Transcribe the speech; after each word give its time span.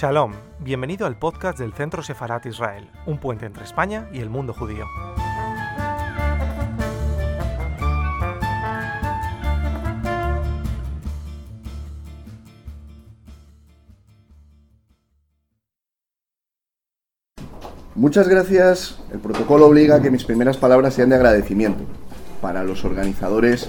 Shalom, 0.00 0.32
bienvenido 0.60 1.06
al 1.06 1.18
podcast 1.18 1.58
del 1.58 1.74
Centro 1.74 2.02
Sefarat 2.02 2.46
Israel, 2.46 2.88
un 3.04 3.18
puente 3.18 3.44
entre 3.44 3.64
España 3.64 4.08
y 4.14 4.20
el 4.20 4.30
mundo 4.30 4.54
judío. 4.54 4.86
Muchas 17.94 18.26
gracias. 18.26 19.02
El 19.12 19.18
protocolo 19.18 19.66
obliga 19.66 19.96
a 19.96 20.00
que 20.00 20.10
mis 20.10 20.24
primeras 20.24 20.56
palabras 20.56 20.94
sean 20.94 21.10
de 21.10 21.16
agradecimiento 21.16 21.84
para 22.40 22.64
los 22.64 22.86
organizadores 22.86 23.68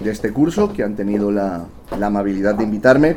de 0.00 0.10
este 0.10 0.34
curso 0.34 0.74
que 0.74 0.82
han 0.82 0.96
tenido 0.96 1.32
la, 1.32 1.64
la 1.98 2.08
amabilidad 2.08 2.56
de 2.56 2.64
invitarme, 2.64 3.16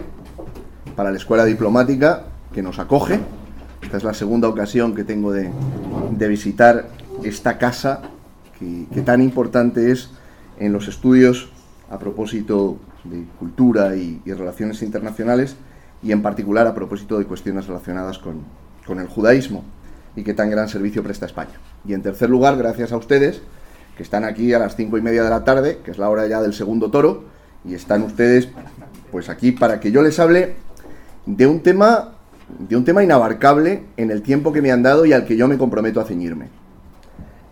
para 0.95 1.11
la 1.11 1.17
Escuela 1.17 1.43
Diplomática 1.43 2.27
que 2.55 2.63
nos 2.63 2.79
acoge. 2.79 3.19
Esta 3.83 3.97
es 3.97 4.03
la 4.05 4.13
segunda 4.13 4.47
ocasión 4.47 4.95
que 4.95 5.03
tengo 5.03 5.33
de, 5.33 5.51
de 6.11 6.27
visitar 6.29 6.87
esta 7.21 7.57
casa 7.57 8.01
que, 8.57 8.85
que, 8.93 9.01
tan 9.01 9.21
importante 9.21 9.91
es 9.91 10.11
en 10.57 10.71
los 10.71 10.87
estudios 10.87 11.49
a 11.91 11.99
propósito 11.99 12.79
de 13.03 13.25
cultura 13.37 13.97
y, 13.97 14.21
y, 14.25 14.31
relaciones 14.31 14.81
internacionales 14.81 15.57
y 16.01 16.13
en 16.13 16.21
particular 16.21 16.65
a 16.65 16.73
propósito 16.73 17.19
de 17.19 17.25
cuestiones 17.25 17.67
relacionadas 17.67 18.19
con, 18.19 18.43
con 18.87 18.99
el 18.99 19.07
judaísmo 19.07 19.65
y 20.15 20.23
que 20.23 20.33
tan 20.33 20.49
gran 20.49 20.69
servicio 20.69 21.03
presta 21.03 21.25
España. 21.25 21.59
Y 21.85 21.93
en 21.93 22.01
tercer 22.01 22.29
lugar, 22.29 22.55
gracias 22.57 22.93
a 22.93 22.97
ustedes, 22.97 23.41
que 23.97 24.03
están 24.03 24.23
aquí 24.23 24.53
a 24.53 24.59
las 24.59 24.77
cinco 24.77 24.97
y 24.97 25.01
media 25.01 25.23
de 25.23 25.29
la 25.29 25.43
tarde, 25.43 25.79
que 25.83 25.91
es 25.91 25.97
la 25.97 26.09
hora 26.09 26.25
ya 26.25 26.41
del 26.41 26.53
segundo 26.53 26.89
toro, 26.89 27.25
y 27.65 27.73
están 27.73 28.01
ustedes 28.03 28.47
pues 29.11 29.27
aquí 29.27 29.51
para 29.51 29.81
que 29.81 29.91
yo 29.91 30.01
les 30.01 30.19
hable 30.19 30.55
de 31.25 31.47
un 31.47 31.61
tema 31.61 32.14
de 32.59 32.75
un 32.75 32.85
tema 32.85 33.03
inabarcable 33.03 33.83
en 33.97 34.11
el 34.11 34.21
tiempo 34.21 34.53
que 34.53 34.61
me 34.61 34.71
han 34.71 34.83
dado 34.83 35.05
y 35.05 35.13
al 35.13 35.25
que 35.25 35.37
yo 35.37 35.47
me 35.47 35.57
comprometo 35.57 35.99
a 35.99 36.05
ceñirme. 36.05 36.49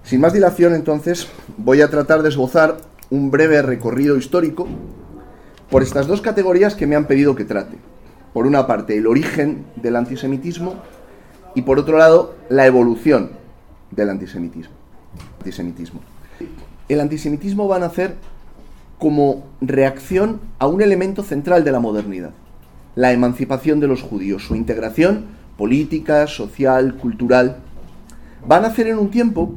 Sin 0.03 0.21
más 0.21 0.33
dilación, 0.33 0.75
entonces, 0.75 1.27
voy 1.57 1.81
a 1.81 1.89
tratar 1.89 2.23
de 2.23 2.29
esbozar 2.29 2.77
un 3.09 3.31
breve 3.31 3.61
recorrido 3.61 4.17
histórico 4.17 4.67
por 5.69 5.81
estas 5.81 6.07
dos 6.07 6.21
categorías 6.21 6.75
que 6.75 6.87
me 6.87 6.95
han 6.95 7.05
pedido 7.05 7.35
que 7.35 7.45
trate. 7.45 7.77
Por 8.33 8.45
una 8.45 8.67
parte, 8.67 8.97
el 8.97 9.07
origen 9.07 9.65
del 9.75 9.95
antisemitismo 9.95 10.75
y 11.55 11.61
por 11.61 11.79
otro 11.79 11.97
lado, 11.97 12.35
la 12.49 12.65
evolución 12.65 13.31
del 13.91 14.09
antisemitismo. 14.09 14.73
antisemitismo. 15.39 16.01
El 16.89 16.99
antisemitismo 16.99 17.67
va 17.67 17.77
a 17.77 17.79
nacer 17.79 18.15
como 18.99 19.45
reacción 19.61 20.41
a 20.59 20.67
un 20.67 20.81
elemento 20.81 21.23
central 21.23 21.63
de 21.63 21.71
la 21.71 21.79
modernidad, 21.79 22.31
la 22.95 23.11
emancipación 23.11 23.79
de 23.79 23.87
los 23.87 24.01
judíos, 24.01 24.45
su 24.45 24.55
integración 24.55 25.25
política, 25.57 26.27
social, 26.27 26.95
cultural, 26.95 27.57
van 28.47 28.65
a 28.65 28.69
nacer 28.69 28.87
en 28.87 28.97
un 28.97 29.09
tiempo 29.09 29.53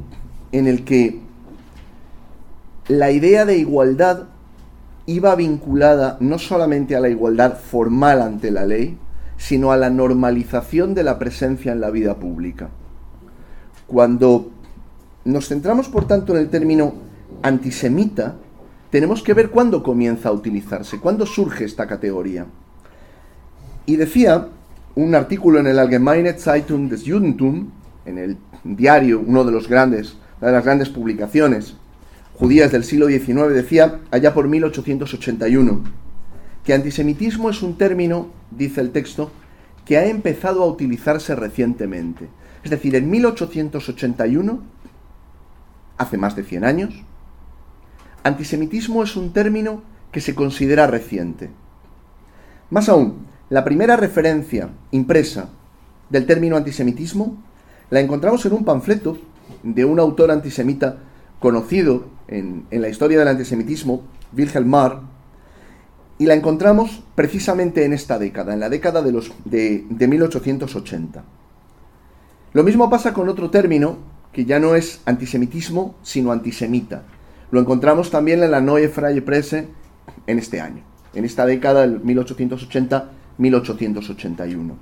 en 0.51 0.67
el 0.67 0.85
que 0.85 1.19
la 2.87 3.11
idea 3.11 3.45
de 3.45 3.57
igualdad 3.57 4.23
iba 5.05 5.35
vinculada 5.35 6.17
no 6.19 6.39
solamente 6.39 6.95
a 6.95 6.99
la 6.99 7.09
igualdad 7.09 7.57
formal 7.57 8.21
ante 8.21 8.51
la 8.51 8.65
ley, 8.65 8.97
sino 9.37 9.71
a 9.71 9.77
la 9.77 9.89
normalización 9.89 10.93
de 10.93 11.03
la 11.03 11.19
presencia 11.19 11.71
en 11.71 11.81
la 11.81 11.91
vida 11.91 12.15
pública. 12.15 12.69
Cuando 13.87 14.51
nos 15.25 15.47
centramos, 15.47 15.89
por 15.89 16.07
tanto, 16.07 16.33
en 16.33 16.39
el 16.39 16.49
término 16.49 16.93
antisemita, 17.41 18.35
tenemos 18.89 19.21
que 19.21 19.33
ver 19.33 19.49
cuándo 19.49 19.83
comienza 19.83 20.29
a 20.29 20.33
utilizarse, 20.33 20.99
cuándo 20.99 21.25
surge 21.25 21.65
esta 21.65 21.87
categoría. 21.87 22.45
Y 23.87 23.95
decía 23.95 24.49
un 24.95 25.15
artículo 25.15 25.59
en 25.59 25.67
el 25.67 25.79
Allgemeine 25.79 26.33
Zeitung 26.33 26.89
des 26.89 27.03
Judentum, 27.05 27.71
en 28.05 28.17
el 28.17 28.37
diario, 28.65 29.23
uno 29.25 29.45
de 29.45 29.51
los 29.53 29.69
grandes, 29.69 30.17
una 30.41 30.47
de 30.47 30.57
las 30.57 30.65
grandes 30.65 30.89
publicaciones 30.89 31.75
judías 32.35 32.73
del 32.73 32.83
siglo 32.83 33.07
XIX, 33.07 33.53
decía 33.53 34.01
allá 34.11 34.33
por 34.33 34.49
1881 34.49 35.83
que 36.65 36.73
antisemitismo 36.73 37.49
es 37.49 37.63
un 37.63 37.77
término, 37.77 38.27
dice 38.51 38.81
el 38.81 38.91
texto, 38.91 39.31
que 39.85 39.97
ha 39.97 40.05
empezado 40.05 40.63
a 40.63 40.67
utilizarse 40.67 41.33
recientemente. 41.33 42.27
Es 42.65 42.71
decir, 42.71 42.93
en 42.95 43.09
1881, 43.09 44.63
hace 45.97 46.17
más 46.17 46.35
de 46.35 46.43
100 46.43 46.65
años, 46.65 46.93
antisemitismo 48.23 49.01
es 49.01 49.15
un 49.15 49.31
término 49.31 49.81
que 50.11 50.19
se 50.19 50.35
considera 50.35 50.87
reciente. 50.87 51.49
Más 52.69 52.89
aún, 52.89 53.27
la 53.49 53.63
primera 53.63 53.95
referencia 53.95 54.69
impresa 54.91 55.49
del 56.09 56.25
término 56.25 56.57
antisemitismo 56.57 57.37
la 57.89 58.01
encontramos 58.01 58.45
en 58.45 58.53
un 58.53 58.65
panfleto 58.65 59.17
de 59.63 59.85
un 59.85 59.99
autor 59.99 60.31
antisemita 60.31 60.97
conocido 61.39 62.07
en, 62.27 62.65
en 62.71 62.81
la 62.81 62.89
historia 62.89 63.19
del 63.19 63.27
antisemitismo, 63.29 64.03
Wilhelm 64.35 64.67
Marr, 64.67 65.01
y 66.17 66.25
la 66.25 66.33
encontramos 66.33 67.03
precisamente 67.15 67.85
en 67.85 67.93
esta 67.93 68.19
década, 68.19 68.53
en 68.53 68.59
la 68.59 68.69
década 68.69 69.01
de, 69.01 69.11
los, 69.11 69.31
de, 69.45 69.85
de 69.89 70.07
1880. 70.07 71.23
Lo 72.53 72.63
mismo 72.63 72.89
pasa 72.89 73.13
con 73.13 73.29
otro 73.29 73.49
término 73.49 73.97
que 74.33 74.43
ya 74.43 74.59
no 74.59 74.75
es 74.75 75.01
antisemitismo, 75.05 75.95
sino 76.03 76.31
antisemita. 76.31 77.03
Lo 77.51 77.61
encontramos 77.61 78.09
también 78.09 78.43
en 78.43 78.51
la 78.51 78.59
Neue 78.59 78.89
Freie 78.89 79.21
Presse 79.21 79.69
en 80.25 80.39
este 80.39 80.59
año, 80.59 80.83
en 81.13 81.23
esta 81.23 81.45
década 81.45 81.81
del 81.81 82.01
1880 82.01 83.11
1881. 83.37 84.75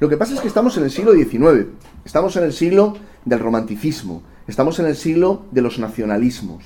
Lo 0.00 0.08
que 0.08 0.16
pasa 0.16 0.34
es 0.34 0.40
que 0.40 0.48
estamos 0.48 0.76
en 0.78 0.84
el 0.84 0.90
siglo 0.90 1.12
XIX, 1.12 1.66
estamos 2.04 2.34
en 2.36 2.44
el 2.44 2.52
siglo 2.52 2.96
del 3.24 3.38
romanticismo, 3.38 4.22
estamos 4.46 4.78
en 4.78 4.86
el 4.86 4.96
siglo 4.96 5.42
de 5.50 5.60
los 5.60 5.78
nacionalismos, 5.78 6.64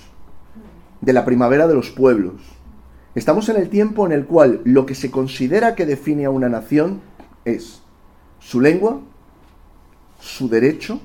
de 1.01 1.13
la 1.13 1.25
primavera 1.25 1.67
de 1.67 1.75
los 1.75 1.91
pueblos. 1.91 2.35
Estamos 3.15 3.49
en 3.49 3.57
el 3.57 3.69
tiempo 3.69 4.07
en 4.07 4.13
el 4.13 4.25
cual 4.25 4.61
lo 4.65 4.87
que 4.87 4.95
se 4.95 5.11
considera 5.11 5.75
que 5.75 5.85
define 5.85 6.27
a 6.27 6.31
una 6.31 6.49
nación 6.49 7.01
es 7.45 7.83
su 8.39 8.61
lengua, 8.61 9.01
su 10.21 10.49
derecho 10.49 11.01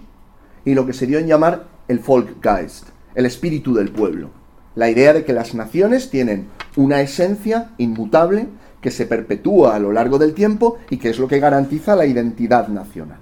y 0.65 0.75
lo 0.75 0.85
que 0.85 0.93
se 0.93 1.07
dio 1.07 1.19
en 1.19 1.27
llamar 1.27 1.67
el 1.87 1.99
Volkgeist, 1.99 2.89
el 3.15 3.25
espíritu 3.25 3.73
del 3.73 3.89
pueblo. 3.89 4.29
La 4.75 4.89
idea 4.89 5.13
de 5.13 5.25
que 5.25 5.33
las 5.33 5.55
naciones 5.55 6.09
tienen 6.09 6.47
una 6.75 7.01
esencia 7.01 7.71
inmutable 7.77 8.47
que 8.81 8.91
se 8.91 9.05
perpetúa 9.05 9.75
a 9.75 9.79
lo 9.79 9.91
largo 9.91 10.17
del 10.17 10.33
tiempo 10.33 10.77
y 10.89 10.97
que 10.97 11.09
es 11.09 11.19
lo 11.19 11.27
que 11.27 11.39
garantiza 11.39 11.95
la 11.95 12.05
identidad 12.05 12.67
nacional. 12.67 13.19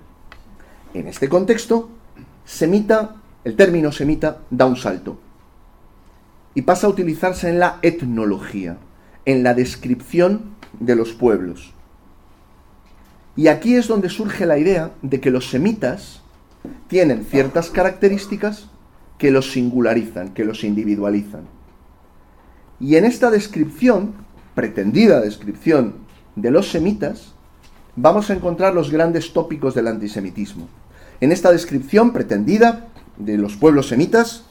En 0.94 1.08
este 1.08 1.30
contexto, 1.30 1.90
semita, 2.46 3.16
el 3.44 3.56
término 3.56 3.92
semita 3.92 4.40
da 4.50 4.66
un 4.66 4.78
salto 4.78 5.20
y 6.54 6.64
pasa 6.64 6.88
a 6.88 6.90
utilizarse 6.90 7.50
en 7.50 7.60
la 7.60 7.80
etnología, 7.82 8.78
en 9.26 9.44
la 9.44 9.54
descripción 9.54 10.56
de 10.80 10.96
los 10.96 11.14
pueblos. 11.14 11.74
Y 13.36 13.48
aquí 13.48 13.76
es 13.76 13.88
donde 13.88 14.10
surge 14.10 14.46
la 14.46 14.58
idea 14.58 14.92
de 15.04 15.20
que 15.20 15.30
los 15.30 15.50
semitas 15.50 16.22
tienen 16.88 17.26
ciertas 17.26 17.70
características 17.70 18.70
que 19.18 19.32
los 19.32 19.52
singularizan, 19.52 20.34
que 20.34 20.46
los 20.46 20.64
individualizan. 20.64 21.42
Y 22.80 22.96
en 22.96 23.06
esta 23.06 23.30
descripción 23.32 24.14
pretendida 24.58 25.22
descripción 25.22 25.94
de 26.36 26.50
los 26.50 26.72
semitas, 26.72 27.36
vamos 27.96 28.32
a 28.32 28.34
encontrar 28.34 28.74
los 28.74 28.90
grandes 28.90 29.32
tópicos 29.32 29.76
del 29.76 29.88
antisemitismo. 29.88 30.68
En 31.22 31.32
esta 31.32 31.52
descripción 31.52 32.12
pretendida 32.12 32.88
de 33.18 33.38
los 33.38 33.56
pueblos 33.56 33.90
semitas, 33.90 34.46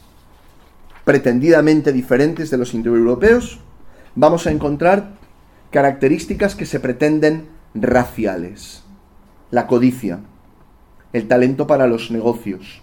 pretendidamente 1.05 1.93
diferentes 1.93 2.51
de 2.51 2.57
los 2.57 2.73
indoeuropeos, 2.73 3.59
vamos 4.15 4.47
a 4.47 4.53
encontrar 4.53 5.15
características 5.73 6.55
que 6.55 6.67
se 6.67 6.79
pretenden 6.79 7.49
raciales. 7.75 8.85
La 9.51 9.67
codicia, 9.67 10.21
el 11.13 11.27
talento 11.27 11.67
para 11.67 11.89
los 11.89 12.13
negocios, 12.13 12.81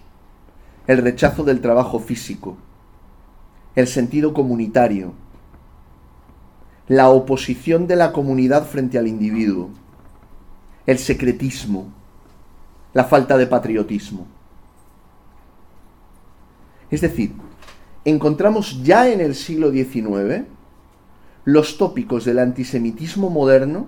el 0.86 0.98
rechazo 0.98 1.42
del 1.42 1.62
trabajo 1.62 2.00
físico, 2.00 2.58
el 3.76 3.86
sentido 3.86 4.34
comunitario, 4.34 5.14
la 6.88 7.08
oposición 7.08 7.86
de 7.86 7.96
la 7.96 8.12
comunidad 8.12 8.66
frente 8.66 8.98
al 8.98 9.08
individuo, 9.08 9.70
el 10.86 10.98
secretismo, 10.98 11.92
la 12.92 13.04
falta 13.04 13.36
de 13.36 13.46
patriotismo. 13.46 14.26
Es 16.90 17.00
decir, 17.00 17.32
encontramos 18.04 18.82
ya 18.82 19.08
en 19.08 19.20
el 19.20 19.34
siglo 19.34 19.70
XIX 19.70 20.44
los 21.44 21.78
tópicos 21.78 22.24
del 22.24 22.38
antisemitismo 22.38 23.30
moderno 23.30 23.86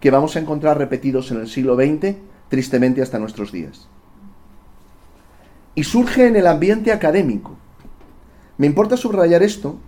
que 0.00 0.10
vamos 0.10 0.36
a 0.36 0.40
encontrar 0.40 0.78
repetidos 0.78 1.30
en 1.30 1.40
el 1.40 1.48
siglo 1.48 1.76
XX, 1.76 2.16
tristemente 2.48 3.02
hasta 3.02 3.18
nuestros 3.18 3.52
días. 3.52 3.88
Y 5.74 5.84
surge 5.84 6.26
en 6.26 6.36
el 6.36 6.46
ambiente 6.46 6.92
académico. 6.92 7.56
Me 8.56 8.66
importa 8.66 8.96
subrayar 8.96 9.42
esto 9.42 9.78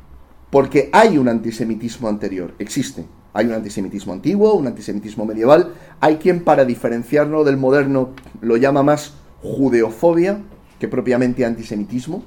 porque 0.51 0.89
hay 0.93 1.19
un 1.19 1.29
antisemitismo 1.29 2.09
anterior, 2.09 2.55
existe. 2.59 3.05
Hay 3.35 3.47
un 3.47 3.53
antisemitismo 3.53 4.13
antiguo, 4.13 4.55
un 4.55 4.67
antisemitismo 4.67 5.25
medieval. 5.25 5.75
Hay 6.01 6.17
quien 6.17 6.43
para 6.43 6.65
diferenciarlo 6.65 7.45
del 7.45 7.57
moderno 7.57 8.11
lo 8.41 8.57
llama 8.57 8.83
más 8.83 9.15
judeofobia 9.43 10.41
que 10.79 10.89
propiamente 10.89 11.45
antisemitismo. 11.45 12.25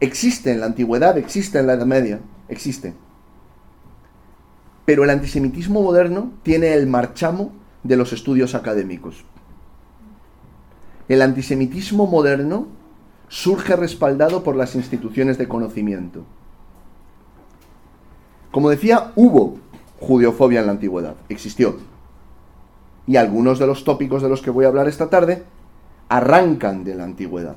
Existe 0.00 0.52
en 0.52 0.60
la 0.60 0.66
antigüedad, 0.66 1.16
existe 1.18 1.58
en 1.58 1.66
la 1.66 1.74
Edad 1.74 1.86
Media, 1.86 2.20
existe. 2.48 2.94
Pero 4.84 5.04
el 5.04 5.10
antisemitismo 5.10 5.82
moderno 5.82 6.32
tiene 6.42 6.74
el 6.74 6.86
marchamo 6.86 7.52
de 7.84 7.96
los 7.96 8.12
estudios 8.12 8.54
académicos. 8.54 9.24
El 11.08 11.22
antisemitismo 11.22 12.06
moderno 12.06 12.68
surge 13.28 13.76
respaldado 13.76 14.42
por 14.42 14.56
las 14.56 14.74
instituciones 14.74 15.38
de 15.38 15.48
conocimiento. 15.48 16.24
Como 18.50 18.70
decía, 18.70 19.12
hubo 19.16 19.56
judeofobia 20.00 20.60
en 20.60 20.66
la 20.66 20.72
antigüedad, 20.72 21.14
existió. 21.28 21.76
Y 23.06 23.16
algunos 23.16 23.58
de 23.58 23.66
los 23.66 23.84
tópicos 23.84 24.22
de 24.22 24.28
los 24.28 24.42
que 24.42 24.50
voy 24.50 24.64
a 24.64 24.68
hablar 24.68 24.88
esta 24.88 25.10
tarde 25.10 25.44
arrancan 26.08 26.84
de 26.84 26.94
la 26.94 27.04
antigüedad. 27.04 27.56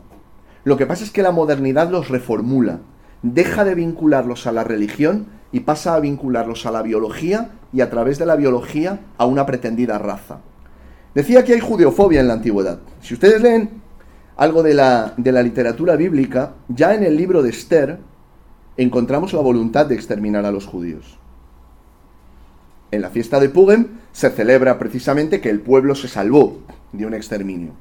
Lo 0.64 0.78
que 0.78 0.86
pasa 0.86 1.04
es 1.04 1.12
que 1.12 1.24
la 1.24 1.32
modernidad 1.32 1.90
los 1.90 2.10
reformula, 2.10 2.80
deja 3.22 3.64
de 3.64 3.76
vincularlos 3.76 4.48
a 4.48 4.52
la 4.52 4.64
religión 4.64 5.28
y 5.52 5.62
pasa 5.62 5.96
a 5.96 6.00
vincularlos 6.00 6.66
a 6.66 6.72
la 6.72 6.82
biología 6.82 7.52
y 7.74 7.82
a 7.82 7.90
través 7.90 8.20
de 8.20 8.26
la 8.26 8.36
biología 8.36 9.00
a 9.18 9.26
una 9.26 9.46
pretendida 9.46 9.98
raza. 9.98 10.40
Decía 11.14 11.44
que 11.44 11.54
hay 11.54 11.60
judeofobia 11.60 12.22
en 12.22 12.28
la 12.28 12.34
antigüedad. 12.34 12.80
Si 13.02 13.14
ustedes 13.14 13.42
leen 13.42 13.82
algo 14.38 14.64
de 14.64 14.74
la, 14.74 15.14
de 15.18 15.32
la 15.32 15.44
literatura 15.44 15.96
bíblica, 15.96 16.54
ya 16.70 16.94
en 16.94 17.04
el 17.04 17.18
libro 17.18 17.44
de 17.44 17.50
Esther 17.50 18.00
encontramos 18.78 19.34
la 19.34 19.42
voluntad 19.42 19.86
de 19.86 19.96
exterminar 19.96 20.46
a 20.46 20.52
los 20.52 20.66
judíos. 20.66 21.18
En 22.92 23.02
la 23.02 23.10
fiesta 23.10 23.40
de 23.40 23.50
Purim 23.50 23.88
se 24.12 24.30
celebra 24.30 24.78
precisamente 24.78 25.40
que 25.40 25.50
el 25.50 25.62
pueblo 25.62 25.96
se 25.96 26.08
salvó 26.08 26.60
de 26.92 27.06
un 27.06 27.14
exterminio. 27.14 27.72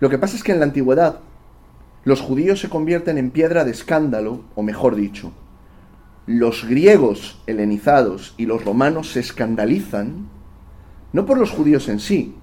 Lo 0.00 0.08
que 0.08 0.18
pasa 0.18 0.36
es 0.36 0.42
que 0.42 0.52
en 0.52 0.58
la 0.58 0.64
antigüedad 0.64 1.20
los 2.04 2.20
judíos 2.20 2.60
se 2.60 2.68
convierten 2.68 3.18
en 3.18 3.30
piedra 3.30 3.64
de 3.64 3.70
escándalo, 3.70 4.40
o 4.54 4.62
mejor 4.62 4.96
dicho, 4.96 5.32
los 6.26 6.66
griegos 6.66 7.40
helenizados 7.46 8.34
y 8.38 8.46
los 8.46 8.64
romanos 8.64 9.12
se 9.12 9.20
escandalizan 9.20 10.28
no 11.12 11.26
por 11.26 11.38
los 11.38 11.50
judíos 11.50 11.88
en 11.88 12.00
sí, 12.00 12.34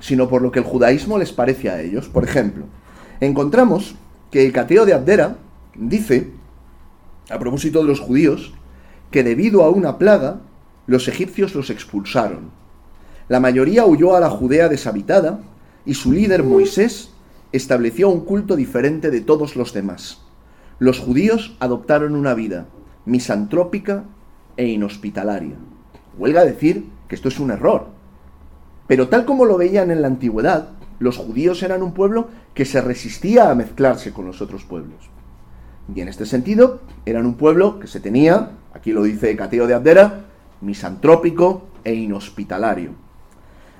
sino 0.00 0.28
por 0.28 0.42
lo 0.42 0.52
que 0.52 0.60
el 0.60 0.64
judaísmo 0.64 1.18
les 1.18 1.32
parece 1.32 1.70
a 1.70 1.80
ellos. 1.80 2.08
Por 2.08 2.24
ejemplo, 2.24 2.66
encontramos 3.20 3.96
que 4.30 4.46
el 4.46 4.52
cateo 4.52 4.86
de 4.86 4.94
Abdera 4.94 5.36
dice, 5.78 6.32
a 7.30 7.38
propósito 7.38 7.82
de 7.82 7.88
los 7.88 8.00
judíos, 8.00 8.52
que 9.10 9.22
debido 9.22 9.62
a 9.62 9.70
una 9.70 9.98
plaga, 9.98 10.40
los 10.86 11.08
egipcios 11.08 11.54
los 11.54 11.70
expulsaron. 11.70 12.50
La 13.28 13.40
mayoría 13.40 13.84
huyó 13.84 14.14
a 14.14 14.20
la 14.20 14.30
Judea 14.30 14.68
deshabitada 14.68 15.40
y 15.84 15.94
su 15.94 16.12
líder 16.12 16.44
Moisés 16.44 17.10
estableció 17.52 18.08
un 18.08 18.20
culto 18.20 18.56
diferente 18.56 19.10
de 19.10 19.20
todos 19.20 19.56
los 19.56 19.72
demás. 19.72 20.22
Los 20.78 20.98
judíos 20.98 21.56
adoptaron 21.58 22.14
una 22.14 22.34
vida 22.34 22.66
misantrópica 23.04 24.04
e 24.56 24.66
inhospitalaria. 24.66 25.56
Huelga 26.18 26.44
decir 26.44 26.86
que 27.08 27.14
esto 27.14 27.28
es 27.28 27.40
un 27.40 27.50
error. 27.50 27.88
Pero 28.86 29.08
tal 29.08 29.24
como 29.24 29.44
lo 29.44 29.56
veían 29.56 29.90
en 29.90 30.02
la 30.02 30.08
antigüedad, 30.08 30.70
los 30.98 31.16
judíos 31.16 31.62
eran 31.62 31.82
un 31.82 31.92
pueblo 31.92 32.28
que 32.54 32.64
se 32.64 32.80
resistía 32.80 33.50
a 33.50 33.54
mezclarse 33.54 34.12
con 34.12 34.26
los 34.26 34.40
otros 34.40 34.64
pueblos. 34.64 35.10
Y 35.94 36.00
en 36.00 36.08
este 36.08 36.26
sentido, 36.26 36.80
eran 37.04 37.26
un 37.26 37.34
pueblo 37.34 37.78
que 37.78 37.86
se 37.86 38.00
tenía, 38.00 38.50
aquí 38.74 38.92
lo 38.92 39.04
dice 39.04 39.36
Cateo 39.36 39.66
de 39.66 39.74
Abdera, 39.74 40.24
misantrópico 40.60 41.68
e 41.84 41.94
inhospitalario. 41.94 42.90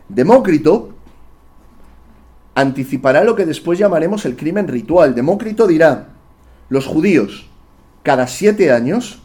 Demócrito 0.08 0.90
anticipará 2.54 3.24
lo 3.24 3.34
que 3.34 3.44
después 3.44 3.78
llamaremos 3.78 4.24
el 4.24 4.36
crimen 4.36 4.68
ritual. 4.68 5.14
Demócrito 5.14 5.66
dirá, 5.66 6.08
los 6.68 6.86
judíos 6.86 7.48
cada 8.02 8.28
siete 8.28 8.70
años 8.70 9.20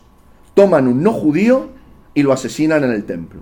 toman 0.56 0.88
un 0.88 1.04
no 1.04 1.13
judío 1.13 1.69
y 2.16 2.24
lo 2.24 2.33
asesinan 2.33 2.83
en 2.83 2.92
el 2.92 3.06
templo. 3.06 3.42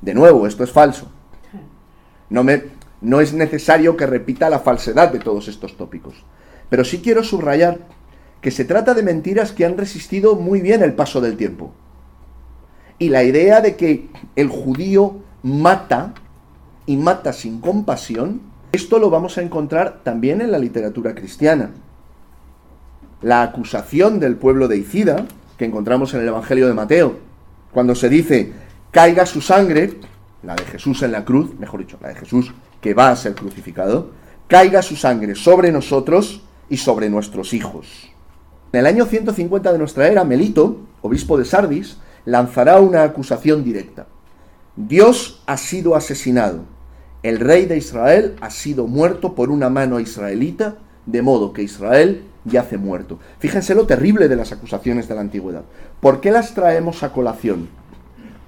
De 0.00 0.14
nuevo, 0.14 0.48
esto 0.48 0.64
es 0.64 0.72
falso. 0.72 1.10
No, 2.28 2.42
me, 2.42 2.64
no 3.00 3.20
es 3.20 3.32
necesario 3.32 3.96
que 3.96 4.04
repita 4.04 4.50
la 4.50 4.58
falsedad 4.58 5.12
de 5.12 5.20
todos 5.20 5.46
estos 5.46 5.76
tópicos. 5.76 6.24
Pero 6.68 6.84
sí 6.84 7.00
quiero 7.00 7.22
subrayar 7.22 7.78
que 8.40 8.50
se 8.50 8.64
trata 8.64 8.94
de 8.94 9.02
mentiras 9.02 9.52
que 9.52 9.64
han 9.64 9.76
resistido 9.76 10.36
muy 10.36 10.60
bien 10.60 10.82
el 10.82 10.94
paso 10.94 11.20
del 11.20 11.36
tiempo. 11.36 11.72
Y 12.98 13.08
la 13.08 13.24
idea 13.24 13.60
de 13.60 13.76
que 13.76 14.08
el 14.36 14.48
judío 14.48 15.16
mata 15.42 16.14
y 16.86 16.96
mata 16.96 17.32
sin 17.32 17.60
compasión 17.60 18.40
esto 18.76 18.98
lo 18.98 19.08
vamos 19.08 19.38
a 19.38 19.42
encontrar 19.42 20.00
también 20.02 20.42
en 20.42 20.52
la 20.52 20.58
literatura 20.58 21.14
cristiana. 21.14 21.70
La 23.22 23.42
acusación 23.42 24.20
del 24.20 24.36
pueblo 24.36 24.68
de 24.68 24.76
Icida, 24.76 25.24
que 25.56 25.64
encontramos 25.64 26.12
en 26.12 26.20
el 26.20 26.28
Evangelio 26.28 26.66
de 26.66 26.74
Mateo, 26.74 27.16
cuando 27.72 27.94
se 27.94 28.10
dice, 28.10 28.52
caiga 28.90 29.24
su 29.24 29.40
sangre, 29.40 29.94
la 30.42 30.54
de 30.54 30.64
Jesús 30.64 31.02
en 31.02 31.12
la 31.12 31.24
cruz, 31.24 31.58
mejor 31.58 31.80
dicho, 31.80 31.96
la 32.02 32.08
de 32.08 32.16
Jesús 32.16 32.52
que 32.82 32.92
va 32.92 33.10
a 33.10 33.16
ser 33.16 33.34
crucificado, 33.34 34.10
caiga 34.46 34.82
su 34.82 34.94
sangre 34.94 35.34
sobre 35.34 35.72
nosotros 35.72 36.42
y 36.68 36.76
sobre 36.76 37.08
nuestros 37.08 37.54
hijos. 37.54 38.10
En 38.72 38.80
el 38.80 38.86
año 38.86 39.06
150 39.06 39.72
de 39.72 39.78
nuestra 39.78 40.08
era, 40.08 40.24
Melito, 40.24 40.78
obispo 41.02 41.38
de 41.38 41.44
Sardis, 41.44 41.98
lanzará 42.24 42.80
una 42.80 43.02
acusación 43.02 43.64
directa. 43.64 44.06
Dios 44.76 45.42
ha 45.46 45.56
sido 45.56 45.94
asesinado 45.94 46.76
el 47.26 47.40
rey 47.40 47.66
de 47.66 47.76
Israel 47.76 48.36
ha 48.40 48.50
sido 48.50 48.86
muerto 48.86 49.34
por 49.34 49.50
una 49.50 49.68
mano 49.68 49.98
israelita, 49.98 50.76
de 51.06 51.22
modo 51.22 51.52
que 51.52 51.64
Israel 51.64 52.22
yace 52.44 52.78
muerto. 52.78 53.18
Fíjense 53.40 53.74
lo 53.74 53.84
terrible 53.84 54.28
de 54.28 54.36
las 54.36 54.52
acusaciones 54.52 55.08
de 55.08 55.16
la 55.16 55.22
antigüedad. 55.22 55.62
¿Por 55.98 56.20
qué 56.20 56.30
las 56.30 56.54
traemos 56.54 57.02
a 57.02 57.12
colación? 57.12 57.68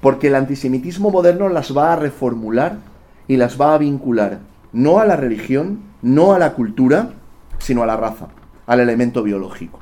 Porque 0.00 0.28
el 0.28 0.36
antisemitismo 0.36 1.10
moderno 1.10 1.48
las 1.48 1.76
va 1.76 1.92
a 1.92 1.96
reformular 1.96 2.78
y 3.26 3.36
las 3.36 3.60
va 3.60 3.74
a 3.74 3.78
vincular 3.78 4.38
no 4.72 5.00
a 5.00 5.04
la 5.04 5.16
religión, 5.16 5.80
no 6.00 6.32
a 6.32 6.38
la 6.38 6.52
cultura, 6.52 7.14
sino 7.58 7.82
a 7.82 7.86
la 7.86 7.96
raza, 7.96 8.28
al 8.68 8.78
elemento 8.78 9.24
biológico. 9.24 9.80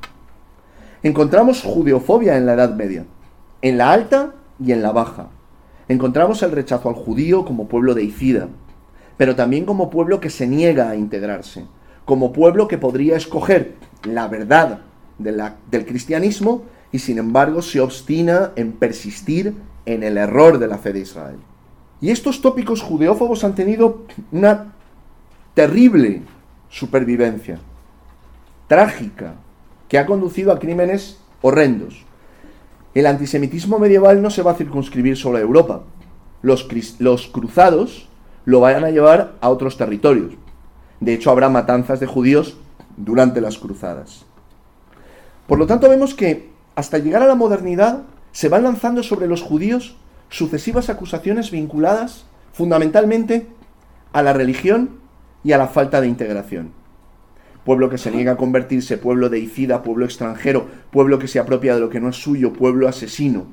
Encontramos 1.07 1.63
judeofobia 1.63 2.37
en 2.37 2.47
la 2.47 2.55
Edad 2.55 2.75
Media, 2.75 3.07
en 3.63 3.79
la 3.79 3.93
alta 3.93 4.35
y 4.59 4.73
en 4.73 4.83
la 4.83 4.91
baja. 4.91 5.29
Encontramos 5.87 6.43
el 6.43 6.51
rechazo 6.51 6.89
al 6.89 6.97
judío 6.97 7.45
como 7.45 7.69
pueblo 7.69 7.95
de 7.95 8.03
Icida, 8.03 8.49
pero 9.17 9.37
también 9.37 9.67
como 9.67 9.89
pueblo 9.89 10.19
que 10.19 10.31
se 10.31 10.49
niega 10.49 10.91
a 10.91 10.97
integrarse, 10.97 11.65
como 12.05 12.33
pueblo 12.33 12.67
que 12.67 12.77
podría 12.77 13.17
escoger 13.17 13.75
la 14.03 14.27
verdad 14.27 14.81
del 15.17 15.87
cristianismo 15.87 16.65
y 16.91 16.99
sin 16.99 17.19
embargo 17.19 17.63
se 17.63 17.79
obstina 17.79 18.51
en 18.57 18.73
persistir 18.73 19.55
en 19.85 20.03
el 20.03 20.19
error 20.19 20.59
de 20.59 20.67
la 20.67 20.79
fe 20.79 20.93
de 20.93 21.03
Israel. 21.03 21.39
Y 22.01 22.11
estos 22.11 22.43
tópicos 22.43 22.83
judeófobos 22.83 23.45
han 23.45 23.55
tenido 23.55 24.03
una 24.33 24.75
terrible 25.55 26.23
supervivencia, 26.69 27.61
trágica, 28.67 29.37
que 29.88 29.99
ha 29.99 30.07
conducido 30.07 30.52
a 30.52 30.59
crímenes 30.59 31.19
horrendos. 31.43 32.05
El 32.95 33.07
antisemitismo 33.07 33.78
medieval 33.78 34.23
no 34.23 34.31
se 34.31 34.43
va 34.43 34.52
a 34.52 34.57
circunscribir 34.57 35.16
solo 35.16 35.38
a 35.38 35.43
Europa. 35.43 35.83
Los, 36.43 36.66
los 36.99 37.26
cruzados 37.26 38.09
lo 38.45 38.61
vayan 38.61 38.85
a 38.85 38.90
llevar 38.90 39.35
a 39.40 39.49
otros 39.50 39.76
territorios. 39.76 40.33
De 41.00 41.12
hecho, 41.12 41.31
habrá 41.31 41.49
matanzas 41.49 42.00
de 42.00 42.07
judíos 42.07 42.57
durante 42.97 43.40
las 43.40 43.59
cruzadas. 43.59 44.25
Por 45.47 45.59
lo 45.59 45.66
tanto, 45.66 45.88
vemos 45.88 46.14
que 46.14 46.50
hasta 46.75 46.99
llegar 46.99 47.23
a 47.23 47.26
la 47.26 47.35
modernidad 47.35 48.05
se 48.33 48.49
van 48.49 48.64
lanzando 48.64 49.02
sobre 49.02 49.26
los 49.26 49.43
judíos 49.43 49.97
sucesivas 50.28 50.88
acusaciones 50.88 51.50
vinculadas 51.50 52.25
fundamentalmente 52.52 53.47
a 54.12 54.23
la 54.23 54.33
religión 54.33 54.99
y 55.45 55.52
a 55.52 55.59
la 55.59 55.69
falta 55.69 56.00
de 56.00 56.09
integración. 56.09 56.73
Pueblo 57.67 57.91
que 57.91 57.99
se 57.99 58.13
niega 58.13 58.33
a 58.33 58.37
convertirse, 58.37 58.97
pueblo 58.97 59.29
deicida, 59.29 59.83
pueblo 59.83 60.05
extranjero, 60.05 60.69
pueblo 60.93 61.19
que 61.19 61.27
se 61.27 61.41
apropia 61.41 61.75
de 61.75 61.81
lo 61.81 61.91
que 61.91 61.99
no 61.99 62.09
es 62.09 62.15
suyo, 62.15 62.53
pueblo 62.53 62.87
asesino. 62.87 63.47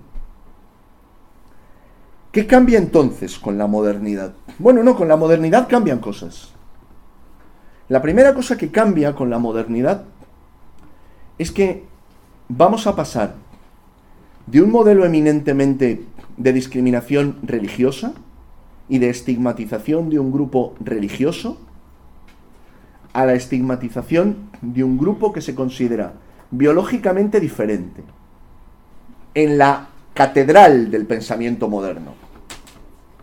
¿Qué 2.31 2.45
cambia 2.45 2.77
entonces 2.77 3.39
con 3.39 3.57
la 3.57 3.65
modernidad? 3.65 4.33
Bueno, 4.59 4.83
no, 4.83 4.95
con 4.95 5.07
la 5.07 5.15
modernidad 5.15 5.67
cambian 5.67 5.97
cosas. 5.97 6.51
La 7.89 8.03
primera 8.03 8.35
cosa 8.35 8.55
que 8.55 8.69
cambia 8.69 9.15
con 9.15 9.31
la 9.31 9.39
modernidad 9.39 10.03
es 11.39 11.51
que 11.51 11.83
vamos 12.49 12.85
a 12.85 12.95
pasar 12.95 13.33
de 14.45 14.61
un 14.61 14.69
modelo 14.69 15.05
eminentemente 15.05 16.05
de 16.37 16.53
discriminación 16.53 17.39
religiosa 17.41 18.13
y 18.87 18.99
de 18.99 19.09
estigmatización 19.09 20.11
de 20.11 20.19
un 20.19 20.31
grupo 20.31 20.75
religioso 20.79 21.57
a 23.13 23.25
la 23.25 23.33
estigmatización 23.33 24.49
de 24.61 24.83
un 24.83 24.97
grupo 24.97 25.31
que 25.31 25.41
se 25.41 25.55
considera 25.55 26.13
biológicamente 26.51 27.39
diferente. 27.39 28.03
En 29.35 29.57
la 29.57 29.89
catedral 30.13 30.91
del 30.91 31.05
pensamiento 31.05 31.69
moderno, 31.69 32.13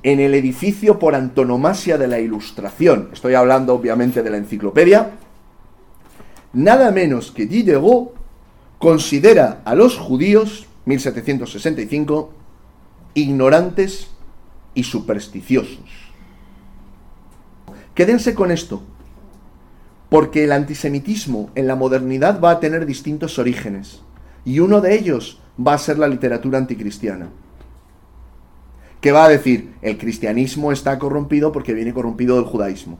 en 0.02 0.20
el 0.20 0.34
edificio 0.34 0.98
por 0.98 1.14
antonomasia 1.14 1.98
de 1.98 2.08
la 2.08 2.18
Ilustración, 2.18 3.10
estoy 3.12 3.34
hablando 3.34 3.74
obviamente 3.74 4.22
de 4.22 4.30
la 4.30 4.38
enciclopedia, 4.38 5.10
nada 6.52 6.90
menos 6.90 7.30
que 7.30 7.46
Diderot 7.46 8.14
considera 8.78 9.60
a 9.64 9.74
los 9.74 9.98
judíos, 9.98 10.66
1765, 10.86 12.32
ignorantes 13.14 14.08
y 14.74 14.84
supersticiosos. 14.84 16.10
Quédense 17.94 18.34
con 18.34 18.50
esto, 18.50 18.82
porque 20.10 20.44
el 20.44 20.52
antisemitismo 20.52 21.50
en 21.54 21.66
la 21.66 21.76
modernidad 21.76 22.40
va 22.40 22.50
a 22.50 22.60
tener 22.60 22.84
distintos 22.84 23.38
orígenes, 23.38 24.02
y 24.44 24.58
uno 24.58 24.80
de 24.80 24.94
ellos 24.94 25.40
va 25.64 25.74
a 25.74 25.78
ser 25.78 25.98
la 25.98 26.08
literatura 26.08 26.58
anticristiana. 26.58 27.30
¿Qué 29.00 29.12
va 29.12 29.24
a 29.24 29.28
decir? 29.28 29.74
El 29.80 29.96
cristianismo 29.96 30.72
está 30.72 30.98
corrompido 30.98 31.52
porque 31.52 31.72
viene 31.72 31.94
corrompido 31.94 32.36
del 32.36 32.44
judaísmo. 32.44 32.98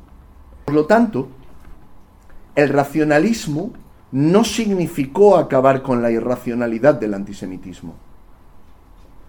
Por 0.65 0.75
lo 0.75 0.87
tanto, 0.87 1.29
el 2.55 2.69
racionalismo 2.71 3.73
no 4.13 4.45
significó 4.45 5.37
acabar 5.37 5.83
con 5.83 6.03
la 6.03 6.11
irracionalidad 6.11 6.95
del 6.95 7.15
antisemitismo. 7.15 7.95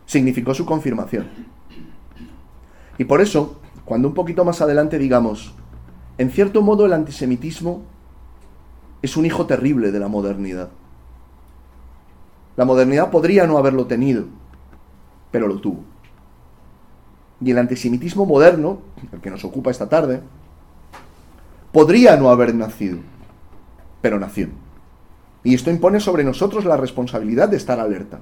Significó 0.06 0.54
su 0.54 0.66
confirmación. 0.66 1.28
Y 2.98 3.06
por 3.06 3.22
eso, 3.22 3.60
cuando 3.84 4.08
un 4.08 4.14
poquito 4.14 4.46
más 4.46 4.62
adelante 4.62 4.98
digamos, 4.98 5.54
en 6.22 6.30
cierto 6.30 6.62
modo 6.62 6.86
el 6.86 6.94
antisemitismo 6.94 7.82
es 9.02 9.18
un 9.18 9.26
hijo 9.26 9.48
terrible 9.48 9.92
de 9.92 10.00
la 10.00 10.08
modernidad. 10.08 10.70
La 12.56 12.64
modernidad 12.64 13.10
podría 13.10 13.48
no 13.48 13.58
haberlo 13.58 13.88
tenido, 13.88 14.26
pero 15.32 15.48
lo 15.48 15.60
tuvo. 15.60 15.80
Y 17.44 17.50
el 17.50 17.58
antisemitismo 17.58 18.28
moderno, 18.28 18.82
el 19.12 19.20
que 19.20 19.32
nos 19.32 19.44
ocupa 19.44 19.72
esta 19.72 19.90
tarde, 19.90 20.22
podría 21.72 22.16
no 22.18 22.30
haber 22.30 22.54
nacido, 22.54 23.00
pero 24.04 24.20
nació. 24.20 24.50
Y 25.44 25.56
esto 25.56 25.72
impone 25.72 26.00
sobre 26.00 26.24
nosotros 26.24 26.66
la 26.66 26.78
responsabilidad 26.78 27.50
de 27.50 27.58
estar 27.58 27.80
alerta. 27.80 28.20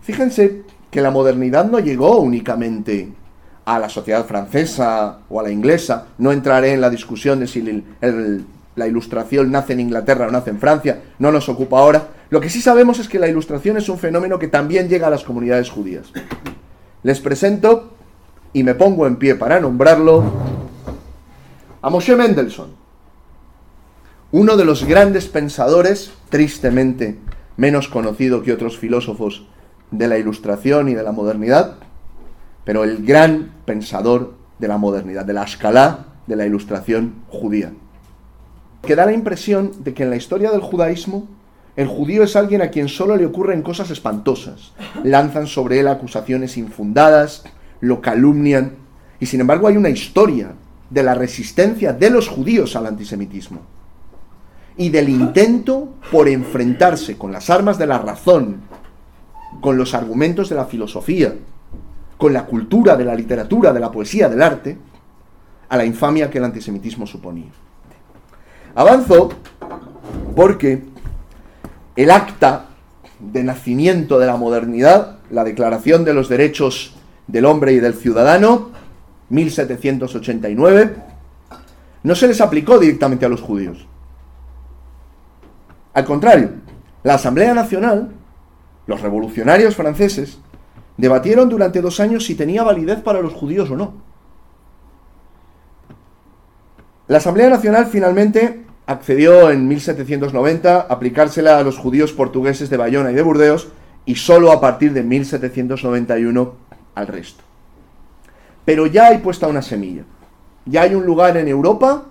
Fíjense 0.00 0.64
que 0.90 1.00
la 1.00 1.12
modernidad 1.12 1.70
no 1.70 1.78
llegó 1.78 2.18
únicamente 2.18 3.12
a 3.66 3.78
la 3.78 3.88
sociedad 3.90 4.24
francesa 4.24 5.18
o 5.28 5.40
a 5.40 5.42
la 5.42 5.50
inglesa. 5.50 6.06
No 6.18 6.32
entraré 6.32 6.72
en 6.72 6.80
la 6.80 6.88
discusión 6.88 7.40
de 7.40 7.48
si 7.48 7.84
la 8.76 8.86
ilustración 8.86 9.50
nace 9.50 9.74
en 9.74 9.80
Inglaterra 9.80 10.28
o 10.28 10.30
nace 10.30 10.50
en 10.50 10.60
Francia, 10.60 11.02
no 11.18 11.32
nos 11.32 11.48
ocupa 11.48 11.80
ahora. 11.80 12.08
Lo 12.30 12.40
que 12.40 12.48
sí 12.48 12.62
sabemos 12.62 12.98
es 12.98 13.08
que 13.08 13.18
la 13.18 13.28
ilustración 13.28 13.76
es 13.76 13.88
un 13.88 13.98
fenómeno 13.98 14.38
que 14.38 14.48
también 14.48 14.88
llega 14.88 15.08
a 15.08 15.10
las 15.10 15.24
comunidades 15.24 15.68
judías. 15.68 16.12
Les 17.02 17.20
presento, 17.20 17.92
y 18.52 18.62
me 18.62 18.74
pongo 18.74 19.06
en 19.06 19.16
pie 19.16 19.34
para 19.34 19.60
nombrarlo, 19.60 20.24
a 21.82 21.90
Moshe 21.90 22.16
Mendelssohn, 22.16 22.70
uno 24.32 24.56
de 24.56 24.64
los 24.64 24.84
grandes 24.84 25.26
pensadores, 25.26 26.12
tristemente 26.30 27.18
menos 27.56 27.88
conocido 27.88 28.42
que 28.42 28.52
otros 28.52 28.78
filósofos 28.78 29.46
de 29.90 30.08
la 30.08 30.18
ilustración 30.18 30.88
y 30.88 30.94
de 30.94 31.02
la 31.02 31.12
modernidad, 31.12 31.78
pero 32.64 32.84
el 32.84 33.04
gran 33.04 33.55
pensador 33.66 34.34
de 34.58 34.68
la 34.68 34.78
modernidad, 34.78 35.24
de 35.24 35.34
la 35.34 35.44
escala 35.44 36.06
de 36.26 36.36
la 36.36 36.46
ilustración 36.46 37.16
judía. 37.28 37.72
Que 38.82 38.96
da 38.96 39.04
la 39.04 39.12
impresión 39.12 39.72
de 39.84 39.94
que 39.94 40.04
en 40.04 40.10
la 40.10 40.16
historia 40.16 40.50
del 40.50 40.60
judaísmo 40.60 41.28
el 41.76 41.88
judío 41.88 42.22
es 42.22 42.36
alguien 42.36 42.62
a 42.62 42.70
quien 42.70 42.88
solo 42.88 43.16
le 43.16 43.26
ocurren 43.26 43.62
cosas 43.62 43.90
espantosas. 43.90 44.72
Lanzan 45.04 45.46
sobre 45.46 45.78
él 45.78 45.88
acusaciones 45.88 46.56
infundadas, 46.56 47.44
lo 47.80 48.00
calumnian, 48.00 48.76
y 49.20 49.26
sin 49.26 49.40
embargo 49.40 49.68
hay 49.68 49.76
una 49.76 49.90
historia 49.90 50.52
de 50.88 51.02
la 51.02 51.14
resistencia 51.14 51.92
de 51.92 52.10
los 52.10 52.28
judíos 52.28 52.76
al 52.76 52.86
antisemitismo 52.86 53.60
y 54.76 54.90
del 54.90 55.08
intento 55.08 55.94
por 56.12 56.28
enfrentarse 56.28 57.16
con 57.16 57.32
las 57.32 57.50
armas 57.50 57.78
de 57.78 57.86
la 57.86 57.98
razón, 57.98 58.60
con 59.60 59.76
los 59.78 59.94
argumentos 59.94 60.48
de 60.48 60.56
la 60.56 60.66
filosofía, 60.66 61.34
con 62.16 62.32
la 62.32 62.46
cultura 62.46 62.96
de 62.96 63.04
la 63.04 63.14
literatura, 63.14 63.72
de 63.72 63.80
la 63.80 63.90
poesía, 63.90 64.28
del 64.28 64.42
arte, 64.42 64.78
a 65.68 65.76
la 65.76 65.84
infamia 65.84 66.30
que 66.30 66.38
el 66.38 66.44
antisemitismo 66.44 67.06
suponía. 67.06 67.50
Avanzo 68.74 69.30
porque 70.34 70.82
el 71.96 72.10
acta 72.10 72.66
de 73.18 73.42
nacimiento 73.42 74.18
de 74.18 74.26
la 74.26 74.36
modernidad, 74.36 75.18
la 75.30 75.44
Declaración 75.44 76.04
de 76.04 76.14
los 76.14 76.28
Derechos 76.28 76.94
del 77.26 77.46
Hombre 77.46 77.72
y 77.72 77.80
del 77.80 77.94
Ciudadano, 77.94 78.70
1789, 79.30 80.96
no 82.02 82.14
se 82.14 82.28
les 82.28 82.40
aplicó 82.40 82.78
directamente 82.78 83.26
a 83.26 83.28
los 83.28 83.40
judíos. 83.40 83.86
Al 85.94 86.04
contrario, 86.04 86.50
la 87.02 87.14
Asamblea 87.14 87.54
Nacional, 87.54 88.12
los 88.86 89.00
revolucionarios 89.00 89.74
franceses, 89.74 90.38
debatieron 90.96 91.48
durante 91.48 91.80
dos 91.80 92.00
años 92.00 92.24
si 92.24 92.34
tenía 92.34 92.62
validez 92.62 93.00
para 93.00 93.20
los 93.20 93.32
judíos 93.32 93.70
o 93.70 93.76
no. 93.76 93.94
La 97.08 97.18
Asamblea 97.18 97.48
Nacional 97.48 97.86
finalmente 97.86 98.64
accedió 98.86 99.50
en 99.50 99.68
1790 99.68 100.76
a 100.76 100.80
aplicársela 100.80 101.58
a 101.58 101.62
los 101.62 101.78
judíos 101.78 102.12
portugueses 102.12 102.70
de 102.70 102.76
Bayona 102.76 103.12
y 103.12 103.14
de 103.14 103.22
Burdeos 103.22 103.68
y 104.04 104.16
solo 104.16 104.52
a 104.52 104.60
partir 104.60 104.92
de 104.92 105.02
1791 105.02 106.54
al 106.94 107.06
resto. 107.06 107.42
Pero 108.64 108.86
ya 108.86 109.08
hay 109.08 109.18
puesta 109.18 109.46
una 109.46 109.62
semilla. 109.62 110.02
Ya 110.64 110.82
hay 110.82 110.94
un 110.94 111.06
lugar 111.06 111.36
en 111.36 111.46
Europa 111.46 112.06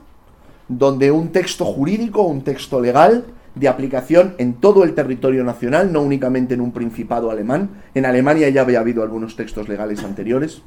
donde 0.68 1.12
un 1.12 1.32
texto 1.32 1.66
jurídico, 1.66 2.22
un 2.24 2.44
texto 2.44 2.80
legal, 2.80 3.26
de 3.56 3.68
aplicación 3.68 4.36
en 4.38 4.56
todo 4.56 4.84
el 4.84 4.94
territorio 4.94 5.44
nacional, 5.44 5.92
no 5.92 6.02
únicamente 6.02 6.54
en 6.54 6.62
un 6.62 6.72
principado 6.72 7.32
alemán. 7.32 7.70
En 7.94 8.06
Alemania 8.06 8.50
ya 8.50 8.62
había 8.62 8.82
habido 8.82 9.02
algunos 9.02 9.36
textos 9.36 9.70
legales 9.70 10.04
anteriores. 10.04 10.62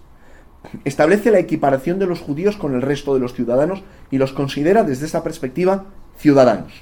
Establece 0.84 1.30
la 1.30 1.38
equiparación 1.38 1.98
de 1.98 2.06
los 2.06 2.20
judíos 2.20 2.56
con 2.56 2.74
el 2.74 2.82
resto 2.82 3.14
de 3.14 3.20
los 3.20 3.34
ciudadanos 3.34 3.82
y 4.10 4.18
los 4.18 4.32
considera 4.32 4.82
desde 4.82 5.06
esa 5.06 5.22
perspectiva 5.22 5.86
ciudadanos. 6.16 6.72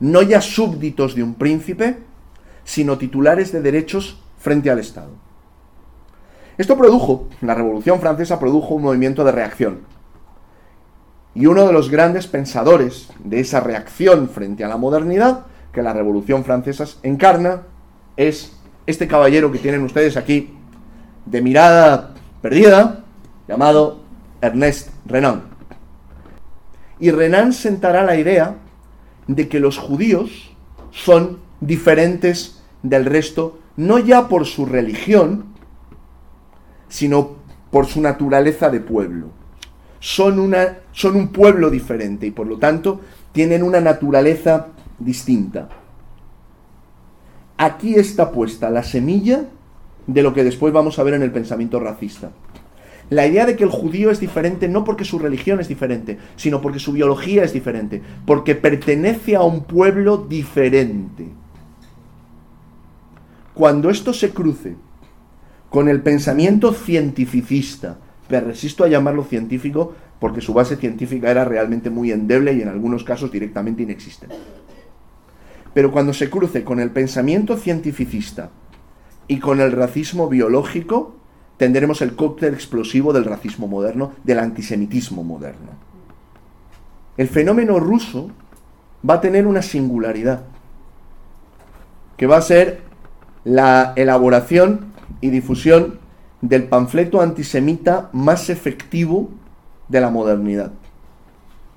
No 0.00 0.22
ya 0.22 0.40
súbditos 0.40 1.14
de 1.14 1.22
un 1.22 1.34
príncipe, 1.34 1.98
sino 2.64 2.98
titulares 2.98 3.52
de 3.52 3.60
derechos 3.60 4.18
frente 4.38 4.70
al 4.70 4.78
Estado. 4.78 5.10
Esto 6.56 6.76
produjo, 6.76 7.28
la 7.42 7.54
Revolución 7.54 8.00
Francesa 8.00 8.38
produjo 8.38 8.74
un 8.74 8.82
movimiento 8.82 9.24
de 9.24 9.32
reacción, 9.32 9.80
y 11.34 11.46
uno 11.46 11.66
de 11.66 11.72
los 11.72 11.90
grandes 11.90 12.26
pensadores 12.26 13.08
de 13.22 13.40
esa 13.40 13.60
reacción 13.60 14.28
frente 14.28 14.64
a 14.64 14.68
la 14.68 14.76
modernidad 14.76 15.46
que 15.72 15.82
la 15.82 15.92
Revolución 15.92 16.44
Francesa 16.44 16.86
encarna 17.02 17.62
es 18.16 18.56
este 18.86 19.06
caballero 19.06 19.52
que 19.52 19.58
tienen 19.58 19.82
ustedes 19.82 20.16
aquí 20.16 20.54
de 21.26 21.40
mirada 21.40 22.14
perdida, 22.42 23.04
llamado 23.46 24.00
Ernest 24.40 24.90
Renan. 25.06 25.42
Y 26.98 27.10
Renan 27.12 27.52
sentará 27.52 28.02
la 28.02 28.16
idea 28.16 28.56
de 29.28 29.48
que 29.48 29.60
los 29.60 29.78
judíos 29.78 30.56
son 30.90 31.38
diferentes 31.60 32.62
del 32.82 33.04
resto, 33.04 33.60
no 33.76 33.98
ya 33.98 34.28
por 34.28 34.46
su 34.46 34.66
religión, 34.66 35.54
sino 36.88 37.36
por 37.70 37.86
su 37.86 38.00
naturaleza 38.00 38.70
de 38.70 38.80
pueblo 38.80 39.39
son, 40.00 40.38
una, 40.38 40.78
son 40.92 41.14
un 41.14 41.28
pueblo 41.28 41.70
diferente 41.70 42.26
y 42.26 42.30
por 42.30 42.46
lo 42.46 42.58
tanto 42.58 43.00
tienen 43.32 43.62
una 43.62 43.80
naturaleza 43.80 44.68
distinta. 44.98 45.68
Aquí 47.56 47.94
está 47.94 48.32
puesta 48.32 48.70
la 48.70 48.82
semilla 48.82 49.44
de 50.06 50.22
lo 50.22 50.32
que 50.32 50.42
después 50.42 50.72
vamos 50.72 50.98
a 50.98 51.02
ver 51.02 51.14
en 51.14 51.22
el 51.22 51.30
pensamiento 51.30 51.78
racista. 51.78 52.32
La 53.10 53.26
idea 53.26 53.44
de 53.44 53.56
que 53.56 53.64
el 53.64 53.70
judío 53.70 54.10
es 54.10 54.20
diferente 54.20 54.68
no 54.68 54.84
porque 54.84 55.04
su 55.04 55.18
religión 55.18 55.60
es 55.60 55.68
diferente, 55.68 56.18
sino 56.36 56.60
porque 56.60 56.78
su 56.78 56.92
biología 56.92 57.44
es 57.44 57.52
diferente, 57.52 58.00
porque 58.24 58.54
pertenece 58.54 59.36
a 59.36 59.42
un 59.42 59.64
pueblo 59.64 60.16
diferente. 60.16 61.28
Cuando 63.52 63.90
esto 63.90 64.12
se 64.12 64.30
cruce 64.30 64.76
con 65.68 65.88
el 65.88 66.02
pensamiento 66.02 66.72
cientificista, 66.72 67.98
me 68.30 68.40
resisto 68.40 68.84
a 68.84 68.88
llamarlo 68.88 69.24
científico 69.24 69.94
porque 70.18 70.40
su 70.40 70.54
base 70.54 70.76
científica 70.76 71.30
era 71.30 71.44
realmente 71.44 71.90
muy 71.90 72.12
endeble 72.12 72.52
y 72.52 72.62
en 72.62 72.68
algunos 72.68 73.04
casos 73.04 73.32
directamente 73.32 73.82
inexistente. 73.82 74.36
Pero 75.74 75.92
cuando 75.92 76.12
se 76.12 76.30
cruce 76.30 76.64
con 76.64 76.80
el 76.80 76.90
pensamiento 76.90 77.56
cientificista 77.56 78.50
y 79.28 79.38
con 79.38 79.60
el 79.60 79.72
racismo 79.72 80.28
biológico, 80.28 81.16
tendremos 81.56 82.02
el 82.02 82.16
cóctel 82.16 82.54
explosivo 82.54 83.12
del 83.12 83.24
racismo 83.24 83.68
moderno, 83.68 84.12
del 84.24 84.38
antisemitismo 84.38 85.22
moderno. 85.22 85.70
El 87.16 87.28
fenómeno 87.28 87.78
ruso 87.78 88.30
va 89.08 89.14
a 89.14 89.20
tener 89.20 89.46
una 89.46 89.62
singularidad, 89.62 90.42
que 92.16 92.26
va 92.26 92.36
a 92.36 92.42
ser 92.42 92.80
la 93.44 93.92
elaboración 93.96 94.92
y 95.20 95.30
difusión 95.30 95.99
del 96.40 96.64
panfleto 96.64 97.20
antisemita 97.20 98.08
más 98.12 98.50
efectivo 98.50 99.30
de 99.88 100.00
la 100.00 100.10
modernidad. 100.10 100.72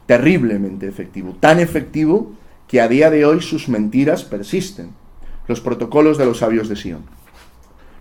Terriblemente 0.05 0.87
efectivo. 0.87 1.35
Tan 1.39 1.59
efectivo 1.59 2.33
que 2.67 2.81
a 2.81 2.87
día 2.87 3.09
de 3.09 3.25
hoy 3.25 3.41
sus 3.41 3.69
mentiras 3.69 4.23
persisten. 4.23 4.91
Los 5.47 5.61
protocolos 5.61 6.17
de 6.17 6.25
los 6.25 6.39
sabios 6.39 6.69
de 6.69 6.75
Sion. 6.75 7.03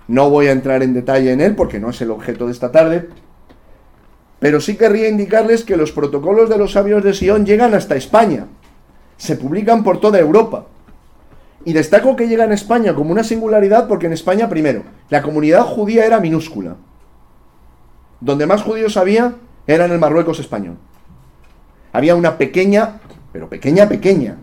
No 0.09 0.31
voy 0.31 0.47
a 0.47 0.53
entrar 0.53 0.83
en 0.83 0.95
detalle 0.95 1.33
en 1.33 1.41
él 1.41 1.55
porque 1.57 1.81
no 1.81 1.91
es 1.91 2.01
el 2.01 2.11
objeto 2.11 2.47
de 2.47 2.53
esta 2.53 2.73
tarde, 2.73 3.09
pero 4.39 4.61
sí 4.61 4.77
querría 4.77 5.09
indicarles 5.09 5.65
que 5.65 5.77
los 5.77 5.93
protocolos 5.93 6.49
de 6.49 6.59
los 6.59 6.73
sabios 6.73 7.05
de 7.05 7.15
Sion 7.15 7.47
llegan 7.47 7.75
hasta 7.75 7.97
España. 7.97 8.47
Se 9.17 9.37
publican 9.37 9.85
por 9.85 10.01
toda 10.01 10.19
Europa. 10.19 10.67
Y 11.65 11.73
destaco 11.73 12.17
que 12.17 12.29
llega 12.29 12.45
a 12.45 12.53
España 12.53 12.95
como 12.95 13.13
una 13.13 13.25
singularidad 13.25 13.87
porque 13.87 14.07
en 14.07 14.13
España, 14.13 14.49
primero, 14.49 14.83
la 15.11 15.23
comunidad 15.23 15.63
judía 15.63 16.07
era 16.07 16.21
minúscula. 16.21 16.77
Donde 18.21 18.47
más 18.47 18.63
judíos 18.63 18.97
había 18.97 19.35
era 19.67 19.85
en 19.85 19.93
el 19.93 19.99
Marruecos 19.99 20.41
español. 20.41 20.77
Había 21.93 22.17
una 22.17 22.39
pequeña, 22.39 23.01
pero 23.33 23.49
pequeña, 23.49 23.89
pequeña, 23.89 24.37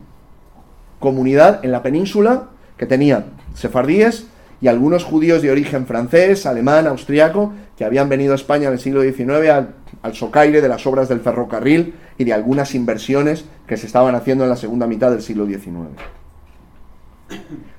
comunidad 0.99 1.63
en 1.63 1.71
la 1.71 1.83
península 1.83 2.49
que 2.77 2.85
tenía 2.85 3.25
sefardíes 3.53 4.27
y 4.61 4.67
algunos 4.67 5.03
judíos 5.03 5.41
de 5.41 5.51
origen 5.51 5.85
francés, 5.85 6.45
alemán, 6.45 6.88
austriaco, 6.88 7.53
que 7.77 7.85
habían 7.85 8.09
venido 8.09 8.33
a 8.33 8.35
España 8.35 8.67
en 8.67 8.73
el 8.73 8.79
siglo 8.79 9.01
XIX 9.01 9.49
al, 9.49 9.75
al 10.01 10.13
socaire 10.13 10.61
de 10.61 10.67
las 10.67 10.85
obras 10.85 11.09
del 11.09 11.21
ferrocarril 11.21 11.95
y 12.17 12.25
de 12.25 12.33
algunas 12.33 12.75
inversiones 12.75 13.45
que 13.67 13.77
se 13.77 13.88
estaban 13.88 14.15
haciendo 14.15 14.43
en 14.43 14.49
la 14.49 14.57
segunda 14.57 14.88
mitad 14.88 15.11
del 15.11 15.21
siglo 15.21 15.45
XIX. 15.45 15.89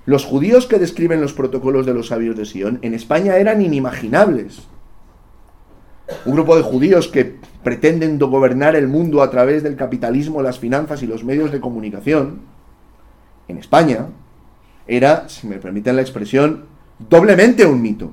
Los 0.07 0.25
judíos 0.25 0.66
que 0.66 0.78
describen 0.78 1.21
los 1.21 1.33
protocolos 1.33 1.87
de 1.87 1.95
los 1.95 2.09
sabios 2.09 2.37
de 2.37 2.45
Sion 2.45 2.78
en 2.83 2.95
España 2.95 3.37
eran 3.37 3.62
inimaginables. 3.62 4.62
Un 6.25 6.33
grupo 6.35 6.57
de 6.57 6.62
judíos 6.62 7.09
que 7.09 7.37
pretenden 7.62 8.19
gobernar 8.19 8.75
el 8.75 8.88
mundo 8.88 9.23
a 9.23 9.30
través 9.30 9.62
del 9.62 9.76
capitalismo, 9.76 10.42
las 10.42 10.59
finanzas 10.59 11.02
y 11.02 11.07
los 11.07 11.25
medios 11.25 11.52
de 11.52 11.61
comunicación, 11.61 12.40
en 13.47 13.59
España, 13.59 14.07
era, 14.87 15.28
si 15.28 15.47
me 15.47 15.59
permiten 15.59 15.97
la 15.97 16.02
expresión, 16.02 16.64
doblemente 17.09 17.66
un 17.66 17.80
mito. 17.80 18.11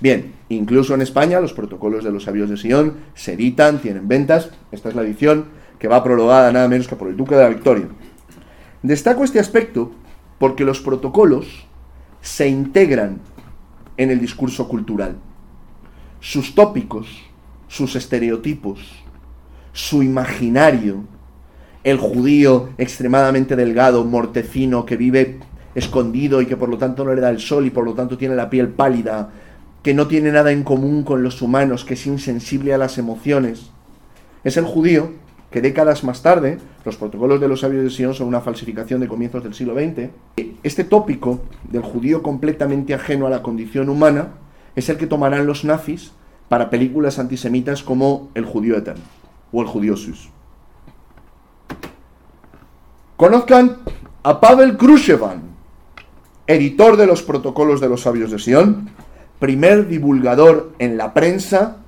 Bien, 0.00 0.32
incluso 0.48 0.94
en 0.94 1.02
España 1.02 1.40
los 1.40 1.52
protocolos 1.52 2.04
de 2.04 2.10
los 2.10 2.24
sabios 2.24 2.48
de 2.48 2.56
Sion 2.56 2.94
se 3.14 3.34
editan, 3.34 3.80
tienen 3.80 4.08
ventas. 4.08 4.50
Esta 4.72 4.88
es 4.88 4.94
la 4.94 5.02
edición 5.02 5.46
que 5.78 5.88
va 5.88 6.04
prologada 6.04 6.52
nada 6.52 6.68
menos 6.68 6.88
que 6.88 6.96
por 6.96 7.08
el 7.08 7.16
Duque 7.16 7.34
de 7.34 7.42
la 7.42 7.48
Victoria. 7.48 7.88
Destaco 8.82 9.24
este 9.24 9.40
aspecto 9.40 9.92
porque 10.40 10.64
los 10.64 10.80
protocolos 10.80 11.46
se 12.22 12.48
integran 12.48 13.20
en 13.98 14.10
el 14.10 14.18
discurso 14.18 14.68
cultural. 14.68 15.16
Sus 16.18 16.54
tópicos, 16.54 17.06
sus 17.68 17.94
estereotipos, 17.94 18.80
su 19.74 20.02
imaginario, 20.02 21.04
el 21.84 21.98
judío 21.98 22.70
extremadamente 22.78 23.54
delgado, 23.54 24.02
mortecino, 24.06 24.86
que 24.86 24.96
vive 24.96 25.40
escondido 25.74 26.40
y 26.40 26.46
que 26.46 26.56
por 26.56 26.70
lo 26.70 26.78
tanto 26.78 27.04
no 27.04 27.14
le 27.14 27.20
da 27.20 27.28
el 27.28 27.38
sol 27.38 27.66
y 27.66 27.70
por 27.70 27.84
lo 27.84 27.92
tanto 27.92 28.16
tiene 28.16 28.34
la 28.34 28.48
piel 28.48 28.68
pálida, 28.68 29.28
que 29.82 29.92
no 29.92 30.06
tiene 30.06 30.32
nada 30.32 30.52
en 30.52 30.62
común 30.62 31.02
con 31.02 31.22
los 31.22 31.42
humanos, 31.42 31.84
que 31.84 31.94
es 31.94 32.06
insensible 32.06 32.72
a 32.72 32.78
las 32.78 32.96
emociones. 32.96 33.72
Es 34.42 34.56
el 34.56 34.64
judío 34.64 35.12
que 35.50 35.60
décadas 35.60 36.04
más 36.04 36.22
tarde, 36.22 36.58
los 36.84 36.96
protocolos 36.96 37.40
de 37.40 37.48
los 37.48 37.60
sabios 37.60 37.82
de 37.82 37.90
Sion 37.90 38.14
son 38.14 38.28
una 38.28 38.40
falsificación 38.40 39.00
de 39.00 39.08
comienzos 39.08 39.42
del 39.42 39.54
siglo 39.54 39.74
XX, 39.74 40.10
este 40.62 40.84
tópico 40.84 41.40
del 41.64 41.82
judío 41.82 42.22
completamente 42.22 42.94
ajeno 42.94 43.26
a 43.26 43.30
la 43.30 43.42
condición 43.42 43.88
humana 43.88 44.28
es 44.76 44.88
el 44.88 44.96
que 44.96 45.06
tomarán 45.06 45.46
los 45.46 45.64
nazis 45.64 46.12
para 46.48 46.70
películas 46.70 47.18
antisemitas 47.18 47.82
como 47.82 48.30
El 48.34 48.44
judío 48.44 48.76
eterno 48.76 49.02
o 49.52 49.62
El 49.62 49.66
judío 49.66 49.96
sus. 49.96 50.28
Conozcan 53.16 53.78
a 54.22 54.40
Pavel 54.40 54.76
Krushevan, 54.76 55.42
editor 56.46 56.96
de 56.96 57.06
los 57.06 57.22
protocolos 57.22 57.80
de 57.80 57.88
los 57.88 58.02
sabios 58.02 58.30
de 58.30 58.38
Sion, 58.38 58.90
primer 59.38 59.88
divulgador 59.88 60.72
en 60.78 60.96
la 60.96 61.12
prensa 61.12 61.79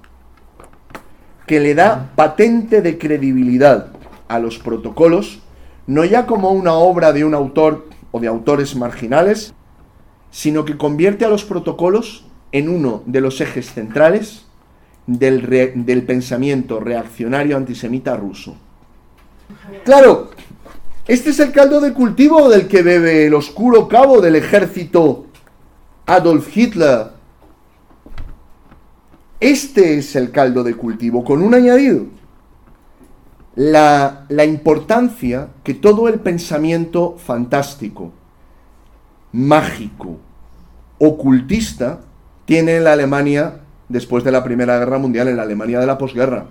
que 1.53 1.61
le 1.61 1.75
da 1.75 2.11
patente 2.17 2.81
de 2.81 2.97
credibilidad 2.97 3.89
a 4.27 4.39
los 4.39 4.59
protocolos, 4.59 5.41
no 5.87 6.03
ya 6.03 6.25
como 6.25 6.49
una 6.49 6.73
obra 6.73 7.13
de 7.13 7.27
un 7.27 7.35
autor 7.35 7.89
o 8.11 8.21
de 8.21 8.27
autores 8.27 8.75
marginales, 8.75 9.53
sino 10.31 10.65
que 10.65 10.79
convierte 10.79 11.27
a 11.27 11.29
los 11.29 11.45
protocolos 11.45 12.25
en 12.53 12.71
uno 12.71 13.03
de 13.05 13.21
los 13.21 13.39
ejes 13.43 13.71
centrales 13.71 14.47
del, 15.07 15.47
del 15.85 16.05
pensamiento 16.05 16.81
reaccionario 16.81 17.59
antisemita 17.59 18.17
ruso. 18.17 18.57
Claro, 19.85 20.31
este 21.07 21.29
es 21.29 21.41
el 21.41 21.53
caldo 21.53 21.83
de 21.83 21.93
cultivo 21.93 22.49
del 22.49 22.67
que 22.67 22.81
bebe 22.81 23.27
el 23.27 23.35
oscuro 23.35 23.89
cabo 23.89 24.23
del 24.23 24.37
ejército 24.37 25.27
Adolf 26.07 26.57
Hitler 26.57 27.09
este 29.43 29.99
es 29.99 30.15
el 30.15 30.31
caldo 30.31 30.63
de 30.63 30.77
cultivo, 30.77 31.25
con 31.25 31.43
un 31.43 31.53
añadido. 31.53 32.07
La, 33.57 34.25
la, 34.29 34.45
importancia 34.45 35.49
que 35.65 35.75
todo 35.75 36.09
el 36.09 36.21
pensamiento 36.21 37.17
fantástico, 37.19 38.13
mágico, 39.33 40.19
ocultista, 40.99 42.03
tiene 42.45 42.77
en 42.77 42.85
la 42.85 42.93
Alemania 42.93 43.63
después 43.89 44.23
de 44.23 44.31
la 44.31 44.45
Primera 44.45 44.79
Guerra 44.79 44.99
Mundial, 44.99 45.27
en 45.27 45.37
la 45.37 45.43
Alemania 45.43 45.81
de 45.81 45.87
la 45.87 45.99
posguerra. 45.99 46.47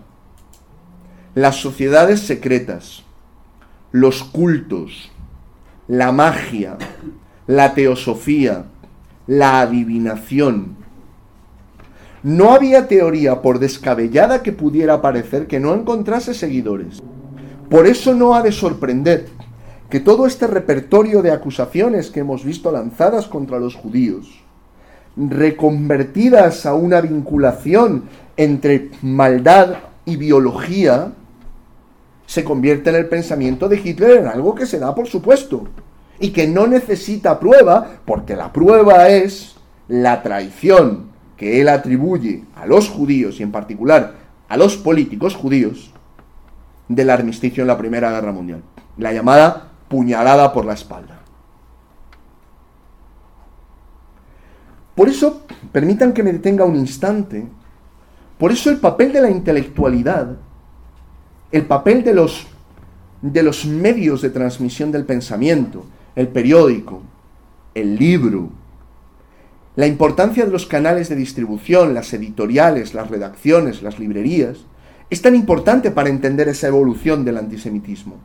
Las 1.33 1.55
sociedades 1.55 2.19
secretas, 2.19 3.03
los 3.93 4.21
cultos, 4.21 5.11
la 5.87 6.11
magia, 6.11 6.77
la 7.47 7.73
teosofía, 7.73 8.65
la 9.27 9.61
adivinación, 9.61 10.80
no 12.23 12.53
había 12.53 12.87
teoría, 12.87 13.41
por 13.41 13.59
descabellada 13.59 14.43
que 14.43 14.51
pudiera 14.51 15.01
parecer, 15.01 15.47
que 15.47 15.59
no 15.59 15.73
encontrase 15.73 16.33
seguidores. 16.33 17.01
Por 17.69 17.87
eso 17.87 18.13
no 18.13 18.35
ha 18.35 18.43
de 18.43 18.51
sorprender 18.51 19.27
que 19.89 19.99
todo 19.99 20.27
este 20.27 20.47
repertorio 20.47 21.21
de 21.21 21.31
acusaciones 21.31 22.11
que 22.11 22.19
hemos 22.21 22.45
visto 22.45 22.71
lanzadas 22.71 23.27
contra 23.27 23.59
los 23.59 23.75
judíos, 23.75 24.43
reconvertidas 25.17 26.65
a 26.65 26.73
una 26.73 27.01
vinculación 27.01 28.05
entre 28.37 28.91
maldad 29.01 29.75
y 30.05 30.15
biología, 30.15 31.11
se 32.25 32.43
convierte 32.43 32.91
en 32.91 32.95
el 32.95 33.07
pensamiento 33.07 33.67
de 33.67 33.81
Hitler 33.83 34.19
en 34.19 34.27
algo 34.27 34.55
que 34.55 34.65
se 34.65 34.79
da 34.79 34.95
por 34.95 35.07
supuesto 35.07 35.67
y 36.19 36.29
que 36.29 36.47
no 36.47 36.67
necesita 36.67 37.39
prueba, 37.39 37.97
porque 38.05 38.35
la 38.35 38.53
prueba 38.53 39.09
es 39.09 39.55
la 39.89 40.23
traición 40.23 41.10
que 41.41 41.59
él 41.59 41.69
atribuye 41.69 42.43
a 42.55 42.67
los 42.67 42.87
judíos 42.87 43.39
y 43.39 43.43
en 43.43 43.51
particular 43.51 44.13
a 44.47 44.57
los 44.57 44.77
políticos 44.77 45.33
judíos 45.33 45.91
del 46.87 47.09
armisticio 47.09 47.63
en 47.63 47.67
la 47.67 47.79
Primera 47.79 48.11
Guerra 48.11 48.31
Mundial, 48.31 48.61
la 48.99 49.11
llamada 49.11 49.69
puñalada 49.87 50.53
por 50.53 50.65
la 50.65 50.73
espalda. 50.73 51.19
Por 54.93 55.09
eso, 55.09 55.41
permitan 55.71 56.13
que 56.13 56.21
me 56.21 56.31
detenga 56.31 56.63
un 56.63 56.75
instante, 56.75 57.47
por 58.37 58.51
eso 58.51 58.69
el 58.69 58.77
papel 58.77 59.11
de 59.11 59.21
la 59.21 59.31
intelectualidad, 59.31 60.37
el 61.51 61.65
papel 61.65 62.03
de 62.03 62.13
los, 62.13 62.45
de 63.23 63.41
los 63.41 63.65
medios 63.65 64.21
de 64.21 64.29
transmisión 64.29 64.91
del 64.91 65.05
pensamiento, 65.05 65.87
el 66.15 66.27
periódico, 66.27 67.01
el 67.73 67.95
libro, 67.95 68.60
la 69.75 69.87
importancia 69.87 70.45
de 70.45 70.51
los 70.51 70.65
canales 70.65 71.07
de 71.07 71.15
distribución, 71.15 71.93
las 71.93 72.13
editoriales, 72.13 72.93
las 72.93 73.09
redacciones, 73.09 73.81
las 73.81 73.99
librerías, 73.99 74.65
es 75.09 75.21
tan 75.21 75.35
importante 75.35 75.91
para 75.91 76.09
entender 76.09 76.49
esa 76.49 76.67
evolución 76.67 77.23
del 77.23 77.37
antisemitismo. 77.37 78.15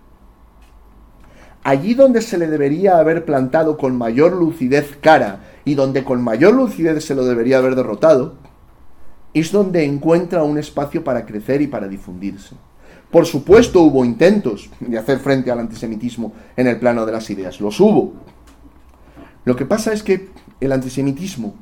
Allí 1.62 1.94
donde 1.94 2.22
se 2.22 2.38
le 2.38 2.46
debería 2.46 2.98
haber 2.98 3.24
plantado 3.24 3.76
con 3.76 3.96
mayor 3.96 4.32
lucidez 4.32 4.96
cara 5.00 5.40
y 5.64 5.74
donde 5.74 6.04
con 6.04 6.22
mayor 6.22 6.54
lucidez 6.54 7.04
se 7.04 7.14
lo 7.14 7.24
debería 7.24 7.58
haber 7.58 7.74
derrotado, 7.74 8.34
es 9.34 9.52
donde 9.52 9.84
encuentra 9.84 10.44
un 10.44 10.58
espacio 10.58 11.02
para 11.02 11.26
crecer 11.26 11.60
y 11.60 11.66
para 11.66 11.88
difundirse. 11.88 12.54
Por 13.10 13.26
supuesto 13.26 13.82
hubo 13.82 14.04
intentos 14.04 14.70
de 14.80 14.98
hacer 14.98 15.18
frente 15.18 15.50
al 15.50 15.60
antisemitismo 15.60 16.32
en 16.56 16.66
el 16.66 16.78
plano 16.78 17.04
de 17.04 17.12
las 17.12 17.28
ideas, 17.30 17.60
los 17.60 17.78
hubo. 17.80 18.14
Lo 19.44 19.56
que 19.56 19.66
pasa 19.66 19.92
es 19.92 20.02
que 20.02 20.28
el 20.60 20.72
antisemitismo 20.72 21.54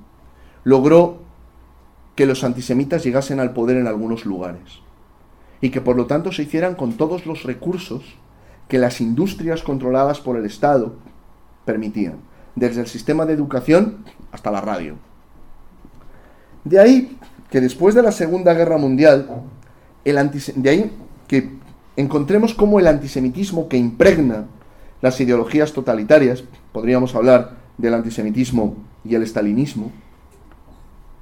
logró 0.65 1.19
que 2.15 2.27
los 2.27 2.45
antisemitas 2.45 3.05
llegasen 3.05 3.41
al 3.41 3.53
poder 3.53 3.77
en 3.77 3.87
algunos 3.87 4.25
lugares 4.25 4.81
y 5.61 5.71
que 5.71 5.81
por 5.81 5.97
lo 5.97 6.07
tanto 6.07 6.33
se 6.33 6.43
hicieran 6.43 6.75
con 6.75 6.93
todos 6.93 7.27
los 7.27 7.43
recursos 7.43 8.03
que 8.69 8.79
las 8.79 9.01
industrias 9.01 9.63
controladas 9.63 10.21
por 10.21 10.37
el 10.37 10.47
Estado 10.47 10.95
permitían. 11.65 12.17
desde 12.57 12.83
el 12.83 12.87
sistema 12.87 13.27
de 13.27 13.33
educación 13.33 14.05
hasta 14.31 14.53
la 14.53 14.61
radio. 14.61 14.95
De 16.63 16.79
ahí 16.79 17.19
que 17.51 17.61
después 17.61 17.97
de 17.97 18.03
la 18.03 18.13
Segunda 18.13 18.55
Guerra 18.55 18.79
Mundial, 18.79 19.29
el 20.05 20.31
de 20.57 20.71
ahí 20.71 20.93
que 21.27 21.51
encontremos 21.97 22.55
cómo 22.55 22.79
el 22.79 22.87
antisemitismo 22.87 23.69
que 23.69 23.77
impregna 23.77 24.47
las 25.03 25.21
ideologías 25.21 25.73
totalitarias, 25.73 26.45
podríamos 26.73 27.15
hablar 27.15 27.64
del 27.79 27.95
antisemitismo 27.95 28.77
y 29.05 29.15
el 29.15 29.23
estalinismo, 29.23 29.91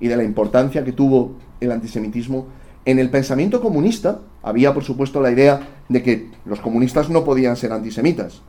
y 0.01 0.09
de 0.09 0.17
la 0.17 0.25
importancia 0.25 0.85
que 0.85 0.93
tuvo 0.93 1.37
el 1.61 1.71
antisemitismo 1.71 2.47
en 2.85 2.99
el 2.99 3.11
pensamiento 3.11 3.61
comunista, 3.61 4.21
había 4.43 4.75
por 4.75 4.83
supuesto 4.83 5.21
la 5.21 5.31
idea 5.31 5.61
de 5.89 6.03
que 6.03 6.31
los 6.45 6.61
comunistas 6.61 7.09
no 7.09 7.23
podían 7.23 7.57
ser 7.57 7.73
antisemitas. 7.73 8.43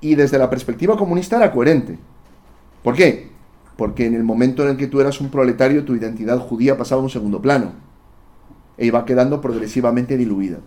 Y 0.00 0.14
desde 0.14 0.38
la 0.38 0.48
perspectiva 0.48 0.96
comunista 0.96 1.36
era 1.36 1.52
coherente. 1.52 1.98
¿Por 2.82 2.94
qué? 2.94 3.30
Porque 3.76 4.06
en 4.06 4.14
el 4.14 4.24
momento 4.24 4.62
en 4.62 4.70
el 4.70 4.76
que 4.76 4.86
tú 4.86 5.00
eras 5.00 5.20
un 5.20 5.28
proletario, 5.28 5.84
tu 5.84 5.94
identidad 5.94 6.38
judía 6.38 6.76
pasaba 6.78 7.02
a 7.02 7.04
un 7.04 7.10
segundo 7.10 7.40
plano 7.40 7.72
e 8.78 8.86
iba 8.86 9.04
quedando 9.04 9.40
progresivamente 9.40 10.16
diluida. 10.16 10.58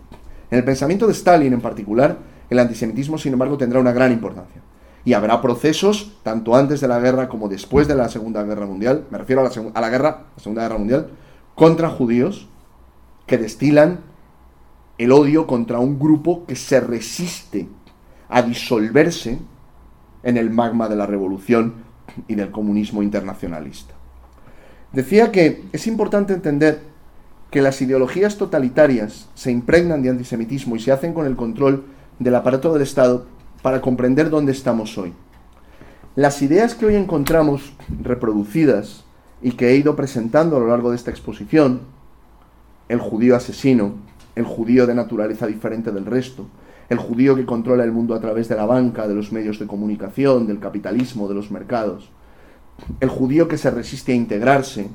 En 0.50 0.58
el 0.58 0.64
pensamiento 0.64 1.06
de 1.06 1.12
Stalin 1.12 1.52
en 1.52 1.60
particular, 1.60 2.16
el 2.48 2.58
antisemitismo, 2.60 3.18
sin 3.18 3.32
embargo, 3.32 3.58
tendrá 3.58 3.80
una 3.80 3.92
gran 3.92 4.12
importancia. 4.12 4.62
Y 5.06 5.12
habrá 5.12 5.40
procesos, 5.40 6.18
tanto 6.24 6.56
antes 6.56 6.80
de 6.80 6.88
la 6.88 6.98
guerra 6.98 7.28
como 7.28 7.48
después 7.48 7.86
de 7.86 7.94
la 7.94 8.08
Segunda 8.08 8.42
Guerra 8.42 8.66
Mundial, 8.66 9.04
me 9.08 9.18
refiero 9.18 9.40
a 9.40 9.44
la, 9.44 9.70
a 9.72 9.80
la 9.80 9.88
guerra, 9.88 10.24
Segunda 10.36 10.62
Guerra 10.62 10.78
Mundial, 10.78 11.10
contra 11.54 11.88
judíos, 11.88 12.48
que 13.24 13.38
destilan 13.38 14.00
el 14.98 15.12
odio 15.12 15.46
contra 15.46 15.78
un 15.78 16.00
grupo 16.00 16.44
que 16.44 16.56
se 16.56 16.80
resiste 16.80 17.68
a 18.28 18.42
disolverse 18.42 19.38
en 20.24 20.36
el 20.36 20.50
magma 20.50 20.88
de 20.88 20.96
la 20.96 21.06
revolución 21.06 21.74
y 22.26 22.34
del 22.34 22.50
comunismo 22.50 23.00
internacionalista. 23.00 23.94
Decía 24.92 25.30
que 25.30 25.62
es 25.72 25.86
importante 25.86 26.32
entender 26.32 26.80
que 27.52 27.62
las 27.62 27.80
ideologías 27.80 28.38
totalitarias 28.38 29.28
se 29.34 29.52
impregnan 29.52 30.02
de 30.02 30.10
antisemitismo 30.10 30.74
y 30.74 30.80
se 30.80 30.90
hacen 30.90 31.14
con 31.14 31.26
el 31.26 31.36
control 31.36 31.84
del 32.18 32.34
aparato 32.34 32.72
del 32.72 32.82
Estado 32.82 33.35
para 33.62 33.80
comprender 33.80 34.30
dónde 34.30 34.52
estamos 34.52 34.96
hoy. 34.98 35.12
Las 36.14 36.40
ideas 36.42 36.74
que 36.74 36.86
hoy 36.86 36.94
encontramos 36.94 37.74
reproducidas 38.02 39.04
y 39.42 39.52
que 39.52 39.68
he 39.70 39.76
ido 39.76 39.96
presentando 39.96 40.56
a 40.56 40.60
lo 40.60 40.68
largo 40.68 40.90
de 40.90 40.96
esta 40.96 41.10
exposición, 41.10 41.80
el 42.88 43.00
judío 43.00 43.36
asesino, 43.36 43.94
el 44.34 44.44
judío 44.44 44.86
de 44.86 44.94
naturaleza 44.94 45.46
diferente 45.46 45.92
del 45.92 46.06
resto, 46.06 46.46
el 46.88 46.98
judío 46.98 47.34
que 47.34 47.44
controla 47.44 47.84
el 47.84 47.92
mundo 47.92 48.14
a 48.14 48.20
través 48.20 48.48
de 48.48 48.56
la 48.56 48.66
banca, 48.66 49.08
de 49.08 49.14
los 49.14 49.32
medios 49.32 49.58
de 49.58 49.66
comunicación, 49.66 50.46
del 50.46 50.60
capitalismo, 50.60 51.28
de 51.28 51.34
los 51.34 51.50
mercados, 51.50 52.10
el 53.00 53.08
judío 53.08 53.48
que 53.48 53.58
se 53.58 53.70
resiste 53.70 54.12
a 54.12 54.16
integrarse, 54.16 54.88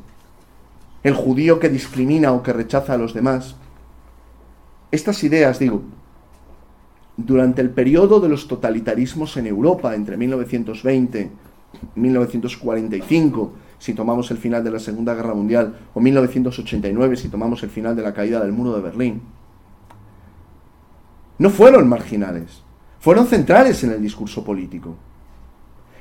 el 1.04 1.14
judío 1.16 1.60
que 1.60 1.70
discrimina 1.70 2.32
o 2.32 2.44
que 2.44 2.54
rechaza 2.54 2.94
a 2.94 2.98
los 2.98 3.14
demás. 3.14 3.56
Estas 4.92 5.24
ideas, 5.24 5.60
digo, 5.60 5.82
durante 7.26 7.62
el 7.62 7.70
periodo 7.70 8.20
de 8.20 8.30
los 8.30 8.48
totalitarismos 8.48 9.38
en 9.38 9.48
Europa, 9.48 9.96
entre 9.96 10.18
1920 10.18 11.32
y 11.96 12.00
1945, 12.00 13.54
si 13.80 13.94
tomamos 13.94 14.30
el 14.32 14.38
final 14.38 14.64
de 14.64 14.72
la 14.72 14.80
Segunda 14.80 15.14
Guerra 15.14 15.34
Mundial, 15.34 15.76
o 15.94 16.00
1989, 16.00 17.16
si 17.16 17.30
tomamos 17.30 17.64
el 17.64 17.70
final 17.70 17.96
de 17.96 18.04
la 18.04 18.14
caída 18.14 18.40
del 18.42 18.52
muro 18.52 18.76
de 18.76 18.82
Berlín, 18.82 19.22
no 21.40 21.50
fueron 21.50 21.90
marginales, 21.90 22.62
fueron 23.00 23.26
centrales 23.26 23.84
en 23.84 23.92
el 23.92 24.02
discurso 24.02 24.44
político. 24.44 24.96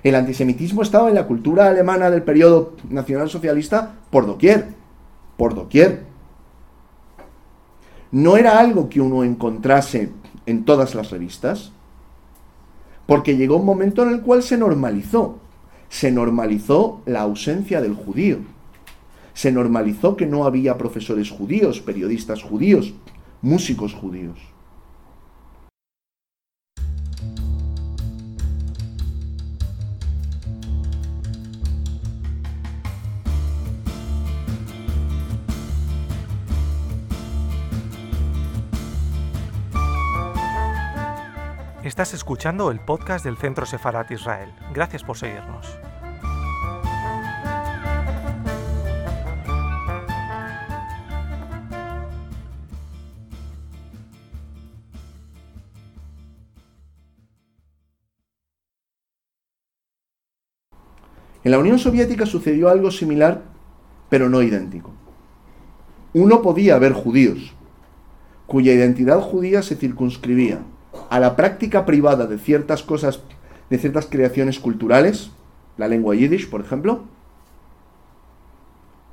El 0.02 0.14
antisemitismo 0.14 0.82
estaba 0.82 1.08
en 1.08 1.14
la 1.14 1.26
cultura 1.26 1.68
alemana 1.68 2.10
del 2.10 2.22
periodo 2.22 2.74
nacionalsocialista 2.88 3.94
por 4.10 4.26
doquier 4.26 4.80
por 5.40 5.54
doquier. 5.54 6.02
No 8.12 8.36
era 8.36 8.58
algo 8.58 8.90
que 8.90 9.00
uno 9.00 9.24
encontrase 9.24 10.12
en 10.50 10.64
todas 10.64 10.94
las 10.94 11.10
revistas, 11.10 11.72
porque 13.06 13.36
llegó 13.36 13.56
un 13.56 13.66
momento 13.66 14.02
en 14.02 14.10
el 14.10 14.20
cual 14.20 14.42
se 14.42 14.56
normalizó. 14.56 15.38
Se 15.88 16.12
normalizó 16.12 17.02
la 17.06 17.22
ausencia 17.22 17.80
del 17.80 17.94
judío. 17.94 18.38
Se 19.34 19.50
normalizó 19.50 20.16
que 20.16 20.26
no 20.26 20.44
había 20.44 20.78
profesores 20.78 21.30
judíos, 21.30 21.80
periodistas 21.80 22.42
judíos, 22.42 22.94
músicos 23.42 23.94
judíos. 23.94 24.38
Estás 41.90 42.14
escuchando 42.14 42.70
el 42.70 42.78
podcast 42.78 43.24
del 43.24 43.36
Centro 43.36 43.66
Sefarat 43.66 44.12
Israel. 44.12 44.48
Gracias 44.72 45.02
por 45.02 45.16
seguirnos. 45.16 45.66
En 61.42 61.50
la 61.50 61.58
Unión 61.58 61.80
Soviética 61.80 62.24
sucedió 62.24 62.68
algo 62.68 62.92
similar, 62.92 63.42
pero 64.08 64.28
no 64.28 64.42
idéntico. 64.42 64.92
Uno 66.14 66.40
podía 66.40 66.78
ver 66.78 66.92
judíos, 66.92 67.52
cuya 68.46 68.72
identidad 68.72 69.20
judía 69.20 69.62
se 69.62 69.74
circunscribía 69.74 70.60
a 71.08 71.20
la 71.20 71.36
práctica 71.36 71.86
privada 71.86 72.26
de 72.26 72.38
ciertas 72.38 72.82
cosas, 72.82 73.20
de 73.68 73.78
ciertas 73.78 74.06
creaciones 74.06 74.58
culturales, 74.58 75.30
la 75.76 75.88
lengua 75.88 76.14
yiddish, 76.14 76.48
por 76.48 76.60
ejemplo, 76.60 77.04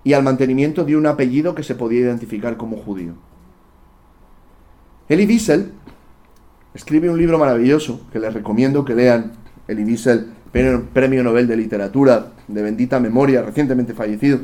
y 0.04 0.14
al 0.14 0.24
mantenimiento 0.24 0.86
de 0.86 0.96
un 0.96 1.06
apellido 1.06 1.54
que 1.54 1.64
se 1.64 1.76
podía 1.76 2.02
identificar 2.02 2.58
como 2.58 2.78
judío. 2.78 3.14
Elie 5.10 5.26
Wiesel 5.26 5.72
escribe 6.74 7.10
un 7.10 7.18
libro 7.18 7.38
maravilloso 7.38 8.02
que 8.12 8.20
les 8.20 8.34
recomiendo 8.34 8.86
que 8.86 8.96
lean. 8.96 9.34
Elie 9.68 9.86
Wiesel, 9.86 10.28
premio 10.52 11.24
Nobel 11.24 11.48
de 11.48 11.58
Literatura 11.58 12.32
de 12.48 12.62
bendita 12.62 13.00
memoria, 13.00 13.42
recientemente 13.42 13.94
fallecido. 13.94 14.40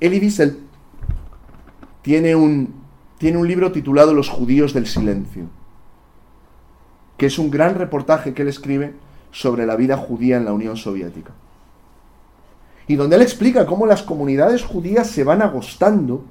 Elie 0.00 0.20
Wiesel 0.20 0.58
tiene 2.02 2.34
un, 2.34 2.74
tiene 3.18 3.38
un 3.38 3.48
libro 3.48 3.72
titulado 3.72 4.12
Los 4.12 4.28
judíos 4.28 4.74
del 4.74 4.86
silencio 4.86 5.48
que 7.16 7.26
es 7.26 7.38
un 7.38 7.50
gran 7.50 7.74
reportaje 7.74 8.34
que 8.34 8.42
él 8.42 8.48
escribe 8.48 8.94
sobre 9.30 9.66
la 9.66 9.76
vida 9.76 9.96
judía 9.96 10.36
en 10.36 10.44
la 10.44 10.52
Unión 10.52 10.76
Soviética. 10.76 11.32
Y 12.86 12.96
donde 12.96 13.16
él 13.16 13.22
explica 13.22 13.66
cómo 13.66 13.86
las 13.86 14.02
comunidades 14.02 14.62
judías 14.62 15.08
se 15.08 15.24
van 15.24 15.42
agostando 15.42 16.24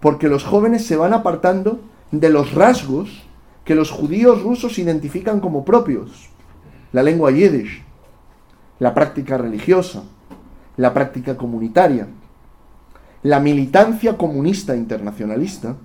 porque 0.00 0.28
los 0.28 0.44
jóvenes 0.44 0.86
se 0.86 0.96
van 0.96 1.12
apartando 1.12 1.80
de 2.10 2.30
los 2.30 2.54
rasgos 2.54 3.24
que 3.64 3.74
los 3.74 3.90
judíos 3.90 4.42
rusos 4.42 4.78
identifican 4.78 5.40
como 5.40 5.64
propios. 5.64 6.28
La 6.92 7.02
lengua 7.02 7.30
yiddish, 7.30 7.82
la 8.78 8.94
práctica 8.94 9.38
religiosa, 9.38 10.02
la 10.76 10.92
práctica 10.92 11.36
comunitaria, 11.36 12.08
la 13.22 13.40
militancia 13.40 14.16
comunista 14.16 14.76
internacionalista, 14.76 15.76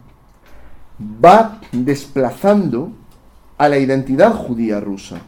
va 1.23 1.61
desplazando 1.71 2.91
a 3.59 3.67
la 3.67 3.77
identidad 3.77 4.33
judía 4.33 4.79
rusa, 4.79 5.19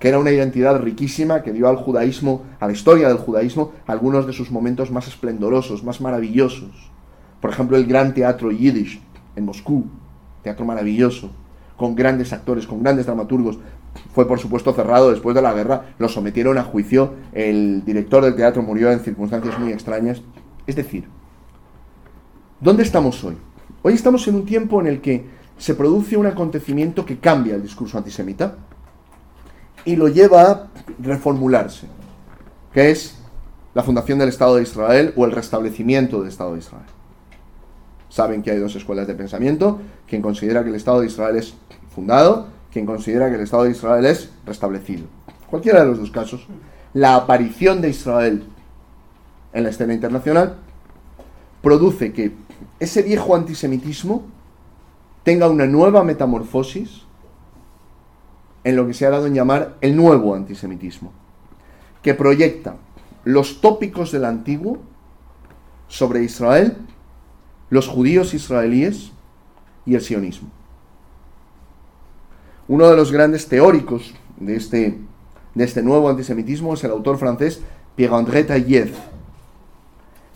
que 0.00 0.08
era 0.08 0.18
una 0.18 0.32
identidad 0.32 0.80
riquísima 0.80 1.42
que 1.42 1.52
dio 1.52 1.68
al 1.68 1.76
judaísmo, 1.76 2.42
a 2.58 2.66
la 2.66 2.72
historia 2.72 3.06
del 3.06 3.18
judaísmo, 3.18 3.70
algunos 3.86 4.26
de 4.26 4.32
sus 4.32 4.50
momentos 4.50 4.90
más 4.90 5.06
esplendorosos, 5.06 5.84
más 5.84 6.00
maravillosos. 6.00 6.90
Por 7.40 7.50
ejemplo, 7.50 7.76
el 7.76 7.86
gran 7.86 8.12
teatro 8.12 8.50
yiddish 8.50 9.00
en 9.36 9.44
Moscú, 9.44 9.84
teatro 10.42 10.64
maravilloso, 10.66 11.30
con 11.76 11.94
grandes 11.94 12.32
actores, 12.32 12.66
con 12.66 12.82
grandes 12.82 13.06
dramaturgos. 13.06 13.60
Fue, 14.12 14.26
por 14.26 14.40
supuesto, 14.40 14.72
cerrado 14.72 15.10
después 15.10 15.36
de 15.36 15.42
la 15.42 15.52
guerra, 15.52 15.94
lo 15.98 16.08
sometieron 16.08 16.58
a 16.58 16.64
juicio, 16.64 17.14
el 17.32 17.84
director 17.84 18.24
del 18.24 18.34
teatro 18.34 18.62
murió 18.62 18.90
en 18.90 18.98
circunstancias 18.98 19.56
muy 19.60 19.70
extrañas. 19.70 20.22
Es 20.66 20.74
decir, 20.74 21.04
¿dónde 22.60 22.82
estamos 22.82 23.22
hoy? 23.22 23.36
Hoy 23.82 23.94
estamos 23.94 24.26
en 24.26 24.34
un 24.34 24.44
tiempo 24.44 24.80
en 24.80 24.88
el 24.88 25.00
que 25.00 25.39
se 25.60 25.74
produce 25.74 26.16
un 26.16 26.26
acontecimiento 26.26 27.04
que 27.04 27.18
cambia 27.18 27.54
el 27.54 27.62
discurso 27.62 27.98
antisemita 27.98 28.54
y 29.84 29.94
lo 29.94 30.08
lleva 30.08 30.50
a 30.50 30.68
reformularse, 30.98 31.86
que 32.72 32.90
es 32.90 33.18
la 33.74 33.82
fundación 33.82 34.18
del 34.18 34.30
Estado 34.30 34.56
de 34.56 34.62
Israel 34.62 35.12
o 35.16 35.26
el 35.26 35.32
restablecimiento 35.32 36.20
del 36.20 36.28
Estado 36.28 36.54
de 36.54 36.60
Israel. 36.60 36.86
Saben 38.08 38.42
que 38.42 38.50
hay 38.50 38.58
dos 38.58 38.74
escuelas 38.74 39.06
de 39.06 39.14
pensamiento, 39.14 39.80
quien 40.08 40.22
considera 40.22 40.62
que 40.62 40.70
el 40.70 40.76
Estado 40.76 41.00
de 41.00 41.08
Israel 41.08 41.36
es 41.36 41.52
fundado, 41.94 42.46
quien 42.72 42.86
considera 42.86 43.28
que 43.28 43.34
el 43.34 43.42
Estado 43.42 43.64
de 43.64 43.72
Israel 43.72 44.06
es 44.06 44.30
restablecido. 44.46 45.04
cualquiera 45.50 45.80
de 45.80 45.86
los 45.86 45.98
dos 45.98 46.10
casos, 46.10 46.46
la 46.94 47.16
aparición 47.16 47.82
de 47.82 47.90
Israel 47.90 48.44
en 49.52 49.62
la 49.62 49.68
escena 49.68 49.92
internacional 49.92 50.56
produce 51.60 52.14
que 52.14 52.32
ese 52.78 53.02
viejo 53.02 53.36
antisemitismo 53.36 54.39
tenga 55.22 55.48
una 55.48 55.66
nueva 55.66 56.04
metamorfosis 56.04 57.02
en 58.64 58.76
lo 58.76 58.86
que 58.86 58.94
se 58.94 59.06
ha 59.06 59.10
dado 59.10 59.26
en 59.26 59.34
llamar 59.34 59.76
el 59.80 59.96
nuevo 59.96 60.34
antisemitismo, 60.34 61.12
que 62.02 62.14
proyecta 62.14 62.76
los 63.24 63.60
tópicos 63.60 64.12
del 64.12 64.24
antiguo 64.24 64.78
sobre 65.88 66.22
Israel, 66.22 66.76
los 67.68 67.88
judíos 67.88 68.34
israelíes 68.34 69.12
y 69.86 69.94
el 69.94 70.00
sionismo. 70.00 70.48
Uno 72.68 72.88
de 72.88 72.96
los 72.96 73.10
grandes 73.10 73.48
teóricos 73.48 74.14
de 74.38 74.56
este, 74.56 74.98
de 75.54 75.64
este 75.64 75.82
nuevo 75.82 76.08
antisemitismo 76.08 76.74
es 76.74 76.84
el 76.84 76.92
autor 76.92 77.18
francés 77.18 77.60
Pierre-André 77.96 78.44
Taillev, 78.44 78.92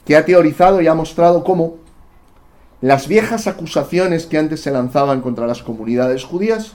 que 0.04 0.16
ha 0.16 0.24
teorizado 0.24 0.80
y 0.80 0.86
ha 0.86 0.94
mostrado 0.94 1.44
cómo 1.44 1.76
las 2.84 3.08
viejas 3.08 3.46
acusaciones 3.46 4.26
que 4.26 4.36
antes 4.36 4.60
se 4.60 4.70
lanzaban 4.70 5.22
contra 5.22 5.46
las 5.46 5.62
comunidades 5.62 6.22
judías, 6.22 6.74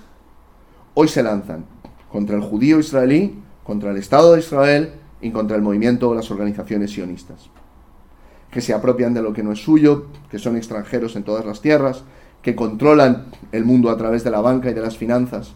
hoy 0.95 1.07
se 1.07 1.21
lanzan 1.21 1.65
contra 2.11 2.35
el 2.35 2.41
judío 2.41 2.79
israelí, 2.79 3.39
contra 3.63 3.91
el 3.91 3.97
Estado 3.97 4.33
de 4.33 4.39
Israel 4.39 4.93
y 5.21 5.29
contra 5.29 5.55
el 5.55 5.61
movimiento 5.61 6.09
o 6.09 6.15
las 6.15 6.31
organizaciones 6.31 6.93
sionistas. 6.93 7.51
Que 8.49 8.59
se 8.59 8.73
apropian 8.73 9.13
de 9.13 9.21
lo 9.21 9.33
que 9.33 9.43
no 9.43 9.51
es 9.51 9.59
suyo, 9.59 10.07
que 10.31 10.39
son 10.39 10.57
extranjeros 10.57 11.15
en 11.15 11.21
todas 11.21 11.45
las 11.45 11.61
tierras, 11.61 12.03
que 12.41 12.55
controlan 12.55 13.25
el 13.51 13.63
mundo 13.63 13.91
a 13.91 13.97
través 13.97 14.23
de 14.23 14.31
la 14.31 14.41
banca 14.41 14.71
y 14.71 14.73
de 14.73 14.81
las 14.81 14.97
finanzas. 14.97 15.53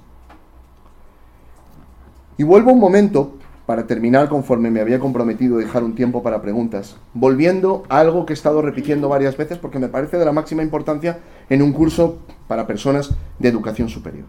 Y 2.38 2.44
vuelvo 2.44 2.74
un 2.74 2.80
momento 2.80 3.40
para 3.66 3.88
terminar 3.88 4.28
conforme 4.28 4.70
me 4.70 4.82
había 4.82 5.00
comprometido 5.00 5.58
dejar 5.58 5.84
un 5.84 5.96
tiempo 5.96 6.22
para 6.22 6.42
preguntas, 6.42 6.98
volviendo 7.14 7.84
a 7.88 8.00
algo 8.00 8.26
que 8.26 8.34
he 8.34 8.36
estado 8.36 8.62
repitiendo 8.62 9.08
varias 9.08 9.38
veces 9.38 9.58
porque 9.58 9.80
me 9.80 9.88
parece 9.88 10.18
de 10.18 10.26
la 10.26 10.34
máxima 10.34 10.64
importancia 10.64 11.20
en 11.50 11.62
un 11.62 11.72
curso 11.72 12.20
para 12.48 12.68
personas 12.68 13.12
de 13.40 13.50
educación 13.50 13.88
superior. 13.88 14.26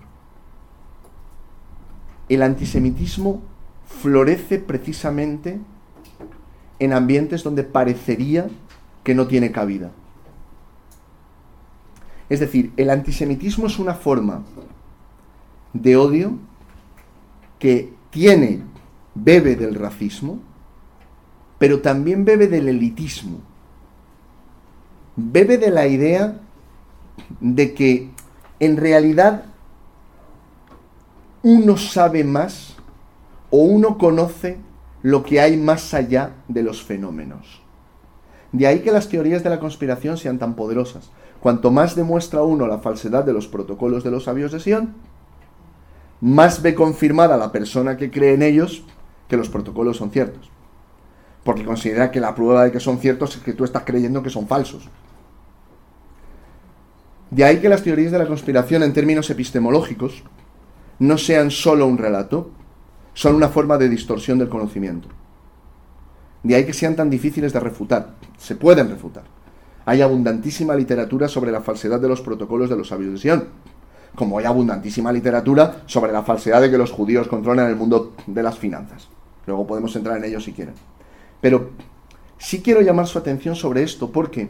El 2.29 2.43
antisemitismo 2.43 3.43
florece 3.87 4.59
precisamente 4.59 5.59
en 6.79 6.93
ambientes 6.93 7.43
donde 7.43 7.65
parecería 7.65 8.47
que 9.03 9.15
no 9.15 9.27
tiene 9.27 9.51
cabida. 9.51 9.91
Es 12.29 12.41
decir, 12.41 12.73
el 12.77 12.89
antisemitismo 12.89 13.67
es 13.67 13.79
una 13.79 13.95
forma 13.95 14.43
de 15.73 15.97
odio 15.97 16.39
que 17.59 17.93
tiene 18.11 18.63
bebe 19.15 19.57
del 19.57 19.75
racismo, 19.75 20.41
pero 21.59 21.81
también 21.81 22.25
bebe 22.25 22.49
del 22.49 22.69
elitismo. 22.69 23.41
Bebe 25.17 25.59
de 25.59 25.71
la 25.71 25.87
idea 25.87 26.41
de 27.41 27.75
que 27.75 28.11
en 28.59 28.77
realidad 28.77 29.45
uno 31.43 31.77
sabe 31.77 32.25
más 32.25 32.75
o 33.51 33.59
uno 33.59 33.99
conoce 33.99 34.59
lo 35.03 35.23
que 35.23 35.41
hay 35.41 35.57
más 35.57 35.95
allá 35.95 36.31
de 36.49 36.63
los 36.63 36.83
fenómenos. 36.83 37.61
De 38.53 38.67
ahí 38.67 38.81
que 38.81 38.93
las 38.93 39.09
teorías 39.09 39.43
de 39.45 39.51
la 39.51 39.61
conspiración 39.61 40.17
sean 40.17 40.39
tan 40.39 40.55
poderosas. 40.55 41.11
Cuanto 41.41 41.71
más 41.71 41.95
demuestra 41.95 42.43
uno 42.43 42.67
la 42.67 42.79
falsedad 42.79 43.25
de 43.25 43.33
los 43.33 43.47
protocolos 43.47 44.03
de 44.03 44.11
los 44.11 44.25
sabios 44.25 44.53
de 44.53 44.61
Sion, 44.61 44.95
más 46.21 46.63
ve 46.63 46.75
confirmada 46.75 47.37
la 47.37 47.53
persona 47.53 47.97
que 47.97 48.11
cree 48.11 48.35
en 48.35 48.43
ellos 48.43 48.85
que 49.29 49.37
los 49.37 49.49
protocolos 49.49 49.97
son 49.97 50.11
ciertos. 50.11 50.51
Porque 51.43 51.65
considera 51.65 52.11
que 52.11 52.21
la 52.21 52.35
prueba 52.35 52.65
de 52.65 52.73
que 52.73 52.81
son 52.81 52.99
ciertos 52.99 53.37
es 53.37 53.43
que 53.43 53.53
tú 53.53 53.65
estás 53.65 53.83
creyendo 53.85 54.23
que 54.23 54.31
son 54.31 54.47
falsos. 54.47 54.89
De 57.31 57.45
ahí 57.45 57.61
que 57.61 57.69
las 57.69 57.83
teorías 57.83 58.13
de 58.13 58.19
la 58.19 58.27
conspiración 58.27 58.83
en 58.83 58.93
términos 58.93 59.29
epistemológicos 59.31 60.23
no 60.99 61.19
sean 61.19 61.51
solo 61.51 61.87
un 61.87 61.99
relato, 61.99 62.51
son 63.13 63.35
una 63.35 63.49
forma 63.49 63.77
de 63.77 63.89
distorsión 63.89 64.39
del 64.39 64.49
conocimiento. 64.49 65.09
De 66.43 66.55
ahí 66.55 66.65
que 66.65 66.73
sean 66.73 66.97
tan 66.97 67.11
difíciles 67.11 67.53
de 67.53 67.61
refutar. 67.61 68.15
Se 68.39 68.55
pueden 68.55 68.89
refutar. 68.89 69.25
Hay 69.87 70.01
abundantísima 70.01 70.75
literatura 70.75 71.29
sobre 71.29 71.51
la 71.51 71.61
falsedad 71.61 72.01
de 72.01 72.09
los 72.09 72.21
protocolos 72.21 72.71
de 72.71 72.77
los 72.77 72.89
sabios 72.89 73.13
de 73.13 73.19
Sion 73.19 73.49
como 74.15 74.39
hay 74.39 74.45
abundantísima 74.45 75.13
literatura 75.13 75.83
sobre 75.87 76.13
la 76.13 76.23
falsedad 76.23 76.61
de 76.61 76.71
que 76.71 76.79
los 76.79 76.91
judíos 76.91 77.29
controlan 77.29 77.69
el 77.69 77.77
mundo 77.77 78.15
de 78.27 78.43
las 78.43 78.59
finanzas. 78.59 79.09
Luego 79.47 79.67
podemos 79.67 79.95
entrar 79.97 80.17
en 80.17 80.25
ello 80.25 80.41
si 80.41 80.53
quieren. 80.53 80.75
Pero 81.41 81.71
sí 82.39 82.63
quiero 82.63 82.81
llamar 82.81 83.07
su 83.07 83.19
atención 83.19 83.55
sobre 83.57 83.83
esto 83.83 84.11
porque 84.11 84.49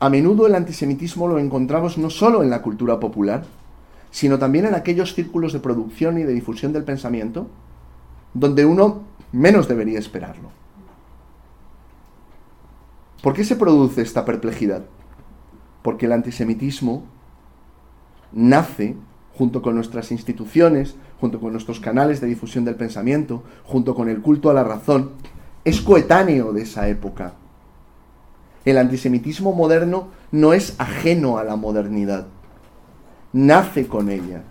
a 0.00 0.08
menudo 0.08 0.46
el 0.46 0.54
antisemitismo 0.54 1.28
lo 1.28 1.38
encontramos 1.38 1.98
no 1.98 2.10
solo 2.10 2.42
en 2.42 2.50
la 2.50 2.62
cultura 2.62 3.00
popular, 3.00 3.44
sino 4.10 4.38
también 4.38 4.66
en 4.66 4.74
aquellos 4.74 5.14
círculos 5.14 5.52
de 5.52 5.60
producción 5.60 6.18
y 6.18 6.22
de 6.22 6.32
difusión 6.32 6.72
del 6.72 6.84
pensamiento 6.84 7.48
donde 8.34 8.64
uno 8.64 9.02
menos 9.32 9.68
debería 9.68 9.98
esperarlo. 9.98 10.50
¿Por 13.22 13.34
qué 13.34 13.44
se 13.44 13.56
produce 13.56 14.02
esta 14.02 14.24
perplejidad? 14.24 14.84
Porque 15.82 16.06
el 16.06 16.12
antisemitismo 16.12 17.04
nace 18.32 18.96
junto 19.38 19.62
con 19.62 19.76
nuestras 19.76 20.10
instituciones, 20.10 20.96
junto 21.20 21.38
con 21.38 21.52
nuestros 21.52 21.78
canales 21.78 22.20
de 22.20 22.26
difusión 22.26 22.64
del 22.64 22.74
pensamiento, 22.74 23.44
junto 23.62 23.94
con 23.94 24.08
el 24.08 24.20
culto 24.20 24.50
a 24.50 24.52
la 24.54 24.64
razón, 24.64 25.12
es 25.64 25.80
coetáneo 25.80 26.52
de 26.52 26.62
esa 26.62 26.88
época. 26.88 27.34
El 28.64 28.78
antisemitismo 28.78 29.52
moderno 29.52 30.08
no 30.32 30.54
es 30.54 30.74
ajeno 30.78 31.38
a 31.38 31.44
la 31.44 31.54
modernidad, 31.54 32.26
nace 33.32 33.86
con 33.86 34.10
ella. 34.10 34.42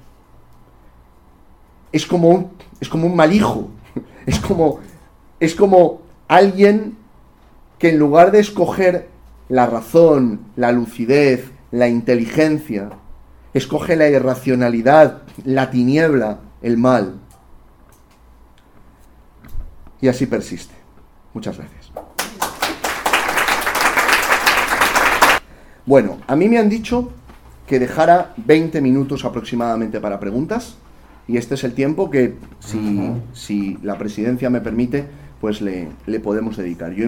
Es 1.91 2.06
como 2.06 2.30
un, 2.30 2.52
es 2.80 2.88
como 2.88 3.08
un 3.08 3.15
mal 3.17 3.34
hijo, 3.34 3.67
es 4.26 4.39
como, 4.39 4.80
es 5.41 5.54
como 5.54 6.00
alguien 6.30 6.95
que 7.78 7.89
en 7.89 8.00
lugar 8.00 8.32
de 8.32 8.39
escoger 8.39 9.10
la 9.50 9.65
razón, 9.65 10.39
la 10.56 10.71
lucidez, 10.71 11.52
la 11.71 11.89
inteligencia, 11.89 12.91
escoge 13.58 13.96
la 13.96 14.10
irracionalidad, 14.10 15.22
la 15.43 15.70
tiniebla, 15.70 16.39
el 16.62 16.78
mal. 16.78 17.15
Y 20.02 20.08
así 20.08 20.26
persiste. 20.26 20.76
Muchas 21.34 21.58
gracias. 21.58 21.91
Bueno, 25.86 26.17
a 26.28 26.36
mí 26.36 26.50
me 26.50 26.58
han 26.58 26.70
dicho 26.70 27.12
que 27.65 27.80
dejara 27.80 28.34
20 28.38 28.82
minutos 28.82 29.24
aproximadamente 29.26 30.00
para 30.00 30.20
preguntas 30.20 30.78
y 31.28 31.38
este 31.38 31.56
es 31.56 31.63
el 31.63 31.74
tiempo 31.74 32.10
que, 32.10 32.36
si, 32.60 33.12
si 33.34 33.78
la 33.84 33.98
presidencia 33.98 34.50
me 34.50 34.62
permite, 34.62 35.06
pues 35.41 35.62
le, 35.62 35.89
le 36.06 36.20
podemos 36.20 36.58
dedicar. 36.58 36.93
Yo 36.93 37.06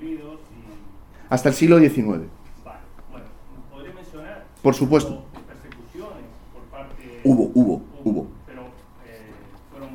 invito 0.00 0.38
hasta 1.28 1.48
el 1.48 1.54
siglo 1.54 1.78
XIX. 1.78 1.96
Vale. 1.96 2.78
Bueno, 3.10 3.26
¿podría 3.70 3.94
mencionar? 3.94 4.44
Por 4.62 4.74
supuesto. 4.74 5.24
Persecuciones 5.46 6.24
por 6.52 6.62
parte... 6.64 7.20
Hubo, 7.24 7.50
hubo, 7.54 7.82
hubo. 8.04 8.26
Pero 8.46 8.62
eh, 9.06 9.32
fueron 9.70 9.90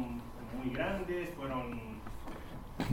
muy 0.61 0.73
grandes, 0.73 1.29
fueron... 1.37 1.63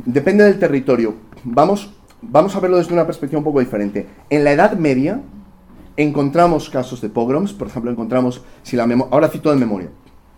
Depende 0.04 0.44
del 0.44 0.58
territorio. 0.58 1.14
Vamos, 1.44 1.92
vamos 2.22 2.54
a 2.54 2.60
verlo 2.60 2.78
desde 2.78 2.92
una 2.92 3.06
perspectiva 3.06 3.38
un 3.38 3.44
poco 3.44 3.60
diferente. 3.60 4.06
En 4.30 4.44
la 4.44 4.52
Edad 4.52 4.76
Media 4.76 5.20
encontramos 5.96 6.70
casos 6.70 7.00
de 7.00 7.08
pogroms, 7.08 7.52
por 7.52 7.66
ejemplo, 7.66 7.90
encontramos, 7.90 8.42
si 8.62 8.76
la 8.76 8.84
ahora 9.10 9.28
cito 9.28 9.50
de 9.50 9.56
memoria, 9.56 9.90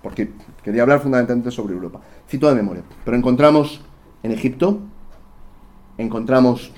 porque 0.02 0.30
quería 0.64 0.82
hablar 0.82 1.00
fundamentalmente 1.00 1.50
sobre 1.50 1.74
Europa, 1.74 2.00
cito 2.26 2.48
de 2.48 2.54
memoria, 2.54 2.82
pero 3.04 3.14
encontramos 3.14 3.82
en 4.22 4.32
Egipto, 4.32 4.80
encontramos 6.00 6.72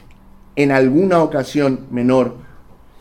en 0.56 0.70
alguna 0.70 1.22
ocasión 1.22 1.86
menor 1.90 2.36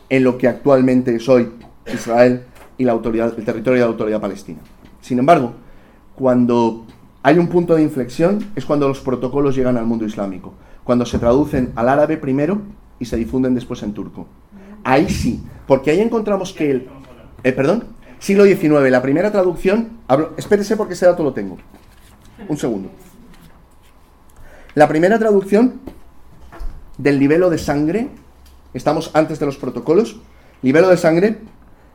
en 0.09 0.23
lo 0.23 0.37
que 0.37 0.47
actualmente 0.47 1.15
es 1.15 1.27
hoy 1.27 1.49
Israel 1.91 2.43
y 2.77 2.83
la 2.83 2.91
autoridad, 2.91 3.33
el 3.37 3.45
territorio 3.45 3.79
de 3.79 3.85
la 3.85 3.91
autoridad 3.91 4.21
palestina. 4.21 4.59
Sin 5.01 5.19
embargo, 5.19 5.53
cuando 6.15 6.85
hay 7.23 7.37
un 7.37 7.47
punto 7.47 7.75
de 7.75 7.83
inflexión 7.83 8.51
es 8.55 8.65
cuando 8.65 8.87
los 8.87 8.99
protocolos 8.99 9.55
llegan 9.55 9.77
al 9.77 9.85
mundo 9.85 10.05
islámico, 10.05 10.53
cuando 10.83 11.05
se 11.05 11.19
traducen 11.19 11.71
al 11.75 11.89
árabe 11.89 12.17
primero 12.17 12.61
y 12.99 13.05
se 13.05 13.17
difunden 13.17 13.55
después 13.55 13.83
en 13.83 13.93
turco. 13.93 14.27
Ahí 14.83 15.09
sí, 15.09 15.43
porque 15.67 15.91
ahí 15.91 16.01
encontramos 16.01 16.53
que 16.53 16.71
el... 16.71 16.87
Eh, 17.43 17.51
perdón, 17.51 17.85
siglo 18.19 18.45
XIX, 18.45 18.89
la 18.89 19.01
primera 19.01 19.31
traducción... 19.31 19.99
Hablo, 20.07 20.33
espérese 20.37 20.75
porque 20.75 20.93
ese 20.93 21.05
dato 21.05 21.23
lo 21.23 21.33
tengo. 21.33 21.57
Un 22.47 22.57
segundo. 22.57 22.89
La 24.73 24.87
primera 24.87 25.19
traducción 25.19 25.79
del 27.01 27.19
libelo 27.19 27.49
de 27.49 27.57
sangre, 27.57 28.09
estamos 28.73 29.11
antes 29.13 29.39
de 29.39 29.45
los 29.45 29.57
protocolos, 29.57 30.17
libelo 30.61 30.89
de 30.89 30.97
sangre, 30.97 31.37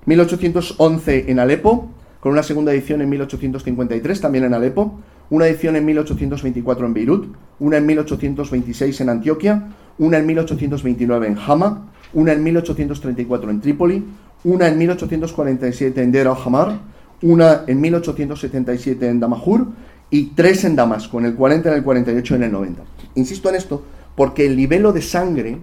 1811 0.07 1.31
en 1.31 1.39
Alepo, 1.39 1.89
con 2.21 2.33
una 2.33 2.43
segunda 2.43 2.73
edición 2.73 3.03
en 3.03 3.09
1853 3.11 4.21
también 4.21 4.45
en 4.45 4.55
Alepo, 4.55 4.99
una 5.31 5.47
edición 5.47 5.77
en 5.77 5.85
1824 5.85 6.87
en 6.87 6.95
Beirut, 6.95 7.35
una 7.61 7.77
en 7.77 7.87
1826 7.87 9.01
en 9.01 9.09
Antioquia, 9.09 9.69
una 9.99 10.19
en 10.19 10.27
1829 10.27 11.27
en 11.29 11.39
Hama, 11.39 11.93
una 12.13 12.33
en 12.33 12.43
1834 12.43 13.51
en 13.51 13.61
Trípoli, 13.61 14.05
una 14.45 14.69
en 14.69 14.79
1847 14.79 16.03
en 16.03 16.13
Deir 16.13 16.27
al-Hamar, 16.27 16.79
una 17.23 17.63
en 17.67 17.81
1877 17.81 19.09
en 19.09 19.21
Damajur 19.21 19.69
y 20.11 20.27
tres 20.27 20.65
en 20.65 20.77
Damasco, 20.77 21.19
en 21.19 21.27
el 21.27 21.35
40, 21.35 21.69
en 21.71 21.75
el 21.77 21.83
48 21.83 22.35
y 22.35 22.37
en 22.37 22.43
el 22.43 22.53
90. 22.53 22.83
Insisto 23.15 23.49
en 23.49 23.55
esto 23.57 23.83
porque 24.17 24.47
el 24.47 24.57
libelo 24.57 24.93
de 24.93 25.03
sangre 25.03 25.59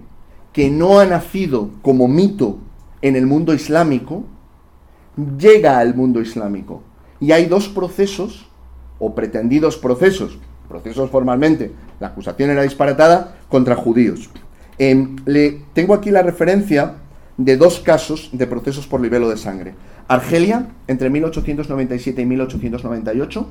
que 0.54 0.70
no 0.70 1.00
ha 1.00 1.04
nacido 1.04 1.68
como 1.82 2.08
mito 2.08 2.58
en 3.02 3.16
el 3.16 3.26
mundo 3.26 3.52
islámico, 3.52 4.24
llega 5.38 5.78
al 5.78 5.94
mundo 5.94 6.22
islámico. 6.22 6.82
Y 7.20 7.32
hay 7.32 7.46
dos 7.46 7.68
procesos, 7.68 8.46
o 8.98 9.14
pretendidos 9.14 9.76
procesos, 9.76 10.38
procesos 10.68 11.10
formalmente, 11.10 11.72
la 12.00 12.08
acusación 12.08 12.50
era 12.50 12.62
disparatada, 12.62 13.36
contra 13.48 13.76
judíos. 13.76 14.30
Em, 14.78 15.16
le, 15.26 15.60
tengo 15.72 15.92
aquí 15.92 16.10
la 16.10 16.22
referencia 16.22 16.94
de 17.36 17.56
dos 17.56 17.80
casos 17.80 18.30
de 18.32 18.46
procesos 18.46 18.86
por 18.86 19.00
libelo 19.00 19.28
de 19.28 19.36
sangre. 19.36 19.74
Argelia, 20.06 20.68
entre 20.86 21.10
1897 21.10 22.22
y 22.22 22.26
1898, 22.26 23.48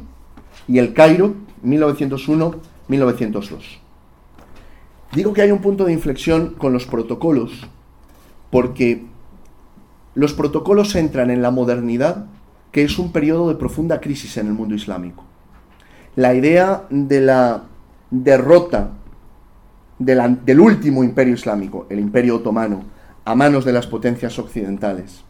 y 0.68 0.80
el 0.80 0.94
Cairo, 0.94 1.36
1901-1902. 1.66 3.83
Digo 5.14 5.34
que 5.34 5.44
hay 5.44 5.52
un 5.52 5.62
punto 5.62 5.86
de 5.86 5.94
inflexión 5.94 6.56
con 6.58 6.74
los 6.74 6.86
protocolos, 6.88 7.68
porque 8.50 9.06
los 10.16 10.34
protocolos 10.34 10.96
entran 10.96 11.30
en 11.30 11.42
la 11.42 11.52
modernidad, 11.52 12.26
que 12.72 12.84
es 12.84 12.98
un 12.98 13.12
periodo 13.12 13.50
de 13.50 13.56
profunda 13.56 14.02
crisis 14.02 14.38
en 14.38 14.48
el 14.48 14.54
mundo 14.54 14.74
islámico. 14.74 15.24
La 16.16 16.34
idea 16.34 16.84
de 16.90 17.22
la 17.22 17.66
derrota 18.10 18.92
del 20.00 20.60
último 20.60 21.04
imperio 21.04 21.36
islámico, 21.36 21.86
el 21.90 22.00
imperio 22.00 22.38
otomano, 22.38 22.84
a 23.26 23.36
manos 23.36 23.66
de 23.66 23.74
las 23.74 23.88
potencias 23.88 24.38
occidentales, 24.40 25.24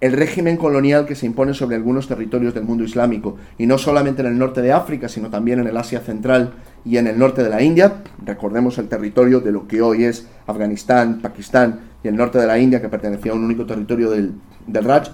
el 0.00 0.12
régimen 0.12 0.56
colonial 0.56 1.06
que 1.06 1.16
se 1.16 1.26
impone 1.26 1.54
sobre 1.54 1.76
algunos 1.76 2.06
territorios 2.06 2.54
del 2.54 2.64
mundo 2.64 2.84
islámico, 2.84 3.36
y 3.58 3.66
no 3.66 3.78
solamente 3.78 4.22
en 4.22 4.28
el 4.28 4.38
norte 4.38 4.62
de 4.62 4.72
África, 4.72 5.08
sino 5.08 5.28
también 5.28 5.58
en 5.58 5.66
el 5.66 5.76
Asia 5.76 6.00
Central 6.00 6.52
y 6.84 6.98
en 6.98 7.08
el 7.08 7.18
norte 7.18 7.42
de 7.42 7.50
la 7.50 7.62
India, 7.62 8.02
recordemos 8.24 8.78
el 8.78 8.88
territorio 8.88 9.40
de 9.40 9.50
lo 9.50 9.66
que 9.66 9.82
hoy 9.82 10.04
es 10.04 10.28
Afganistán, 10.46 11.20
Pakistán 11.20 11.80
y 12.04 12.08
el 12.08 12.16
norte 12.16 12.38
de 12.38 12.46
la 12.46 12.58
India, 12.58 12.80
que 12.80 12.88
pertenecía 12.88 13.32
a 13.32 13.34
un 13.34 13.44
único 13.44 13.66
territorio 13.66 14.10
del, 14.10 14.34
del 14.66 14.84
Raj, 14.84 15.08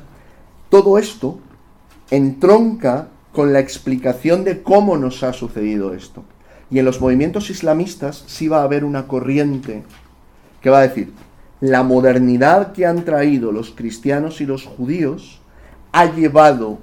todo 0.69 0.99
esto 0.99 1.39
entronca 2.11 3.09
con 3.33 3.53
la 3.53 3.61
explicación 3.61 4.45
de 4.45 4.63
cómo 4.63 4.97
nos 4.97 5.23
ha 5.23 5.33
sucedido 5.33 5.95
esto. 5.95 6.25
Y 6.71 6.79
en 6.79 6.85
los 6.85 7.01
movimientos 7.01 7.51
islamistas 7.51 8.25
sí 8.27 8.49
va 8.49 8.61
a 8.61 8.65
haber 8.65 8.85
una 8.85 9.07
corriente 9.07 9.83
que 10.61 10.71
va 10.71 10.79
a 10.79 10.89
decir, 10.89 11.13
la 11.65 11.83
modernidad 11.83 12.73
que 12.73 12.85
han 12.85 13.07
traído 13.07 13.51
los 13.51 13.71
cristianos 13.71 14.43
y 14.43 14.47
los 14.47 14.67
judíos 14.67 15.41
ha 15.93 16.05
llevado 16.05 16.79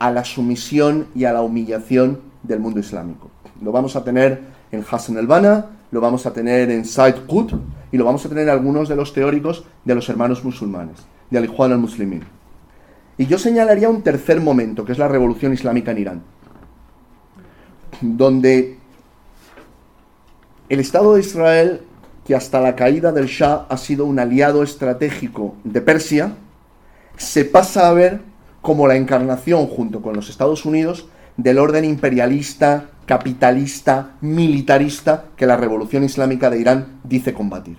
a 0.00 0.10
la 0.10 0.24
sumisión 0.24 1.06
y 1.14 1.24
a 1.24 1.32
la 1.32 1.42
humillación 1.42 2.20
del 2.42 2.58
mundo 2.58 2.80
islámico. 2.80 3.30
Lo 3.60 3.70
vamos 3.70 3.94
a 3.94 4.02
tener 4.02 4.40
en 4.72 4.84
Hassan 4.90 5.18
el-Banna, 5.18 5.66
lo 5.92 6.00
vamos 6.00 6.26
a 6.26 6.32
tener 6.32 6.68
en 6.72 6.84
Said 6.84 7.26
Qutb 7.28 7.60
y 7.92 7.96
lo 7.96 8.04
vamos 8.04 8.26
a 8.26 8.28
tener 8.28 8.48
en 8.48 8.50
algunos 8.50 8.88
de 8.88 8.96
los 8.96 9.12
teóricos 9.12 9.64
de 9.84 9.94
los 9.94 10.08
hermanos 10.08 10.42
musulmanes, 10.42 10.96
de 11.30 11.38
Al-Ikhwan 11.38 11.70
al-Muslimin. 11.70 12.24
Y 13.18 13.26
yo 13.26 13.38
señalaría 13.38 13.88
un 13.88 14.02
tercer 14.02 14.40
momento, 14.40 14.84
que 14.84 14.90
es 14.90 14.98
la 14.98 15.06
revolución 15.06 15.52
islámica 15.52 15.92
en 15.92 15.98
Irán, 15.98 16.22
donde 18.00 18.78
el 20.68 20.80
Estado 20.80 21.14
de 21.14 21.20
Israel 21.20 21.82
que 22.24 22.34
hasta 22.34 22.60
la 22.60 22.76
caída 22.76 23.12
del 23.12 23.26
Shah 23.26 23.66
ha 23.68 23.76
sido 23.76 24.04
un 24.04 24.18
aliado 24.18 24.62
estratégico 24.62 25.56
de 25.64 25.80
Persia, 25.80 26.34
se 27.16 27.44
pasa 27.44 27.88
a 27.88 27.92
ver 27.92 28.20
como 28.60 28.86
la 28.86 28.96
encarnación, 28.96 29.66
junto 29.66 30.02
con 30.02 30.14
los 30.14 30.28
Estados 30.30 30.64
Unidos, 30.64 31.08
del 31.36 31.58
orden 31.58 31.84
imperialista, 31.84 32.90
capitalista, 33.06 34.12
militarista 34.20 35.24
que 35.36 35.46
la 35.46 35.56
revolución 35.56 36.04
islámica 36.04 36.48
de 36.50 36.60
Irán 36.60 37.00
dice 37.02 37.34
combatir. 37.34 37.78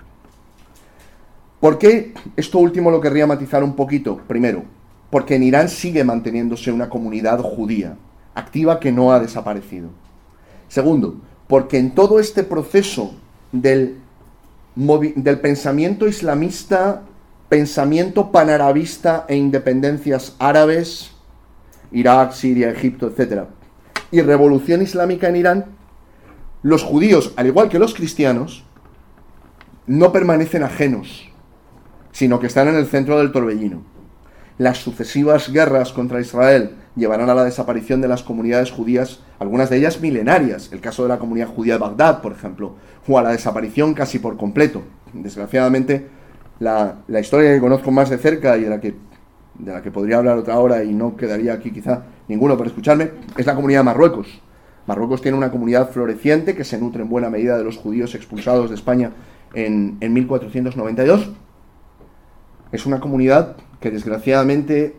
¿Por 1.59 1.77
qué 1.77 2.13
esto 2.35 2.59
último 2.59 2.91
lo 2.91 2.99
querría 2.99 3.25
matizar 3.25 3.63
un 3.63 3.75
poquito? 3.75 4.17
Primero, 4.27 4.63
porque 5.09 5.35
en 5.35 5.43
Irán 5.43 5.69
sigue 5.69 6.03
manteniéndose 6.03 6.71
una 6.71 6.89
comunidad 6.89 7.39
judía, 7.39 7.95
activa 8.35 8.81
que 8.81 8.91
no 8.91 9.13
ha 9.13 9.19
desaparecido. 9.19 9.89
Segundo, 10.67 11.21
porque 11.47 11.77
en 11.77 11.95
todo 11.95 12.19
este 12.19 12.43
proceso 12.43 13.13
del 13.53 14.02
del 14.75 15.39
pensamiento 15.39 16.07
islamista, 16.07 17.03
pensamiento 17.49 18.31
panarabista 18.31 19.25
e 19.27 19.35
independencias 19.35 20.35
árabes, 20.39 21.11
Irak, 21.91 22.33
Siria, 22.33 22.71
Egipto, 22.71 23.07
etc. 23.07 23.43
Y 24.11 24.21
revolución 24.21 24.81
islámica 24.81 25.29
en 25.29 25.35
Irán, 25.35 25.65
los 26.63 26.83
judíos, 26.83 27.33
al 27.35 27.47
igual 27.47 27.69
que 27.69 27.79
los 27.79 27.93
cristianos, 27.93 28.63
no 29.85 30.11
permanecen 30.11 30.63
ajenos, 30.63 31.29
sino 32.11 32.39
que 32.39 32.47
están 32.47 32.67
en 32.69 32.75
el 32.75 32.87
centro 32.87 33.19
del 33.19 33.31
torbellino. 33.31 33.83
Las 34.57 34.77
sucesivas 34.77 35.51
guerras 35.51 35.91
contra 35.91 36.21
Israel 36.21 36.75
llevarán 36.95 37.29
a 37.29 37.35
la 37.35 37.43
desaparición 37.43 38.01
de 38.01 38.07
las 38.07 38.23
comunidades 38.23 38.71
judías, 38.71 39.19
algunas 39.39 39.69
de 39.69 39.77
ellas 39.77 39.99
milenarias, 39.99 40.69
el 40.71 40.79
caso 40.79 41.03
de 41.03 41.09
la 41.09 41.19
comunidad 41.19 41.47
judía 41.47 41.73
de 41.73 41.79
Bagdad, 41.79 42.21
por 42.21 42.31
ejemplo, 42.31 42.75
o 43.07 43.17
a 43.17 43.23
la 43.23 43.31
desaparición 43.31 43.93
casi 43.93 44.19
por 44.19 44.37
completo. 44.37 44.83
Desgraciadamente, 45.13 46.07
la, 46.59 46.97
historia 47.19 47.53
que 47.53 47.59
conozco 47.59 47.91
más 47.91 48.09
de 48.09 48.17
cerca 48.17 48.57
y 48.57 48.61
de 48.61 48.69
la, 48.69 48.79
que, 48.79 48.95
de 49.59 49.71
la 49.71 49.81
que 49.81 49.91
podría 49.91 50.17
hablar 50.17 50.37
otra 50.37 50.59
hora 50.59 50.83
y 50.83 50.93
no 50.93 51.15
quedaría 51.15 51.53
aquí 51.53 51.71
quizá 51.71 52.03
ninguno 52.27 52.57
por 52.57 52.67
escucharme, 52.67 53.11
es 53.37 53.45
la 53.45 53.55
comunidad 53.55 53.81
de 53.81 53.85
Marruecos. 53.85 54.41
Marruecos 54.87 55.21
tiene 55.21 55.37
una 55.37 55.51
comunidad 55.51 55.89
floreciente 55.91 56.55
que 56.55 56.63
se 56.63 56.77
nutre 56.77 57.03
en 57.03 57.09
buena 57.09 57.29
medida 57.29 57.57
de 57.57 57.63
los 57.63 57.77
judíos 57.77 58.15
expulsados 58.15 58.69
de 58.69 58.75
España 58.75 59.11
en, 59.53 59.97
en 60.01 60.13
1492. 60.13 61.31
Es 62.71 62.85
una 62.85 62.99
comunidad 62.99 63.55
que 63.79 63.91
desgraciadamente 63.91 64.95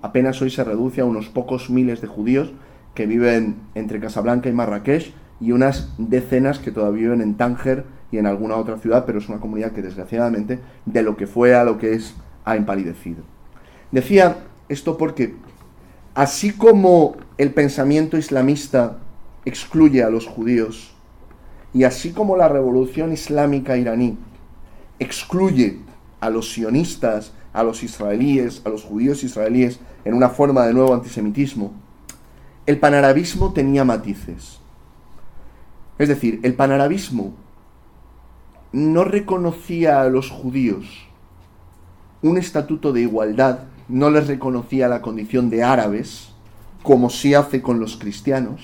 apenas 0.00 0.40
hoy 0.40 0.50
se 0.50 0.64
reduce 0.64 1.00
a 1.00 1.04
unos 1.04 1.28
pocos 1.28 1.68
miles 1.70 2.00
de 2.00 2.06
judíos 2.06 2.52
que 2.94 3.06
viven 3.06 3.56
entre 3.74 4.00
Casablanca 4.00 4.48
y 4.48 4.52
Marrakech 4.52 5.12
y 5.40 5.52
unas 5.52 5.90
decenas 5.98 6.58
que 6.58 6.70
todavía 6.70 7.02
viven 7.02 7.20
en 7.20 7.36
Tánger 7.36 7.84
y 8.10 8.18
en 8.18 8.26
alguna 8.26 8.56
otra 8.56 8.78
ciudad, 8.78 9.04
pero 9.04 9.18
es 9.18 9.28
una 9.28 9.40
comunidad 9.40 9.72
que 9.72 9.82
desgraciadamente 9.82 10.60
de 10.84 11.02
lo 11.02 11.16
que 11.16 11.26
fue 11.26 11.54
a 11.54 11.64
lo 11.64 11.78
que 11.78 11.94
es 11.94 12.14
ha 12.44 12.56
empalidecido. 12.56 13.22
Decía 13.92 14.38
esto 14.68 14.96
porque 14.96 15.34
así 16.14 16.52
como 16.52 17.16
el 17.38 17.52
pensamiento 17.52 18.16
islamista 18.16 18.98
excluye 19.44 20.02
a 20.02 20.10
los 20.10 20.26
judíos 20.26 20.94
y 21.72 21.84
así 21.84 22.12
como 22.12 22.36
la 22.36 22.48
revolución 22.48 23.12
islámica 23.12 23.76
iraní 23.76 24.16
excluye 24.98 25.78
a 26.20 26.30
los 26.30 26.52
sionistas, 26.52 27.32
a 27.52 27.62
los 27.62 27.82
israelíes, 27.82 28.62
a 28.64 28.70
los 28.70 28.82
judíos 28.82 29.22
israelíes 29.24 29.80
en 30.04 30.14
una 30.14 30.28
forma 30.28 30.66
de 30.66 30.72
nuevo 30.72 30.94
antisemitismo, 30.94 31.72
el 32.64 32.78
panarabismo 32.78 33.52
tenía 33.52 33.84
matices. 33.84 34.60
Es 35.98 36.08
decir, 36.08 36.40
el 36.42 36.54
panarabismo 36.54 37.34
no 38.72 39.04
reconocía 39.04 40.02
a 40.02 40.08
los 40.08 40.30
judíos 40.30 41.06
un 42.22 42.38
estatuto 42.38 42.92
de 42.92 43.02
igualdad, 43.02 43.60
no 43.88 44.10
les 44.10 44.26
reconocía 44.26 44.88
la 44.88 45.00
condición 45.00 45.48
de 45.48 45.62
árabes, 45.62 46.32
como 46.82 47.08
sí 47.08 47.34
hace 47.34 47.62
con 47.62 47.80
los 47.80 47.96
cristianos, 47.96 48.60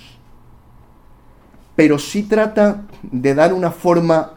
pero 1.77 1.99
sí 1.99 2.23
trata 2.25 2.83
de 3.03 3.35
dar 3.35 3.53
una 3.53 3.71
forma 3.71 4.33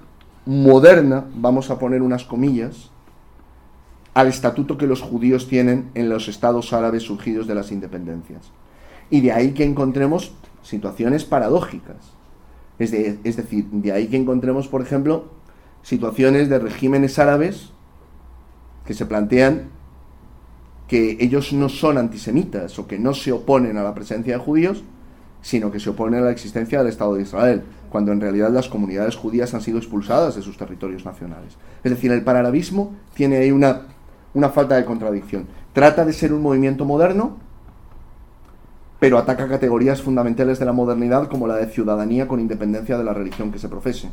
moderna, 0.45 1.25
vamos 1.35 1.69
a 1.69 1.79
poner 1.79 2.01
unas 2.01 2.23
comillas, 2.23 2.89
al 4.13 4.27
estatuto 4.27 4.77
que 4.77 4.87
los 4.87 5.01
judíos 5.01 5.47
tienen 5.47 5.91
en 5.93 6.07
los 6.07 6.29
estados 6.29 6.71
árabes 6.71 7.03
surgidos 7.03 7.47
de 7.47 7.55
las 7.55 7.71
independencias. 7.71 8.49
Y 9.09 9.21
de 9.21 9.33
ahí 9.33 9.53
que 9.53 9.65
encontremos 9.65 10.31
situaciones 10.63 11.25
paradójicas. 11.25 12.14
Es, 12.79 12.93
es 12.93 13.35
decir, 13.37 13.65
de 13.71 13.91
ahí 13.91 14.07
que 14.07 14.17
encontremos, 14.17 14.67
por 14.67 14.81
ejemplo, 14.81 15.25
situaciones 15.81 16.49
de 16.49 16.59
regímenes 16.59 17.19
árabes 17.19 17.71
que 18.85 18.93
se 18.93 19.05
plantean 19.05 19.69
que 20.87 21.17
ellos 21.19 21.53
no 21.53 21.69
son 21.69 21.97
antisemitas 21.97 22.77
o 22.77 22.87
que 22.87 22.99
no 22.99 23.13
se 23.13 23.31
oponen 23.31 23.77
a 23.77 23.83
la 23.83 23.95
presencia 23.95 24.33
de 24.33 24.43
judíos, 24.43 24.83
sino 25.41 25.71
que 25.71 25.79
se 25.79 25.91
opone 25.91 26.17
a 26.17 26.21
la 26.21 26.31
existencia 26.31 26.79
del 26.79 26.87
Estado 26.87 27.15
de 27.15 27.21
Israel, 27.21 27.63
cuando 27.89 28.11
en 28.11 28.21
realidad 28.21 28.51
las 28.51 28.67
comunidades 28.67 29.15
judías 29.15 29.53
han 29.53 29.61
sido 29.61 29.77
expulsadas 29.77 30.35
de 30.35 30.41
sus 30.41 30.57
territorios 30.57 31.05
nacionales. 31.05 31.55
Es 31.83 31.91
decir, 31.91 32.11
el 32.11 32.23
panarabismo 32.23 32.95
tiene 33.13 33.37
ahí 33.37 33.51
una, 33.51 33.83
una 34.33 34.49
falta 34.49 34.75
de 34.75 34.85
contradicción. 34.85 35.45
Trata 35.73 36.03
de 36.03 36.13
ser 36.13 36.33
un 36.33 36.41
movimiento 36.41 36.83
moderno, 36.85 37.37
pero 38.99 39.17
ataca 39.17 39.47
categorías 39.47 40.01
fundamentales 40.01 40.59
de 40.59 40.65
la 40.65 40.73
modernidad 40.73 41.27
como 41.27 41.47
la 41.47 41.55
de 41.55 41.67
ciudadanía 41.67 42.27
con 42.27 42.39
independencia 42.39 42.97
de 42.97 43.03
la 43.03 43.13
religión 43.13 43.51
que 43.51 43.59
se 43.59 43.69
profese, 43.69 44.09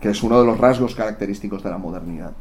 que 0.00 0.10
es 0.10 0.22
uno 0.22 0.38
de 0.40 0.46
los 0.46 0.58
rasgos 0.58 0.94
característicos 0.94 1.62
de 1.62 1.70
la 1.70 1.78
modernidad. 1.78 2.32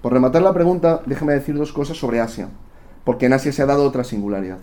Por 0.00 0.12
rematar 0.12 0.42
la 0.42 0.52
pregunta, 0.52 1.02
déjeme 1.06 1.32
decir 1.32 1.56
dos 1.56 1.72
cosas 1.72 1.96
sobre 1.96 2.20
Asia, 2.20 2.48
porque 3.04 3.26
en 3.26 3.32
Asia 3.32 3.52
se 3.52 3.62
ha 3.62 3.66
dado 3.66 3.84
otra 3.84 4.04
singularidad. 4.04 4.58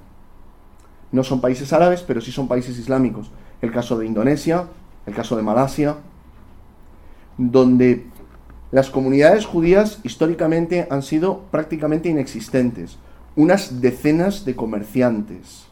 No 1.11 1.23
son 1.23 1.41
países 1.41 1.73
árabes, 1.73 2.03
pero 2.03 2.21
sí 2.21 2.31
son 2.31 2.47
países 2.47 2.77
islámicos. 2.77 3.31
El 3.61 3.71
caso 3.71 3.97
de 3.97 4.05
Indonesia, 4.05 4.65
el 5.05 5.15
caso 5.15 5.35
de 5.35 5.41
Malasia, 5.41 5.95
donde 7.37 8.05
las 8.71 8.89
comunidades 8.89 9.45
judías 9.45 9.99
históricamente 10.03 10.87
han 10.91 11.01
sido 11.01 11.43
prácticamente 11.51 12.09
inexistentes, 12.09 12.99
unas 13.35 13.81
decenas 13.81 14.45
de 14.45 14.55
comerciantes. 14.55 15.65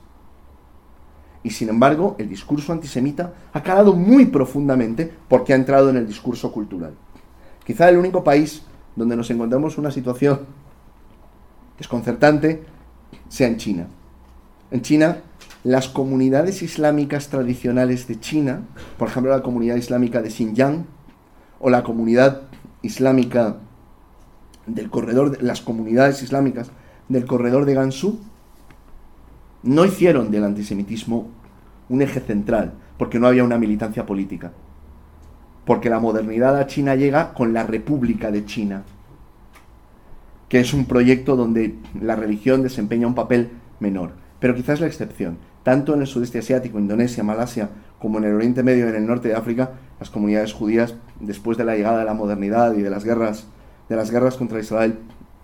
Y 1.43 1.51
sin 1.51 1.69
embargo, 1.69 2.15
el 2.17 2.29
discurso 2.29 2.73
antisemita 2.73 3.33
ha 3.53 3.63
calado 3.63 3.93
muy 3.93 4.25
profundamente 4.25 5.11
porque 5.27 5.53
ha 5.53 5.55
entrado 5.55 5.89
en 5.89 5.97
el 5.97 6.07
discurso 6.07 6.51
cultural. 6.51 6.93
Quizá 7.65 7.89
el 7.89 7.97
único 7.97 8.23
país 8.23 8.63
donde 8.95 9.15
nos 9.15 9.29
encontramos 9.29 9.77
una 9.77 9.91
situación 9.91 10.41
desconcertante 11.77 12.63
sea 13.29 13.47
en 13.47 13.57
China. 13.57 13.87
En 14.71 14.81
China, 14.81 15.17
las 15.63 15.87
comunidades 15.87 16.61
islámicas 16.61 17.29
tradicionales 17.29 18.07
de 18.07 18.19
China, 18.19 18.61
por 18.97 19.07
ejemplo 19.09 19.31
la 19.31 19.43
comunidad 19.43 19.75
islámica 19.75 20.21
de 20.21 20.29
Xinjiang 20.29 20.85
o 21.59 21.69
la 21.69 21.83
comunidad 21.83 22.43
islámica 22.81 23.57
del 24.65 24.89
corredor, 24.89 25.37
de, 25.37 25.43
las 25.43 25.61
comunidades 25.61 26.21
islámicas 26.23 26.71
del 27.09 27.25
corredor 27.25 27.65
de 27.65 27.73
Gansu, 27.73 28.19
no 29.63 29.85
hicieron 29.85 30.31
del 30.31 30.43
antisemitismo 30.43 31.27
un 31.89 32.01
eje 32.01 32.19
central, 32.19 32.73
porque 32.97 33.19
no 33.19 33.27
había 33.27 33.43
una 33.43 33.57
militancia 33.57 34.05
política. 34.05 34.51
Porque 35.65 35.89
la 35.89 35.99
modernidad 35.99 36.57
a 36.57 36.67
China 36.67 36.95
llega 36.95 37.33
con 37.33 37.53
la 37.53 37.63
República 37.63 38.31
de 38.31 38.45
China, 38.45 38.83
que 40.49 40.59
es 40.59 40.73
un 40.73 40.85
proyecto 40.85 41.35
donde 41.35 41.75
la 41.99 42.15
religión 42.15 42.63
desempeña 42.63 43.07
un 43.07 43.15
papel 43.15 43.49
menor. 43.79 44.11
Pero 44.39 44.55
quizás 44.55 44.79
la 44.79 44.87
excepción. 44.87 45.37
Tanto 45.63 45.93
en 45.93 46.01
el 46.01 46.07
sudeste 46.07 46.39
asiático, 46.39 46.79
Indonesia, 46.79 47.23
Malasia, 47.23 47.69
como 47.99 48.19
en 48.19 48.25
el 48.25 48.35
Oriente 48.35 48.63
Medio 48.63 48.85
y 48.85 48.89
en 48.89 48.95
el 48.95 49.07
norte 49.07 49.29
de 49.29 49.35
África, 49.35 49.71
las 49.99 50.09
comunidades 50.09 50.53
judías, 50.53 50.95
después 51.19 51.57
de 51.57 51.65
la 51.65 51.75
llegada 51.75 51.99
de 51.99 52.05
la 52.05 52.13
modernidad 52.13 52.73
y 52.75 52.81
de 52.81 52.89
las 52.89 53.03
guerras, 53.03 53.47
de 53.89 53.95
las 53.95 54.11
guerras 54.11 54.37
contra 54.37 54.59
Israel, 54.59 54.99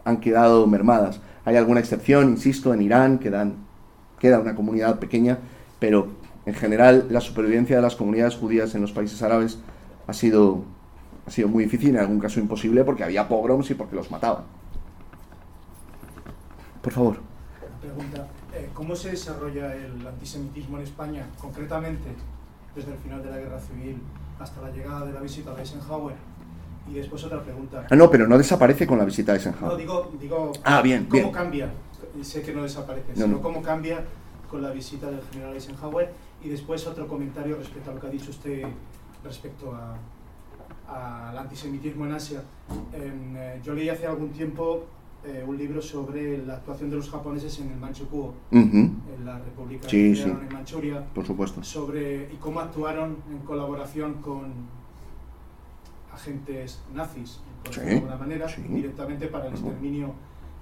han 0.05 0.17
quedado 0.17 0.65
mermadas. 0.67 1.19
Hay 1.45 1.57
alguna 1.57 1.79
excepción, 1.79 2.29
insisto, 2.29 2.73
en 2.73 2.81
Irán 2.81 3.19
quedan, 3.19 3.55
queda 4.19 4.39
una 4.39 4.55
comunidad 4.55 4.99
pequeña, 4.99 5.39
pero 5.79 6.07
en 6.45 6.53
general 6.53 7.07
la 7.09 7.21
supervivencia 7.21 7.75
de 7.75 7.81
las 7.81 7.95
comunidades 7.95 8.35
judías 8.35 8.75
en 8.75 8.81
los 8.81 8.91
países 8.91 9.21
árabes 9.21 9.59
ha 10.07 10.13
sido, 10.13 10.63
muy 11.47 11.65
difícil, 11.65 11.91
en 11.91 11.97
algún 11.97 12.19
caso 12.19 12.39
imposible, 12.39 12.83
porque 12.83 13.03
había 13.03 13.27
pogroms 13.27 13.69
y 13.71 13.73
porque 13.73 13.95
los 13.95 14.09
mataban. 14.11 14.43
Por 16.81 16.93
favor. 16.93 17.17
Pregunta, 17.81 18.27
eh, 18.53 18.69
¿cómo 18.73 18.95
se 18.95 19.11
desarrolla 19.11 19.73
el 19.75 20.05
antisemitismo 20.05 20.77
en 20.77 20.83
España, 20.83 21.25
concretamente 21.39 22.09
desde 22.75 22.91
el 22.93 22.97
final 22.97 23.21
de 23.23 23.29
la 23.29 23.37
Guerra 23.37 23.59
Civil 23.59 24.01
hasta 24.39 24.61
la 24.61 24.71
llegada 24.71 25.05
de 25.05 25.13
la 25.13 25.21
visita 25.21 25.51
a 25.51 25.59
Eisenhower? 25.59 26.15
Y 26.89 26.93
después 26.95 27.23
otra 27.23 27.41
pregunta. 27.41 27.87
Ah, 27.89 27.95
no, 27.95 28.09
pero 28.11 28.27
no 28.27 28.37
desaparece 28.37 28.85
con 28.85 28.97
la 28.97 29.05
visita 29.05 29.31
a 29.31 29.35
Eisenhower. 29.35 29.71
No, 29.71 29.77
digo, 29.77 30.11
digo 30.19 30.51
ah, 30.63 30.81
bien, 30.81 31.05
¿cómo 31.05 31.23
bien. 31.23 31.31
cambia? 31.33 31.71
Sé 32.21 32.41
que 32.41 32.53
no 32.53 32.63
desaparece, 32.63 33.09
No, 33.15 33.15
sino 33.25 33.27
no. 33.37 33.41
cómo 33.41 33.61
cambia 33.61 34.03
con 34.49 34.61
la 34.61 34.71
visita 34.71 35.09
del 35.09 35.21
general 35.31 35.53
Eisenhower. 35.53 36.11
Y 36.43 36.49
después 36.49 36.85
otro 36.85 37.07
comentario 37.07 37.55
respecto 37.57 37.91
a 37.91 37.93
lo 37.93 37.99
que 38.01 38.07
ha 38.07 38.09
dicho 38.09 38.29
usted 38.31 38.63
respecto 39.23 39.73
a 39.73 39.95
al 40.85 41.37
antisemitismo 41.37 42.05
en 42.05 42.11
Asia. 42.11 42.43
Eh, 42.93 43.59
yo 43.63 43.73
leí 43.73 43.87
hace 43.89 44.05
algún 44.05 44.29
tiempo 44.29 44.83
eh, 45.25 45.43
un 45.47 45.57
libro 45.57 45.81
sobre 45.81 46.45
la 46.45 46.55
actuación 46.55 46.89
de 46.89 46.97
los 46.97 47.09
japoneses 47.09 47.57
en 47.59 47.71
el 47.71 47.77
Manchukuo, 47.77 48.33
en 48.51 49.01
la 49.23 49.39
República 49.39 49.87
Sí, 49.87 50.13
sí. 50.15 50.23
en 50.23 50.49
Manchuria, 50.53 51.03
por 51.15 51.25
supuesto. 51.25 51.63
sobre 51.63 52.25
y 52.31 52.35
cómo 52.39 52.59
actuaron 52.59 53.15
en 53.31 53.39
colaboración 53.39 54.15
con 54.15 54.51
agentes 56.13 56.81
nazis, 56.93 57.39
por 57.63 57.73
Sí, 57.73 57.81
de 57.81 57.95
alguna 57.95 58.17
manera, 58.17 58.47
sí. 58.47 58.61
directamente 58.61 59.27
para 59.27 59.47
el 59.47 59.53
exterminio 59.53 60.13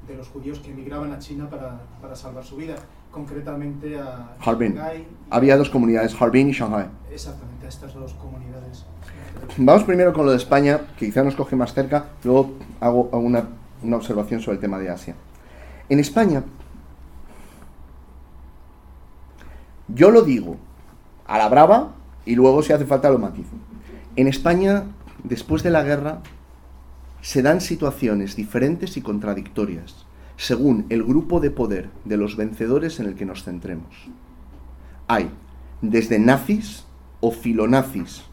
de 0.08 0.16
los 0.16 0.28
judíos 0.30 0.60
que 0.60 0.72
emigraban 0.72 1.12
a 1.12 1.20
China 1.20 1.50
para, 1.50 1.82
para 2.02 2.16
salvar 2.16 2.44
su 2.44 2.56
vida, 2.56 2.76
concretamente 3.12 4.00
a 4.00 4.36
Harbin. 4.44 4.74
Shanghái 4.76 5.08
Había 5.30 5.58
dos 5.58 5.70
comunidades, 5.70 6.20
Harbin 6.20 6.50
y 6.50 6.54
Shanghai. 6.54 6.88
Exactamente, 7.12 7.66
a 7.66 7.70
estas 7.70 7.94
dos 7.94 8.14
comunidades. 8.14 8.86
Vamos 9.58 9.84
primero 9.84 10.14
con 10.14 10.26
lo 10.26 10.32
de 10.32 10.38
España, 10.38 10.82
que 10.98 11.06
quizá 11.08 11.24
nos 11.24 11.36
coge 11.36 11.56
más 11.56 11.74
cerca, 11.74 12.06
luego 12.24 12.54
hago 12.80 13.10
hago 13.12 13.20
una, 13.20 13.50
una 13.84 13.98
observación 13.98 14.40
sobre 14.42 14.56
el 14.56 14.62
tema 14.62 14.80
de 14.80 14.90
Asia. 14.90 15.16
En 15.90 16.00
España, 16.00 16.44
yo 19.88 20.10
lo 20.12 20.22
digo 20.22 20.58
a 21.28 21.38
la 21.38 21.50
brava 21.50 21.92
y 22.26 22.36
luego 22.36 22.62
si 22.64 22.74
hace 22.74 22.86
falta 22.86 23.10
lo 23.10 23.20
matizo. 23.20 23.52
En 24.16 24.28
España, 24.28 24.84
después 25.24 25.64
de 25.64 25.72
la 25.72 25.84
guerra, 25.84 26.22
se 27.22 27.42
dan 27.42 27.62
situaciones 27.62 28.36
diferentes 28.36 28.98
y 28.98 29.02
contradictorias, 29.02 30.06
según 30.38 30.86
el 30.90 31.04
grupo 31.04 31.40
de 31.40 31.52
poder 31.52 31.90
de 32.04 32.18
los 32.18 32.36
vencedores 32.36 33.00
en 33.00 33.06
el 33.06 33.16
que 33.16 33.26
nos 33.26 33.44
centremos. 33.44 34.10
Hay 35.08 35.30
desde 35.82 36.20
nazis 36.20 36.86
o 37.20 37.32
filonazis 37.32 38.24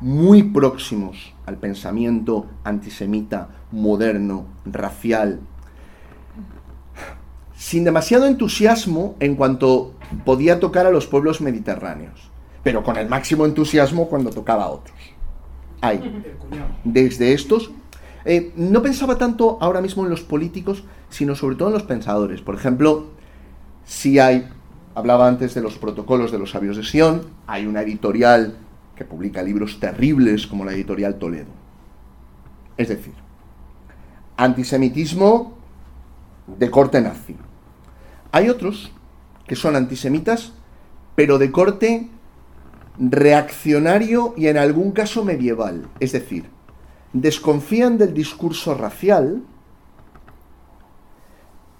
muy 0.00 0.42
próximos 0.42 1.34
al 1.46 1.56
pensamiento 1.56 2.46
antisemita, 2.62 3.48
moderno, 3.72 4.46
racial, 4.64 5.40
sin 7.56 7.84
demasiado 7.84 8.26
entusiasmo 8.26 9.16
en 9.20 9.36
cuanto 9.36 9.94
podía 10.24 10.60
tocar 10.60 10.86
a 10.86 10.90
los 10.90 11.06
pueblos 11.06 11.40
mediterráneos, 11.40 12.30
pero 12.62 12.82
con 12.82 12.96
el 12.96 13.08
máximo 13.08 13.46
entusiasmo 13.46 14.08
cuando 14.08 14.30
tocaba 14.30 14.64
a 14.64 14.70
otros. 14.70 15.13
Hay 15.84 16.22
desde 16.84 17.32
estos. 17.32 17.70
eh, 18.24 18.52
no 18.56 18.82
pensaba 18.82 19.18
tanto 19.18 19.58
ahora 19.60 19.80
mismo 19.82 20.04
en 20.04 20.10
los 20.10 20.22
políticos, 20.22 20.84
sino 21.10 21.34
sobre 21.34 21.56
todo 21.56 21.68
en 21.68 21.74
los 21.74 21.82
pensadores. 21.82 22.40
Por 22.40 22.54
ejemplo, 22.54 23.10
si 23.84 24.18
hay, 24.18 24.48
hablaba 24.94 25.28
antes 25.28 25.54
de 25.54 25.60
los 25.60 25.76
protocolos 25.76 26.32
de 26.32 26.38
los 26.38 26.50
sabios 26.50 26.76
de 26.76 26.84
Sion, 26.84 27.22
hay 27.46 27.66
una 27.66 27.82
editorial 27.82 28.56
que 28.96 29.04
publica 29.04 29.42
libros 29.42 29.78
terribles 29.78 30.46
como 30.46 30.64
la 30.64 30.72
editorial 30.72 31.16
Toledo. 31.16 31.50
Es 32.76 32.88
decir, 32.88 33.14
antisemitismo 34.36 35.56
de 36.46 36.70
corte 36.70 37.00
nazi. 37.00 37.36
Hay 38.32 38.48
otros 38.48 38.90
que 39.46 39.56
son 39.56 39.76
antisemitas, 39.76 40.52
pero 41.14 41.38
de 41.38 41.52
corte 41.52 42.08
reaccionario 42.98 44.34
y 44.36 44.46
en 44.46 44.56
algún 44.56 44.92
caso 44.92 45.24
medieval. 45.24 45.88
Es 46.00 46.12
decir, 46.12 46.44
desconfían 47.12 47.98
del 47.98 48.14
discurso 48.14 48.74
racial, 48.74 49.42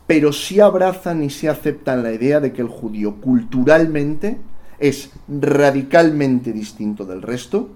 pero 0.06 0.32
sí 0.32 0.60
abrazan 0.60 1.22
y 1.22 1.30
sí 1.30 1.46
aceptan 1.46 2.02
la 2.02 2.12
idea 2.12 2.40
de 2.40 2.52
que 2.52 2.62
el 2.62 2.68
judío 2.68 3.20
culturalmente 3.20 4.38
es 4.78 5.10
radicalmente 5.28 6.52
distinto 6.52 7.04
del 7.04 7.22
resto 7.22 7.70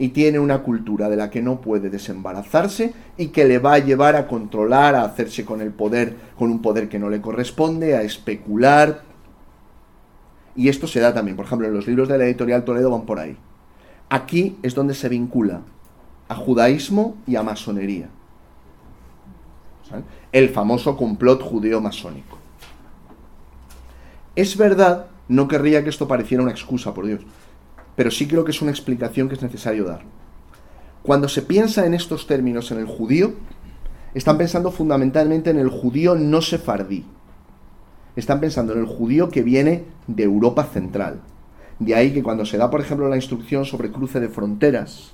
y 0.00 0.08
tiene 0.08 0.38
una 0.38 0.62
cultura 0.62 1.10
de 1.10 1.16
la 1.16 1.28
que 1.28 1.42
no 1.42 1.60
puede 1.60 1.90
desembarazarse 1.90 2.94
y 3.18 3.28
que 3.28 3.44
le 3.44 3.58
va 3.58 3.74
a 3.74 3.78
llevar 3.78 4.16
a 4.16 4.26
controlar, 4.26 4.94
a 4.94 5.04
hacerse 5.04 5.44
con 5.44 5.60
el 5.60 5.72
poder, 5.72 6.16
con 6.38 6.50
un 6.50 6.62
poder 6.62 6.88
que 6.88 6.98
no 6.98 7.10
le 7.10 7.20
corresponde, 7.20 7.94
a 7.94 8.02
especular. 8.02 9.02
Y 10.56 10.68
esto 10.68 10.86
se 10.86 11.00
da 11.00 11.14
también, 11.14 11.36
por 11.36 11.46
ejemplo, 11.46 11.66
en 11.66 11.74
los 11.74 11.86
libros 11.86 12.08
de 12.08 12.18
la 12.18 12.24
editorial 12.24 12.64
Toledo 12.64 12.90
van 12.90 13.06
por 13.06 13.18
ahí. 13.18 13.36
Aquí 14.08 14.58
es 14.62 14.74
donde 14.74 14.94
se 14.94 15.08
vincula 15.08 15.62
a 16.28 16.34
judaísmo 16.34 17.16
y 17.26 17.36
a 17.36 17.42
masonería. 17.42 18.08
El 20.32 20.48
famoso 20.50 20.96
complot 20.96 21.42
judeo-masónico. 21.42 22.38
Es 24.36 24.56
verdad, 24.56 25.06
no 25.28 25.48
querría 25.48 25.82
que 25.82 25.90
esto 25.90 26.06
pareciera 26.06 26.42
una 26.42 26.52
excusa, 26.52 26.94
por 26.94 27.06
Dios, 27.06 27.20
pero 27.96 28.10
sí 28.10 28.26
creo 28.28 28.44
que 28.44 28.52
es 28.52 28.62
una 28.62 28.70
explicación 28.70 29.28
que 29.28 29.34
es 29.34 29.42
necesario 29.42 29.84
dar. 29.84 30.02
Cuando 31.02 31.28
se 31.28 31.42
piensa 31.42 31.86
en 31.86 31.94
estos 31.94 32.26
términos 32.26 32.70
en 32.70 32.78
el 32.78 32.86
judío, 32.86 33.34
están 34.14 34.38
pensando 34.38 34.70
fundamentalmente 34.70 35.50
en 35.50 35.58
el 35.58 35.68
judío 35.68 36.14
no 36.14 36.42
sefardí. 36.42 37.04
Están 38.20 38.40
pensando 38.40 38.72
en 38.72 38.80
el 38.80 38.86
judío 38.86 39.28
que 39.28 39.42
viene 39.42 39.84
de 40.06 40.22
Europa 40.22 40.64
Central. 40.64 41.20
De 41.78 41.94
ahí 41.94 42.12
que 42.12 42.22
cuando 42.22 42.44
se 42.44 42.58
da, 42.58 42.70
por 42.70 42.80
ejemplo, 42.80 43.08
la 43.08 43.16
instrucción 43.16 43.64
sobre 43.64 43.90
cruce 43.90 44.20
de 44.20 44.28
fronteras, 44.28 45.12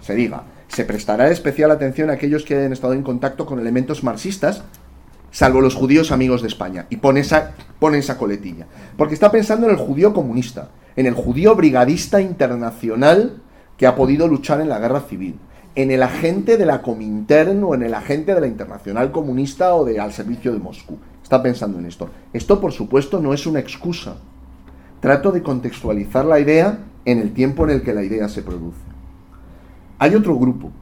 se 0.00 0.14
diga, 0.14 0.44
se 0.68 0.84
prestará 0.84 1.30
especial 1.30 1.70
atención 1.70 2.10
a 2.10 2.14
aquellos 2.14 2.44
que 2.44 2.56
hayan 2.56 2.72
estado 2.72 2.94
en 2.94 3.02
contacto 3.02 3.46
con 3.46 3.58
elementos 3.58 4.02
marxistas, 4.02 4.64
salvo 5.30 5.60
los 5.60 5.74
judíos 5.74 6.12
amigos 6.12 6.42
de 6.42 6.48
España. 6.48 6.86
Y 6.90 6.96
pone 6.96 7.20
esa, 7.20 7.54
pone 7.78 7.98
esa 7.98 8.18
coletilla. 8.18 8.66
Porque 8.96 9.14
está 9.14 9.30
pensando 9.30 9.66
en 9.66 9.72
el 9.72 9.78
judío 9.78 10.12
comunista, 10.12 10.70
en 10.96 11.06
el 11.06 11.14
judío 11.14 11.54
brigadista 11.54 12.20
internacional 12.20 13.40
que 13.76 13.86
ha 13.86 13.94
podido 13.94 14.28
luchar 14.28 14.60
en 14.60 14.68
la 14.68 14.78
guerra 14.78 15.00
civil, 15.00 15.38
en 15.74 15.90
el 15.90 16.02
agente 16.02 16.56
de 16.56 16.66
la 16.66 16.82
Comintern 16.82 17.62
o 17.64 17.74
en 17.74 17.82
el 17.82 17.94
agente 17.94 18.34
de 18.34 18.40
la 18.40 18.46
Internacional 18.46 19.12
Comunista 19.12 19.74
o 19.74 19.84
de 19.84 20.00
al 20.00 20.12
servicio 20.12 20.52
de 20.52 20.58
Moscú. 20.58 20.98
Está 21.30 21.44
pensando 21.44 21.78
en 21.78 21.86
esto. 21.86 22.10
Esto, 22.32 22.60
por 22.60 22.72
supuesto, 22.72 23.20
no 23.20 23.32
es 23.32 23.46
una 23.46 23.60
excusa. 23.60 24.16
Trato 24.98 25.30
de 25.30 25.44
contextualizar 25.44 26.24
la 26.24 26.40
idea 26.40 26.80
en 27.04 27.20
el 27.20 27.32
tiempo 27.32 27.62
en 27.62 27.70
el 27.70 27.82
que 27.84 27.94
la 27.94 28.02
idea 28.02 28.28
se 28.28 28.42
produce. 28.42 28.80
Hay 30.00 30.16
otro 30.16 30.36
grupo, 30.36 30.72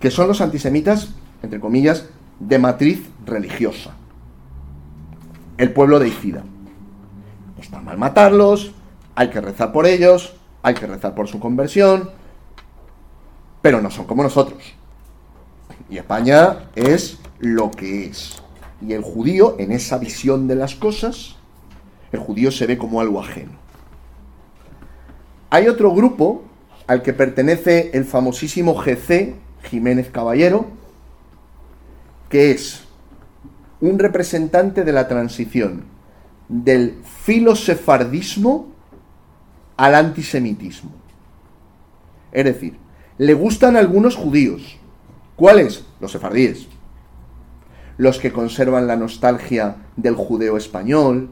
que 0.00 0.10
son 0.10 0.26
los 0.26 0.40
antisemitas, 0.40 1.14
entre 1.40 1.60
comillas, 1.60 2.08
de 2.40 2.58
matriz 2.58 3.08
religiosa. 3.24 3.92
El 5.56 5.72
pueblo 5.72 6.00
de 6.00 6.08
Icida. 6.08 6.42
Está 7.56 7.80
mal 7.80 7.96
matarlos, 7.96 8.72
hay 9.14 9.30
que 9.30 9.40
rezar 9.40 9.70
por 9.70 9.86
ellos, 9.86 10.34
hay 10.64 10.74
que 10.74 10.88
rezar 10.88 11.14
por 11.14 11.28
su 11.28 11.38
conversión, 11.38 12.10
pero 13.62 13.80
no 13.80 13.88
son 13.92 14.06
como 14.06 14.24
nosotros. 14.24 14.74
Y 15.88 15.98
España 15.98 16.70
es 16.74 17.20
lo 17.38 17.70
que 17.70 18.06
es. 18.06 18.42
Y 18.80 18.92
el 18.92 19.02
judío, 19.02 19.56
en 19.58 19.72
esa 19.72 19.98
visión 19.98 20.48
de 20.48 20.56
las 20.56 20.74
cosas, 20.74 21.36
el 22.12 22.20
judío 22.20 22.50
se 22.50 22.66
ve 22.66 22.78
como 22.78 23.00
algo 23.00 23.20
ajeno. 23.20 23.52
Hay 25.50 25.68
otro 25.68 25.92
grupo 25.92 26.42
al 26.86 27.02
que 27.02 27.12
pertenece 27.12 27.90
el 27.94 28.04
famosísimo 28.04 28.74
GC, 28.74 29.34
Jiménez 29.62 30.10
Caballero, 30.10 30.66
que 32.28 32.50
es 32.50 32.84
un 33.80 33.98
representante 33.98 34.84
de 34.84 34.92
la 34.92 35.08
transición 35.08 35.84
del 36.48 36.98
filosefardismo 37.24 38.68
al 39.76 39.94
antisemitismo. 39.94 40.90
Es 42.32 42.44
decir, 42.44 42.76
le 43.18 43.34
gustan 43.34 43.76
algunos 43.76 44.16
judíos. 44.16 44.76
¿Cuáles? 45.36 45.84
Los 46.00 46.12
sefardíes. 46.12 46.66
Los 47.96 48.18
que 48.18 48.32
conservan 48.32 48.86
la 48.86 48.96
nostalgia 48.96 49.76
del 49.96 50.14
judeo 50.14 50.56
español. 50.56 51.30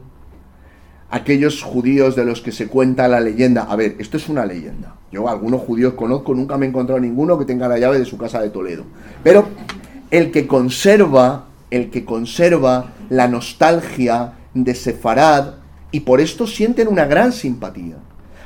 Aquellos 1.09 1.61
judíos 1.61 2.15
de 2.15 2.25
los 2.25 2.41
que 2.41 2.51
se 2.51 2.67
cuenta 2.67 3.07
la 3.07 3.19
leyenda. 3.19 3.63
A 3.63 3.75
ver, 3.75 3.95
esto 3.99 4.17
es 4.17 4.29
una 4.29 4.45
leyenda. 4.45 4.95
Yo 5.11 5.29
algunos 5.29 5.61
judíos 5.61 5.93
conozco, 5.93 6.33
nunca 6.33 6.57
me 6.57 6.65
he 6.65 6.69
encontrado 6.69 6.99
ninguno 6.99 7.37
que 7.37 7.45
tenga 7.45 7.67
la 7.67 7.77
llave 7.77 7.99
de 7.99 8.05
su 8.05 8.17
casa 8.17 8.41
de 8.41 8.49
Toledo. 8.49 8.83
Pero 9.23 9.47
el 10.09 10.31
que 10.31 10.47
conserva, 10.47 11.45
el 11.69 11.91
que 11.91 12.03
conserva 12.05 12.93
la 13.09 13.27
nostalgia 13.27 14.33
de 14.53 14.73
Sefarad, 14.73 15.55
y 15.91 15.99
por 15.99 16.19
esto 16.19 16.47
sienten 16.47 16.87
una 16.87 17.05
gran 17.05 17.31
simpatía. 17.31 17.97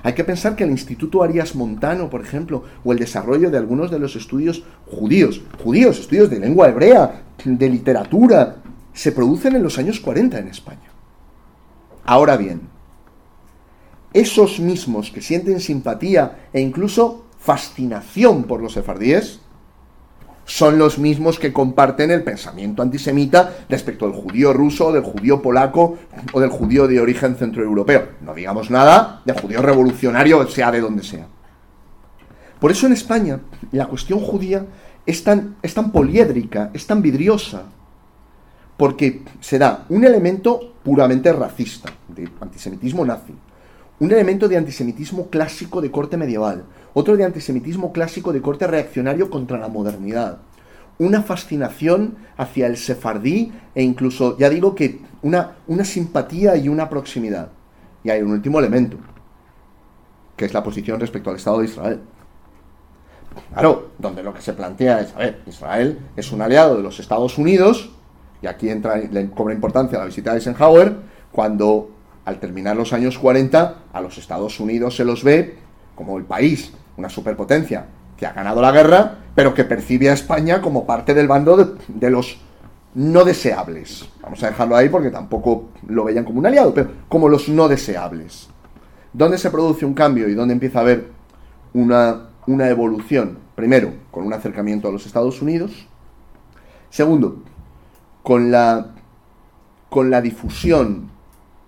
Hay 0.08 0.14
que 0.14 0.24
pensar 0.24 0.56
que 0.56 0.64
el 0.64 0.72
Instituto 0.72 1.22
Arias 1.22 1.54
Montano, 1.54 2.10
por 2.10 2.22
ejemplo, 2.22 2.64
o 2.86 2.94
el 2.94 2.98
desarrollo 2.98 3.52
de 3.52 3.58
algunos 3.58 3.92
de 3.92 4.00
los 4.00 4.16
estudios 4.16 4.64
judíos, 4.86 5.42
judíos, 5.62 6.00
estudios 6.00 6.30
de 6.30 6.40
lengua 6.40 6.70
hebrea, 6.70 7.24
de 7.44 7.70
literatura, 7.70 8.56
se 8.94 9.12
producen 9.12 9.58
en 9.58 9.64
los 9.64 9.78
años 9.78 10.00
40 10.00 10.40
en 10.40 10.48
España. 10.48 10.90
Ahora 12.06 12.38
bien, 12.38 12.62
esos 14.14 14.62
mismos 14.62 15.12
que 15.12 15.22
sienten 15.22 15.60
simpatía 15.60 16.48
e 16.54 16.62
incluso 16.62 17.26
fascinación 17.38 18.46
por 18.46 18.62
los 18.62 18.72
sefardíes, 18.72 19.42
son 20.48 20.80
los 20.80 20.98
mismos 20.98 21.40
que 21.40 21.52
comparten 21.52 22.10
el 22.10 22.24
pensamiento 22.24 22.82
antisemita 22.82 23.54
respecto 23.70 24.06
al 24.06 24.14
judío 24.14 24.54
ruso, 24.54 24.94
del 24.94 25.04
judío 25.04 25.42
polaco 25.42 25.98
o 26.32 26.40
del 26.40 26.50
judío 26.50 26.88
de 26.88 27.02
origen 27.02 27.36
centroeuropeo. 27.36 28.08
No 28.22 28.34
digamos 28.34 28.72
nada 28.72 29.22
del 29.26 29.38
judío 29.40 29.62
revolucionario, 29.62 30.48
sea 30.48 30.72
de 30.72 30.80
donde 30.80 31.04
sea. 31.04 31.28
Por 32.62 32.72
eso 32.72 32.88
en 32.88 32.94
España 32.94 33.42
la 33.74 33.88
cuestión 33.88 34.20
judía 34.20 34.66
es 35.06 35.22
tan, 35.22 35.58
es 35.62 35.74
tan 35.74 35.92
poliédrica, 35.92 36.72
es 36.74 36.88
tan 36.88 37.02
vidriosa, 37.02 37.64
porque 38.78 39.24
se 39.42 39.60
da 39.60 39.86
un 39.90 40.06
elemento 40.06 40.76
puramente 40.82 41.34
racista, 41.34 41.92
de 42.08 42.30
antisemitismo 42.40 43.04
nazi, 43.04 43.34
un 44.00 44.12
elemento 44.12 44.48
de 44.48 44.56
antisemitismo 44.56 45.30
clásico 45.30 45.82
de 45.82 45.92
corte 45.92 46.16
medieval, 46.16 46.64
otro 47.00 47.16
de 47.16 47.24
antisemitismo 47.24 47.94
clásico 47.94 48.34
de 48.34 48.42
corte 48.42 48.66
reaccionario 48.66 49.30
contra 49.30 49.60
la 49.60 49.68
modernidad, 49.68 50.40
una 50.98 51.22
fascinación 51.22 52.16
hacia 52.38 52.66
el 52.66 52.76
sefardí 52.76 53.54
e 53.76 53.84
incluso, 53.84 54.36
ya 54.40 54.50
digo 54.50 54.74
que 54.74 55.02
una, 55.22 55.58
una 55.68 55.86
simpatía 55.86 56.58
y 56.58 56.70
una 56.70 56.90
proximidad. 56.90 57.50
Y 58.04 58.10
hay 58.10 58.24
un 58.24 58.32
último 58.32 58.58
elemento, 58.58 58.98
que 60.36 60.46
es 60.46 60.56
la 60.56 60.64
posición 60.64 61.00
respecto 61.00 61.30
al 61.30 61.36
Estado 61.36 61.60
de 61.60 61.66
Israel. 61.66 62.00
Claro, 63.54 63.92
donde 64.00 64.24
lo 64.24 64.34
que 64.34 64.42
se 64.42 64.54
plantea 64.54 65.02
es, 65.02 65.14
a 65.14 65.20
ver, 65.20 65.44
Israel 65.46 66.00
es 66.16 66.32
un 66.32 66.42
aliado 66.42 66.78
de 66.78 66.82
los 66.82 67.00
Estados 67.00 67.38
Unidos, 67.38 67.92
y 68.42 68.48
aquí 68.48 68.72
entra, 68.72 68.98
le 68.98 69.30
cobra 69.30 69.54
importancia 69.54 70.00
la 70.00 70.06
visita 70.06 70.32
de 70.32 70.38
Eisenhower, 70.38 70.96
cuando 71.32 71.92
al 72.26 72.40
terminar 72.40 72.76
los 72.76 72.92
años 72.92 73.20
40 73.20 73.84
a 73.94 74.02
los 74.02 74.18
Estados 74.18 74.60
Unidos 74.60 74.96
se 74.96 75.06
los 75.06 75.24
ve 75.24 75.60
como 75.94 76.18
el 76.18 76.24
país 76.24 76.74
una 76.98 77.10
superpotencia 77.10 77.86
que 78.18 78.26
ha 78.26 78.34
ganado 78.34 78.62
la 78.62 78.72
guerra, 78.72 79.18
pero 79.36 79.54
que 79.54 79.64
percibe 79.64 80.10
a 80.10 80.14
España 80.14 80.62
como 80.62 80.86
parte 80.86 81.14
del 81.14 81.28
bando 81.28 81.78
de, 81.88 82.10
los 82.10 82.40
no 82.96 83.24
deseables. 83.24 84.10
Vamos 84.22 84.44
a 84.44 84.48
dejarlo 84.48 84.76
ahí 84.76 84.90
porque 84.90 85.12
tampoco 85.12 85.70
lo 85.88 86.06
veían 86.06 86.26
como 86.26 86.40
un 86.40 86.48
aliado, 86.48 86.74
pero 86.74 86.90
como 87.08 87.30
los 87.30 87.48
no 87.48 87.68
deseables. 87.68 88.50
¿Dónde 89.14 89.38
se 89.38 89.52
produce 89.52 89.86
un 89.86 89.94
cambio 89.94 90.28
y 90.28 90.34
dónde 90.34 90.54
empieza 90.54 90.80
a 90.80 90.82
haber 90.82 91.12
una, 91.74 92.30
una 92.48 92.68
evolución? 92.70 93.38
Primero, 93.56 93.94
con 94.12 94.26
un 94.26 94.34
acercamiento 94.34 94.88
a 94.88 94.92
los 94.92 95.06
Estados 95.06 95.42
Unidos. 95.42 95.88
Segundo, 96.90 97.44
con 98.24 98.52
la, 98.52 98.94
con 99.90 100.10
la 100.10 100.22
difusión 100.22 101.10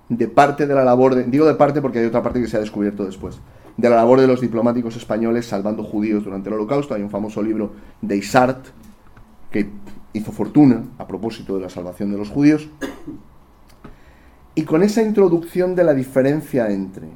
de 0.10 0.28
parte 0.28 0.66
de 0.66 0.74
la 0.74 0.84
labor, 0.84 1.16
de, 1.16 1.24
digo 1.26 1.46
de 1.46 1.54
parte 1.54 1.82
porque 1.82 2.00
hay 2.00 2.06
otra 2.06 2.24
parte 2.24 2.42
que 2.42 2.48
se 2.48 2.58
ha 2.58 2.60
descubierto 2.60 3.06
después, 3.06 3.40
de 3.80 3.90
la 3.90 3.96
labor 3.96 4.20
de 4.20 4.28
los 4.28 4.42
diplomáticos 4.42 4.98
españoles 4.98 5.46
salvando 5.46 5.84
judíos 5.84 6.26
durante 6.26 6.50
el 6.50 6.56
holocausto. 6.56 6.94
Hay 6.94 7.02
un 7.02 7.10
famoso 7.10 7.42
libro 7.42 7.72
de 8.02 8.18
Isart 8.18 8.68
que 9.52 9.70
hizo 10.12 10.32
fortuna 10.34 10.84
a 10.98 11.08
propósito 11.08 11.56
de 11.56 11.62
la 11.62 11.70
salvación 11.70 12.12
de 12.12 12.18
los 12.18 12.30
judíos. 12.30 12.68
Y 14.54 14.64
con 14.64 14.84
esa 14.84 15.02
introducción 15.02 15.76
de 15.76 15.86
la 15.86 15.94
diferencia 15.94 16.70
entre 16.70 17.08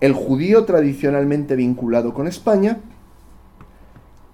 el 0.00 0.14
judío 0.14 0.64
tradicionalmente 0.64 1.54
vinculado 1.54 2.14
con 2.14 2.26
España 2.26 2.78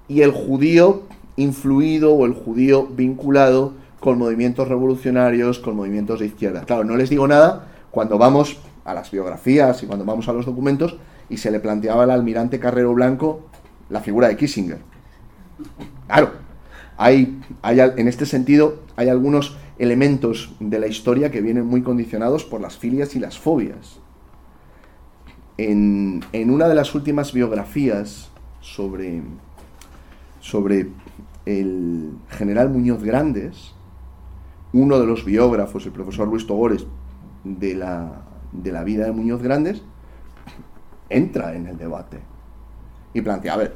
y 0.07 0.21
el 0.21 0.31
judío 0.31 1.03
influido 1.35 2.15
o 2.15 2.27
el 2.27 2.35
judío 2.35 2.87
vinculado 2.87 3.73
con 3.99 4.19
movimientos 4.19 4.69
revolucionarios, 4.69 5.59
con 5.59 5.75
movimientos 5.75 6.21
de 6.21 6.27
izquierda. 6.27 6.65
Claro, 6.65 6.85
no 6.85 6.95
les 6.95 7.11
digo 7.11 7.27
nada 7.27 7.67
cuando 7.91 8.19
vamos 8.19 8.59
a 8.85 8.95
las 8.95 9.11
biografías 9.11 9.83
y 9.83 9.87
cuando 9.87 10.05
vamos 10.05 10.29
a 10.29 10.33
los 10.33 10.47
documentos 10.47 10.97
y 11.29 11.39
se 11.39 11.51
le 11.51 11.61
planteaba 11.61 12.05
al 12.05 12.11
almirante 12.11 12.59
Carrero 12.59 12.95
Blanco 12.95 13.47
la 13.91 14.01
figura 14.01 14.29
de 14.29 14.37
Kissinger. 14.37 14.79
Claro, 16.07 16.33
hay, 16.97 17.41
hay, 17.63 17.81
en 17.81 18.09
este 18.09 18.27
sentido 18.27 18.83
hay 18.97 19.09
algunos 19.09 19.57
elementos 19.79 20.55
de 20.61 20.79
la 20.79 20.87
historia 20.87 21.31
que 21.31 21.41
vienen 21.41 21.67
muy 21.67 21.83
condicionados 21.83 22.45
por 22.45 22.61
las 22.61 22.79
filias 22.79 23.17
y 23.17 23.21
las 23.21 23.39
fobias. 23.39 23.99
En, 25.57 26.25
en 26.33 26.51
una 26.51 26.69
de 26.69 26.75
las 26.75 26.95
últimas 26.95 27.33
biografías 27.33 28.31
sobre, 28.61 29.23
sobre 30.41 30.89
el 31.47 32.13
general 32.31 32.71
Muñoz 32.71 33.03
Grandes, 33.03 33.73
uno 34.73 34.99
de 34.99 35.07
los 35.07 35.25
biógrafos, 35.25 35.87
el 35.87 35.93
profesor 35.93 36.27
Luis 36.27 36.47
Togores, 36.47 36.87
de 37.45 37.75
la, 37.75 38.23
de 38.53 38.73
la 38.73 38.83
vida 38.83 39.05
de 39.05 39.13
Muñoz 39.13 39.43
Grandes, 39.43 39.83
entra 41.09 41.55
en 41.55 41.67
el 41.67 41.77
debate 41.77 42.19
y 43.13 43.21
plantea, 43.21 43.55
a 43.55 43.57
ver, 43.57 43.75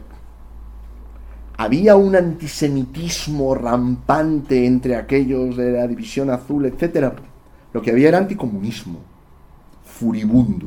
había 1.57 1.97
un 1.97 2.15
antisemitismo 2.15 3.55
rampante 3.55 4.65
entre 4.65 4.95
aquellos 4.95 5.57
de 5.57 5.73
la 5.73 5.89
División 5.89 6.31
Azul, 6.31 6.67
etc. 6.67 7.13
Lo 7.73 7.83
que 7.83 7.91
había 7.91 8.09
era 8.09 8.19
anticomunismo, 8.19 9.01
furibundo. 9.85 10.67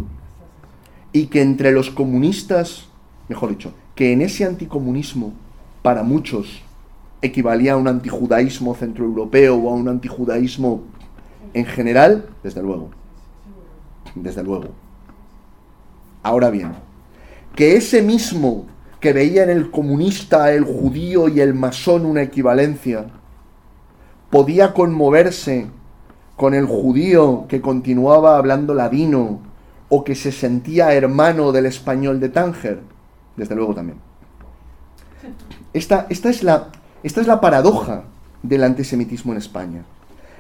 Y 1.14 1.28
que 1.28 1.41
entre 1.41 1.72
los 1.72 1.89
comunistas, 1.89 2.88
mejor 3.30 3.51
dicho, 3.51 3.74
que 3.95 4.12
en 4.12 4.22
ese 4.22 4.43
anticomunismo, 4.43 5.34
para 5.82 6.03
muchos, 6.03 6.62
equivalía 7.22 7.74
a 7.74 7.78
un 7.78 7.88
antijudaísmo 7.88 8.76
centroeuropeo 8.76 9.55
o 9.55 9.70
a 9.70 9.76
un 9.76 9.88
antijudaísmo 9.88 10.84
en 11.53 11.66
general, 11.66 12.26
desde 12.43 12.62
luego. 12.62 12.89
Desde 14.16 14.43
luego. 14.43 14.72
Ahora 16.24 16.49
bien, 16.49 16.74
que 17.55 17.76
ese 17.76 18.01
mismo 18.01 18.65
que 18.99 19.13
veía 19.13 19.43
en 19.43 19.49
el 19.49 19.72
comunista, 19.72 20.51
el 20.53 20.63
judío 20.63 21.28
y 21.28 21.41
el 21.41 21.53
masón 21.55 22.05
una 22.05 22.22
equivalencia, 22.22 23.07
podía 24.30 24.74
conmoverse 24.74 25.67
con 26.36 26.53
el 26.53 26.65
judío 26.65 27.45
que 27.47 27.61
continuaba 27.61 28.38
hablando 28.38 28.74
ladino 28.74 29.41
o 29.89 30.03
que 30.03 30.15
se 30.15 30.32
sentía 30.32 30.93
hermano 30.93 31.51
del 31.51 31.65
español 31.65 32.19
de 32.19 32.30
Tánger, 32.30 32.80
desde 33.36 33.55
luego 33.55 33.76
también. 33.76 33.99
Esta, 35.74 36.05
esta, 36.09 36.30
es 36.30 36.43
la, 36.43 36.69
esta 37.03 37.22
es 37.22 37.28
la 37.28 37.41
paradoja 37.41 38.03
del 38.43 38.63
antisemitismo 38.63 39.34
en 39.34 39.38
España. 39.39 39.84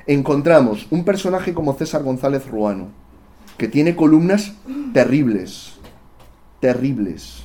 Encontramos 0.07 0.87
un 0.89 1.03
personaje 1.03 1.53
como 1.53 1.73
César 1.73 2.03
González 2.03 2.47
Ruano, 2.47 2.87
que 3.61 3.67
tiene 3.67 3.95
columnas 3.95 4.53
terribles, 4.91 5.73
terribles, 6.59 7.43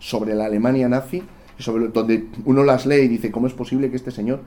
sobre 0.00 0.34
la 0.34 0.46
Alemania 0.46 0.88
nazi, 0.88 1.22
sobre 1.56 1.86
donde 1.86 2.26
uno 2.46 2.64
las 2.64 2.84
lee 2.84 3.02
y 3.02 3.06
dice, 3.06 3.30
¿cómo 3.30 3.46
es 3.46 3.52
posible 3.52 3.90
que 3.90 3.96
este 3.96 4.10
señor 4.10 4.40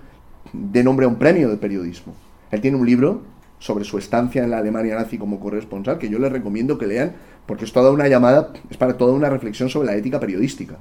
dé 0.52 0.84
nombre 0.84 1.06
a 1.06 1.08
un 1.08 1.16
premio 1.16 1.48
de 1.48 1.56
periodismo? 1.56 2.14
Él 2.52 2.60
tiene 2.60 2.76
un 2.76 2.86
libro 2.86 3.22
sobre 3.60 3.86
su 3.86 3.98
estancia 3.98 4.44
en 4.44 4.50
la 4.50 4.58
Alemania 4.58 4.96
nazi 4.96 5.18
como 5.18 5.40
corresponsal, 5.40 6.00
que 6.00 6.10
yo 6.10 6.20
les 6.20 6.34
recomiendo 6.34 6.78
que 6.78 6.88
lean, 6.88 7.14
porque 7.46 7.64
es 7.64 7.72
toda 7.72 7.90
una 7.90 8.10
llamada, 8.10 8.52
es 8.70 8.76
para 8.76 8.98
toda 8.98 9.14
una 9.14 9.30
reflexión 9.30 9.70
sobre 9.70 9.86
la 9.86 9.96
ética 9.96 10.20
periodística. 10.20 10.80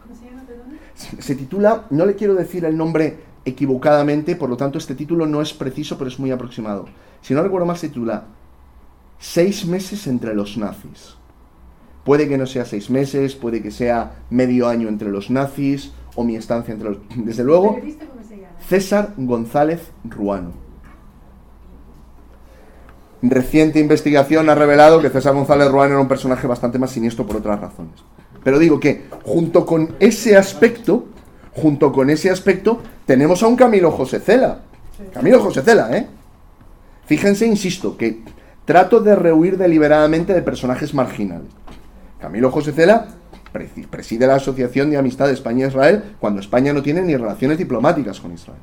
¿Cómo 0.00 0.14
se 0.14 0.26
llama, 0.26 0.44
perdón? 0.46 0.78
Se 0.94 1.34
titula, 1.34 1.86
no 1.90 2.06
le 2.06 2.14
quiero 2.14 2.36
decir 2.36 2.64
el 2.64 2.76
nombre 2.76 3.16
equivocadamente, 3.44 4.36
por 4.36 4.48
lo 4.48 4.56
tanto 4.56 4.78
este 4.78 4.94
título 4.94 5.26
no 5.26 5.42
es 5.42 5.52
preciso, 5.52 5.98
pero 5.98 6.06
es 6.06 6.20
muy 6.20 6.30
aproximado. 6.30 6.86
Si 7.20 7.34
no 7.34 7.42
recuerdo 7.42 7.66
mal, 7.66 7.76
se 7.76 7.88
titula 7.88 8.37
Seis 9.18 9.66
meses 9.66 10.06
entre 10.06 10.34
los 10.34 10.56
nazis. 10.56 11.16
Puede 12.04 12.28
que 12.28 12.38
no 12.38 12.46
sea 12.46 12.64
seis 12.64 12.88
meses, 12.88 13.34
puede 13.34 13.62
que 13.62 13.70
sea 13.70 14.12
medio 14.30 14.68
año 14.68 14.88
entre 14.88 15.10
los 15.10 15.28
nazis 15.30 15.92
o 16.14 16.24
mi 16.24 16.36
estancia 16.36 16.72
entre 16.72 16.90
los... 16.90 16.98
Desde 17.16 17.44
luego. 17.44 17.78
César 18.66 19.14
González 19.16 19.80
Ruano. 20.04 20.52
Reciente 23.20 23.80
investigación 23.80 24.48
ha 24.48 24.54
revelado 24.54 25.02
que 25.02 25.10
César 25.10 25.34
González 25.34 25.68
Ruano 25.70 25.94
era 25.94 26.00
un 26.00 26.08
personaje 26.08 26.46
bastante 26.46 26.78
más 26.78 26.90
siniestro 26.92 27.26
por 27.26 27.36
otras 27.36 27.60
razones. 27.60 27.94
Pero 28.44 28.58
digo 28.58 28.78
que 28.78 29.04
junto 29.24 29.66
con 29.66 29.96
ese 29.98 30.36
aspecto, 30.36 31.06
junto 31.52 31.92
con 31.92 32.10
ese 32.10 32.30
aspecto, 32.30 32.80
tenemos 33.04 33.42
a 33.42 33.48
un 33.48 33.56
Camilo 33.56 33.90
José 33.90 34.20
Cela. 34.20 34.60
Camilo 35.12 35.40
José 35.40 35.62
Cela, 35.62 35.96
¿eh? 35.96 36.06
Fíjense, 37.06 37.46
insisto, 37.46 37.96
que 37.96 38.22
trato 38.68 39.00
de 39.00 39.16
rehuir 39.16 39.56
deliberadamente 39.56 40.34
de 40.34 40.42
personajes 40.42 40.92
marginales. 40.92 41.48
Camilo 42.20 42.50
José 42.50 42.72
Cela 42.72 43.08
presi- 43.50 43.86
preside 43.86 44.26
la 44.26 44.34
Asociación 44.34 44.90
de 44.90 44.98
Amistad 44.98 45.30
España-Israel 45.30 46.16
cuando 46.20 46.38
España 46.40 46.74
no 46.74 46.82
tiene 46.82 47.00
ni 47.00 47.16
relaciones 47.16 47.56
diplomáticas 47.56 48.20
con 48.20 48.34
Israel. 48.34 48.60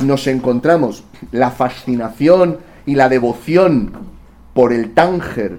Nos 0.00 0.26
encontramos 0.26 1.04
la 1.30 1.50
fascinación 1.50 2.58
y 2.84 2.94
la 2.94 3.08
devoción 3.08 3.90
por 4.52 4.74
el 4.74 4.92
Tánger 4.92 5.58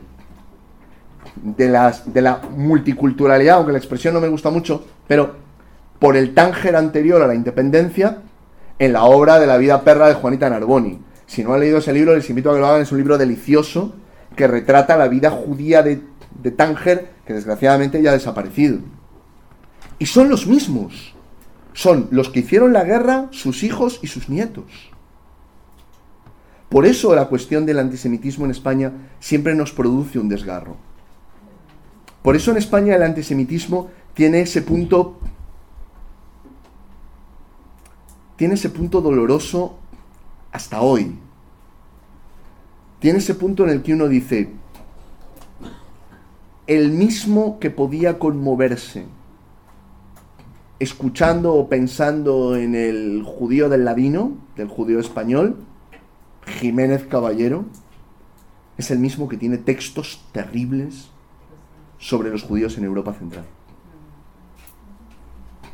de, 1.42 1.92
de 2.06 2.22
la 2.22 2.42
multiculturalidad, 2.56 3.56
aunque 3.56 3.72
la 3.72 3.80
expresión 3.80 4.14
no 4.14 4.22
me 4.22 4.28
gusta 4.28 4.52
mucho, 4.52 4.86
pero 5.08 5.32
por 5.98 6.16
el 6.16 6.36
Tánger 6.36 6.76
anterior 6.76 7.24
a 7.24 7.28
la 7.28 7.34
independencia 7.34 8.20
en 8.78 8.94
la 8.94 9.06
obra 9.06 9.40
de 9.40 9.48
la 9.48 9.58
vida 9.58 9.82
perra 9.82 10.10
de 10.10 10.14
Juanita 10.14 10.48
Narboni. 10.48 11.00
Si 11.34 11.44
no 11.44 11.52
han 11.52 11.62
leído 11.62 11.80
ese 11.80 11.92
libro, 11.92 12.16
les 12.16 12.30
invito 12.30 12.52
a 12.52 12.54
que 12.54 12.60
lo 12.60 12.68
hagan. 12.68 12.84
Es 12.84 12.92
un 12.92 13.00
libro 13.00 13.18
delicioso 13.18 13.96
que 14.36 14.46
retrata 14.46 14.96
la 14.96 15.08
vida 15.08 15.32
judía 15.32 15.82
de, 15.82 16.00
de 16.44 16.52
Tánger, 16.52 17.10
que 17.26 17.34
desgraciadamente 17.34 18.00
ya 18.04 18.12
ha 18.12 18.14
desaparecido. 18.14 18.78
Y 19.98 20.06
son 20.06 20.30
los 20.30 20.46
mismos. 20.46 21.16
Son 21.74 22.08
los 22.12 22.30
que 22.30 22.42
hicieron 22.42 22.72
la 22.72 22.84
guerra, 22.84 23.30
sus 23.32 23.64
hijos 23.64 24.00
y 24.04 24.08
sus 24.08 24.30
nietos. 24.30 24.92
Por 26.70 26.86
eso 26.86 27.16
la 27.16 27.26
cuestión 27.30 27.66
del 27.66 27.80
antisemitismo 27.80 28.46
en 28.46 28.52
España 28.52 28.92
siempre 29.20 29.56
nos 29.56 29.72
produce 29.72 30.20
un 30.20 30.30
desgarro. 30.30 30.78
Por 32.22 32.36
eso 32.36 32.52
en 32.52 32.58
España 32.58 32.96
el 32.96 33.02
antisemitismo 33.02 33.90
tiene 34.14 34.42
ese 34.42 34.62
punto 34.62 35.18
tiene 38.36 38.54
ese 38.54 38.70
punto 38.70 39.02
doloroso 39.02 39.80
hasta 40.52 40.82
hoy. 40.82 41.23
Tiene 43.04 43.20
ese 43.20 43.36
punto 43.36 43.66
en 43.66 43.70
el 43.70 43.84
que 43.84 43.94
uno 43.94 44.08
dice, 44.08 44.48
el 46.68 46.92
mismo 46.92 47.60
que 47.60 47.70
podía 47.70 48.18
conmoverse 48.18 49.04
escuchando 50.80 51.54
o 51.54 51.68
pensando 51.68 52.56
en 52.56 52.76
el 52.76 53.24
judío 53.24 53.68
del 53.68 53.84
ladino, 53.84 54.38
del 54.56 54.70
judío 54.70 55.02
español, 55.02 55.58
Jiménez 56.46 57.06
Caballero, 57.06 57.66
es 58.78 58.90
el 58.90 59.00
mismo 59.00 59.28
que 59.28 59.36
tiene 59.36 59.58
textos 59.58 60.24
terribles 60.32 61.10
sobre 61.98 62.30
los 62.30 62.44
judíos 62.44 62.78
en 62.78 62.86
Europa 62.86 63.12
Central. 63.12 63.44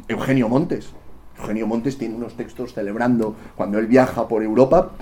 Eugenio 0.08 0.50
Montes. 0.50 0.90
Eugenio 1.38 1.68
Montes 1.68 1.96
tiene 1.96 2.16
unos 2.16 2.36
textos 2.36 2.74
celebrando, 2.74 3.36
cuando 3.56 3.78
él 3.78 3.86
viaja 3.86 4.28
por 4.28 4.42
Europa, 4.42 4.94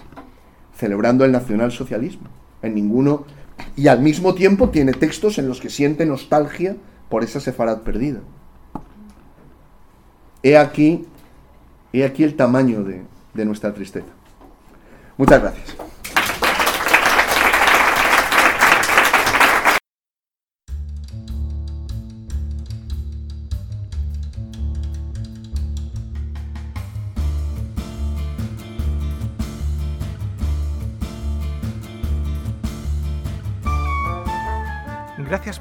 celebrando 0.77 1.25
el 1.25 1.31
nacionalsocialismo. 1.31 2.27
En 2.61 2.75
ninguno. 2.75 3.25
Y 3.75 3.87
al 3.87 4.01
mismo 4.01 4.33
tiempo 4.33 4.69
tiene 4.69 4.93
textos 4.93 5.37
en 5.37 5.47
los 5.47 5.59
que 5.59 5.69
siente 5.69 6.05
nostalgia 6.05 6.75
por 7.09 7.23
esa 7.23 7.39
sefarad 7.39 7.81
perdida. 7.81 8.19
He 10.43 10.57
aquí, 10.57 11.05
he 11.91 12.03
aquí 12.03 12.23
el 12.23 12.35
tamaño 12.35 12.83
de, 12.83 13.01
de 13.33 13.45
nuestra 13.45 13.73
tristeza. 13.73 14.07
Muchas 15.17 15.41
gracias. 15.41 15.75
Gracias 15.75 15.96